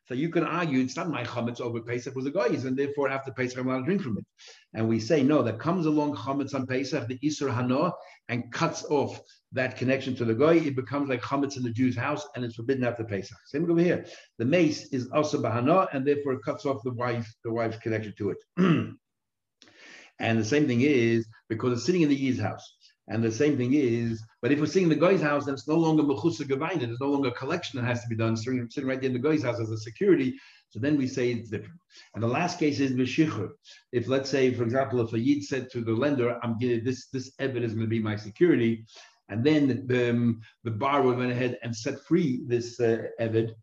So 0.07 0.13
you 0.13 0.29
can 0.29 0.45
argue 0.45 0.79
it's 0.79 0.95
not 0.95 1.09
my 1.09 1.23
chametz 1.25 1.59
over 1.59 1.81
Pesach 1.81 2.15
was 2.15 2.23
the 2.23 2.31
guy's, 2.31 2.63
and 2.63 2.77
therefore 2.77 3.09
after 3.09 3.31
Pesach 3.31 3.59
I'm 3.59 3.67
allowed 3.67 3.79
to 3.79 3.85
drink 3.85 4.01
from 4.01 4.17
it. 4.17 4.25
And 4.73 4.87
we 4.87 5.01
say 5.01 5.21
no, 5.21 5.43
that 5.43 5.59
comes 5.59 5.85
along 5.85 6.15
chametz 6.15 6.55
on 6.55 6.65
Pesach, 6.65 7.07
the 7.07 7.19
Isur 7.19 7.53
Hanoah, 7.53 7.91
and 8.29 8.49
cuts 8.51 8.85
off 8.85 9.21
that 9.51 9.75
connection 9.75 10.15
to 10.15 10.23
the 10.23 10.33
guy. 10.33 10.53
It 10.53 10.77
becomes 10.77 11.09
like 11.09 11.21
chametz 11.21 11.57
in 11.57 11.63
the 11.63 11.71
Jew's 11.71 11.97
house, 11.97 12.25
and 12.35 12.45
it's 12.45 12.55
forbidden 12.55 12.85
after 12.85 13.03
Pesach. 13.03 13.37
Same 13.47 13.69
over 13.69 13.81
here. 13.81 14.05
The 14.37 14.45
mace 14.45 14.87
is 14.93 15.09
also 15.11 15.41
bahana, 15.41 15.87
and 15.91 16.07
therefore 16.07 16.33
it 16.33 16.43
cuts 16.43 16.65
off 16.65 16.83
the 16.83 16.93
wife, 16.93 17.29
the 17.43 17.51
wife's 17.51 17.77
connection 17.77 18.13
to 18.17 18.29
it. 18.29 18.37
and 20.19 20.39
the 20.39 20.45
same 20.45 20.67
thing 20.67 20.81
is 20.81 21.27
because 21.49 21.73
it's 21.73 21.85
sitting 21.85 22.03
in 22.03 22.09
the 22.09 22.15
Yid's 22.15 22.39
house. 22.39 22.76
And 23.09 23.23
the 23.23 23.31
same 23.31 23.57
thing 23.57 23.73
is, 23.73 24.21
but 24.41 24.51
if 24.51 24.59
we're 24.59 24.65
seeing 24.65 24.89
the 24.89 24.95
guy's 24.95 25.21
house, 25.21 25.45
then 25.45 25.53
it's 25.53 25.67
no 25.67 25.75
longer 25.75 26.03
mechusa 26.03 26.41
gavaina. 26.41 26.81
There's 26.81 26.99
no 26.99 27.09
longer 27.09 27.29
a 27.29 27.33
collection 27.33 27.79
that 27.79 27.87
has 27.87 28.01
to 28.03 28.09
be 28.09 28.15
done. 28.15 28.35
Sitting, 28.35 28.69
sitting 28.69 28.89
right 28.89 28.99
there 28.99 29.09
in 29.09 29.13
the 29.13 29.27
guy's 29.27 29.43
house 29.43 29.59
as 29.59 29.71
a 29.71 29.77
security. 29.77 30.37
So 30.69 30.79
then 30.79 30.97
we 30.97 31.07
say 31.07 31.31
it's 31.31 31.49
different. 31.49 31.79
And 32.13 32.21
the 32.21 32.27
last 32.27 32.59
case 32.59 32.81
is 32.81 32.91
Meshichur. 32.91 33.49
If 33.93 34.07
let's 34.07 34.29
say, 34.29 34.53
for 34.53 34.63
example, 34.63 34.99
if 34.99 35.13
a 35.13 35.19
Yid 35.19 35.43
said 35.43 35.71
to 35.71 35.81
the 35.81 35.93
lender, 35.93 36.37
I'm 36.43 36.57
getting 36.57 36.83
this, 36.83 37.07
this 37.07 37.31
evidence 37.39 37.71
is 37.71 37.75
going 37.75 37.87
to 37.87 37.89
be 37.89 37.99
my 37.99 38.17
security, 38.17 38.85
and 39.29 39.43
then 39.43 39.85
the, 39.87 40.09
um, 40.09 40.41
the 40.63 40.71
borrower 40.71 41.13
went 41.13 41.31
ahead 41.31 41.57
and 41.63 41.75
set 41.75 41.99
free 42.05 42.43
this 42.47 42.79
uh, 42.79 43.03
Evid, 43.19 43.51
uh, 43.51 43.53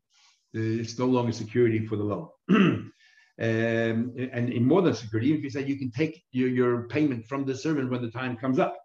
it's 0.53 0.99
no 0.99 1.07
longer 1.07 1.33
security 1.33 1.87
for 1.87 1.97
the 1.97 2.05
loan. 2.05 2.29
um, 2.51 2.93
and 3.39 4.53
in 4.53 4.65
more 4.65 4.83
than 4.83 4.95
security, 4.95 5.33
if 5.33 5.43
you 5.43 5.51
say 5.51 5.65
you 5.65 5.79
can 5.79 5.91
take 5.91 6.23
your, 6.33 6.49
your 6.49 6.89
payment 6.89 7.27
from 7.27 7.45
the 7.45 7.55
servant 7.55 7.91
when 7.91 8.03
the 8.03 8.11
time 8.11 8.37
comes 8.37 8.59
up. 8.59 8.77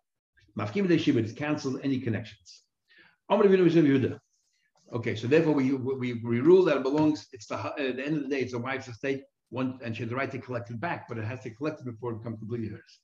Mafkim 0.57 0.99
Shiva 0.99 1.19
is 1.19 1.33
cancelled 1.33 1.79
any 1.83 1.99
connections. 1.99 2.63
Okay, 4.91 5.15
so 5.15 5.27
therefore 5.27 5.53
we, 5.53 5.73
we, 5.73 6.13
we 6.13 6.39
rule 6.39 6.63
that 6.65 6.77
it 6.77 6.83
belongs, 6.83 7.27
it's 7.31 7.45
the, 7.45 7.55
uh, 7.55 7.73
at 7.77 7.97
the 7.97 8.05
end 8.05 8.17
of 8.17 8.23
the 8.23 8.29
day, 8.29 8.41
it's 8.41 8.53
a 8.53 8.57
wife's 8.57 8.87
estate, 8.87 9.21
one, 9.49 9.79
and 9.83 9.95
she 9.95 10.01
has 10.03 10.09
the 10.09 10.15
right 10.15 10.31
to 10.31 10.39
collect 10.39 10.71
it 10.71 10.79
back, 10.79 11.07
but 11.07 11.17
it 11.17 11.25
has 11.25 11.41
to 11.41 11.51
collect 11.51 11.81
it 11.81 11.85
before 11.85 12.13
it 12.13 12.17
becomes 12.17 12.39
completely 12.39 12.69
hers. 12.69 12.99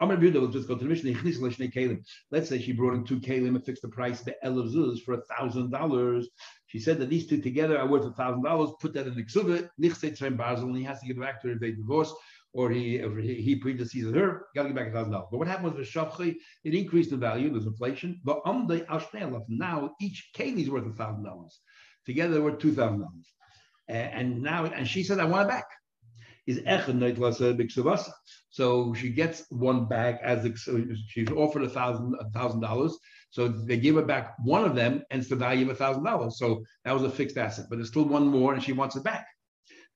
Amr 0.00 0.16
Buda 0.16 0.40
will 0.40 0.48
just 0.48 0.68
go 0.68 0.76
to 0.76 0.84
the 0.84 0.90
mission. 0.90 2.04
Let's 2.30 2.48
say 2.48 2.60
she 2.60 2.72
brought 2.72 2.94
in 2.94 3.04
two 3.04 3.18
kalim 3.18 3.54
and 3.54 3.64
fixed 3.64 3.82
the 3.82 3.88
price 3.88 4.20
the 4.20 4.34
elazuz 4.44 5.02
for 5.02 5.14
a 5.14 5.22
thousand 5.22 5.70
dollars. 5.70 6.28
She 6.66 6.78
said 6.78 6.98
that 6.98 7.08
these 7.08 7.26
two 7.26 7.40
together 7.40 7.78
are 7.78 7.86
worth 7.86 8.04
a 8.04 8.12
thousand 8.12 8.42
dollars. 8.42 8.72
Put 8.78 8.92
that 8.92 9.06
in 9.06 9.14
the 9.14 9.24
ksuva, 9.24 9.70
and 9.78 10.76
he 10.76 10.82
has 10.84 11.00
to 11.00 11.06
give 11.06 11.16
it 11.16 11.20
back 11.20 11.40
to 11.40 11.48
her 11.48 11.54
if 11.54 11.60
they 11.60 11.72
divorce 11.72 12.12
or 12.52 12.70
he 12.70 13.00
or 13.00 13.18
he, 13.18 13.60
predeceases 13.60 14.14
her, 14.14 14.46
got 14.54 14.62
to 14.62 14.68
give 14.68 14.76
back 14.76 14.88
a 14.88 14.92
thousand 14.92 15.12
dollars. 15.12 15.28
But 15.30 15.38
what 15.38 15.48
happened 15.48 15.74
with 15.74 15.86
Shavchi? 15.88 16.36
It 16.64 16.74
increased 16.74 17.10
the 17.10 17.16
value, 17.16 17.50
there's 17.50 17.66
inflation. 17.66 18.20
But 18.24 18.40
on 18.44 18.66
the 18.66 18.84
now 19.48 19.94
each 20.00 20.30
keli 20.36 20.62
is 20.62 20.70
worth 20.70 20.86
a 20.86 20.92
thousand 20.92 21.24
dollars. 21.24 21.60
Together 22.06 22.34
they 22.34 22.40
were 22.40 22.52
two 22.52 22.72
thousand 22.72 23.00
dollars. 23.00 23.32
And 23.88 24.42
now, 24.42 24.64
and 24.64 24.88
she 24.88 25.04
said, 25.04 25.20
I 25.20 25.26
want 25.26 25.48
it 25.48 25.50
back. 25.50 25.66
Is 26.46 26.60
So 28.50 28.94
she 28.94 29.10
gets 29.10 29.44
one 29.50 29.86
back 29.86 30.20
as 30.22 30.48
she's 31.08 31.30
offered 31.30 31.64
a 31.64 31.68
thousand 31.68 32.14
a 32.20 32.30
thousand 32.30 32.60
dollars. 32.60 32.96
So 33.30 33.48
they 33.48 33.76
give 33.76 33.96
her 33.96 34.02
back 34.02 34.34
one 34.44 34.64
of 34.64 34.74
them, 34.74 35.02
and 35.10 35.20
it's 35.20 35.28
the 35.28 35.36
value 35.36 35.66
of 35.66 35.72
a 35.72 35.74
thousand 35.74 36.04
dollars. 36.04 36.38
So 36.38 36.64
that 36.84 36.92
was 36.92 37.02
a 37.02 37.10
fixed 37.10 37.36
asset, 37.36 37.66
but 37.68 37.76
there's 37.76 37.88
still 37.88 38.04
one 38.04 38.26
more, 38.28 38.54
and 38.54 38.62
she 38.62 38.72
wants 38.72 38.96
it 38.96 39.04
back. 39.04 39.26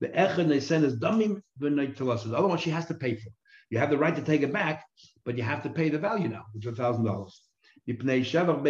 The 0.00 0.08
echad 0.08 0.48
they 0.48 0.60
send 0.60 0.84
is 0.84 0.96
damim 0.96 1.42
v'neitalasa. 1.60 2.30
The 2.30 2.36
other 2.36 2.48
one 2.48 2.58
she 2.58 2.70
has 2.70 2.86
to 2.86 2.94
pay 2.94 3.16
for. 3.16 3.30
You 3.70 3.78
have 3.78 3.90
the 3.90 3.98
right 3.98 4.16
to 4.16 4.22
take 4.22 4.42
it 4.42 4.52
back, 4.52 4.84
but 5.24 5.36
you 5.36 5.44
have 5.44 5.62
to 5.62 5.70
pay 5.70 5.88
the 5.88 5.98
value 5.98 6.28
now, 6.28 6.44
which 6.52 6.66
is 6.66 6.72
a 6.72 6.76
thousand 6.76 7.04
dollars. 7.04 7.40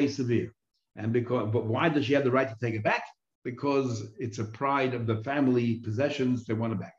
severe. 0.08 0.54
And 0.96 1.12
because, 1.12 1.48
but 1.52 1.66
why 1.66 1.88
does 1.88 2.04
she 2.04 2.14
have 2.14 2.24
the 2.24 2.30
right 2.30 2.48
to 2.48 2.56
take 2.60 2.74
it 2.74 2.82
back? 2.82 3.04
Because 3.44 4.08
it's 4.18 4.38
a 4.38 4.44
pride 4.44 4.92
of 4.92 5.06
the 5.06 5.22
family 5.22 5.76
possessions. 5.76 6.44
They 6.44 6.52
want 6.52 6.74
it 6.74 6.80
back. 6.80 6.94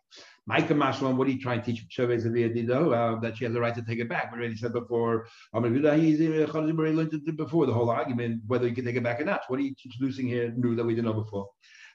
mai 0.47 0.61
ka 0.61 0.73
mashma 0.73 1.03
lan, 1.03 1.17
what 1.17 1.27
are 1.27 1.31
you 1.31 1.39
trying 1.39 1.61
to 1.61 1.65
teach 1.65 1.85
Shavez 1.89 2.25
uh, 2.25 2.29
that 2.31 3.33
she 3.37 3.45
has 3.45 3.53
the 3.53 3.59
right 3.59 3.75
to 3.75 3.83
take 3.83 3.99
it 3.99 4.09
back? 4.09 4.31
We 4.31 4.39
already 4.39 4.55
said 4.55 4.73
before, 4.73 5.27
before 5.53 7.65
the 7.67 7.73
whole 7.73 7.91
argument, 7.91 8.41
whether 8.47 8.67
you 8.67 8.73
can 8.73 8.85
take 8.85 8.95
it 8.95 9.03
back 9.03 9.21
or 9.21 9.25
not. 9.25 9.41
What 9.47 9.59
are 9.59 9.63
you 9.63 9.75
introducing 9.85 10.27
here 10.27 10.51
new 10.55 10.75
that 10.75 10.83
we 10.83 10.95
didn't 10.95 11.05
know 11.05 11.21
before? 11.21 11.49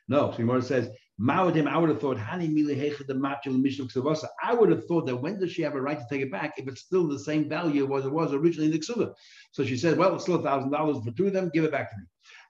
No, 0.08 0.30
so 0.30 0.38
Gemara 0.38 0.62
says, 0.62 0.88
Ma'odim, 1.20 1.66
I 1.66 1.78
would 1.78 1.88
have 1.88 2.00
thought, 2.00 2.18
the 2.18 4.22
I 4.42 4.54
would 4.54 4.70
have 4.70 4.86
thought 4.86 5.06
that 5.06 5.16
when 5.16 5.40
does 5.40 5.50
she 5.50 5.62
have 5.62 5.74
a 5.74 5.80
right 5.80 5.98
to 5.98 6.06
take 6.10 6.20
it 6.20 6.30
back 6.30 6.54
if 6.58 6.68
it's 6.68 6.82
still 6.82 7.08
the 7.08 7.18
same 7.18 7.48
value 7.48 7.96
as 7.96 8.04
it 8.04 8.12
was 8.12 8.34
originally 8.34 8.66
in 8.66 8.72
the 8.72 8.78
Ksuba? 8.78 9.14
So 9.52 9.64
she 9.64 9.76
said, 9.76 9.96
Well, 9.96 10.14
it's 10.14 10.24
still 10.24 10.36
a 10.36 10.42
thousand 10.42 10.70
dollars 10.70 11.02
for 11.02 11.10
two 11.12 11.28
of 11.28 11.32
them, 11.32 11.50
give 11.54 11.64
it 11.64 11.72
back 11.72 11.90
to 11.90 11.96
me. 11.96 12.04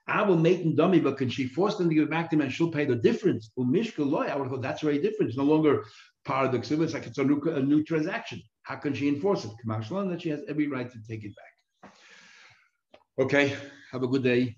I 0.07 0.21
will 0.21 0.37
make 0.37 0.63
them 0.63 0.75
dummy, 0.75 0.99
but 0.99 1.17
can 1.17 1.29
she 1.29 1.47
force 1.47 1.75
them 1.75 1.89
to 1.89 1.95
give 1.95 2.03
it 2.03 2.09
back 2.09 2.29
to 2.29 2.37
me 2.37 2.45
and 2.45 2.53
she'll 2.53 2.71
pay 2.71 2.85
the 2.85 2.95
difference? 2.95 3.51
Well, 3.55 3.67
I 3.67 4.35
would 4.35 4.43
have 4.43 4.51
thought 4.51 4.61
that's 4.61 4.81
very 4.81 4.99
different. 4.99 5.29
It's 5.29 5.37
no 5.37 5.43
longer 5.43 5.85
part 6.25 6.45
of 6.45 6.51
the 6.51 6.59
Ksuba, 6.59 6.83
it's 6.83 6.93
like 6.93 7.07
it's 7.07 7.17
a 7.17 7.23
new, 7.23 7.41
a 7.41 7.61
new 7.61 7.83
transaction. 7.83 8.41
How 8.63 8.75
can 8.75 8.93
she 8.93 9.07
enforce 9.07 9.45
it? 9.45 9.51
That 9.65 10.21
she 10.21 10.29
has 10.29 10.43
every 10.49 10.67
right 10.67 10.91
to 10.91 10.97
take 11.07 11.23
it 11.23 11.33
back. 11.35 11.93
Okay, 13.19 13.55
have 13.91 14.03
a 14.03 14.07
good 14.07 14.23
day. 14.23 14.55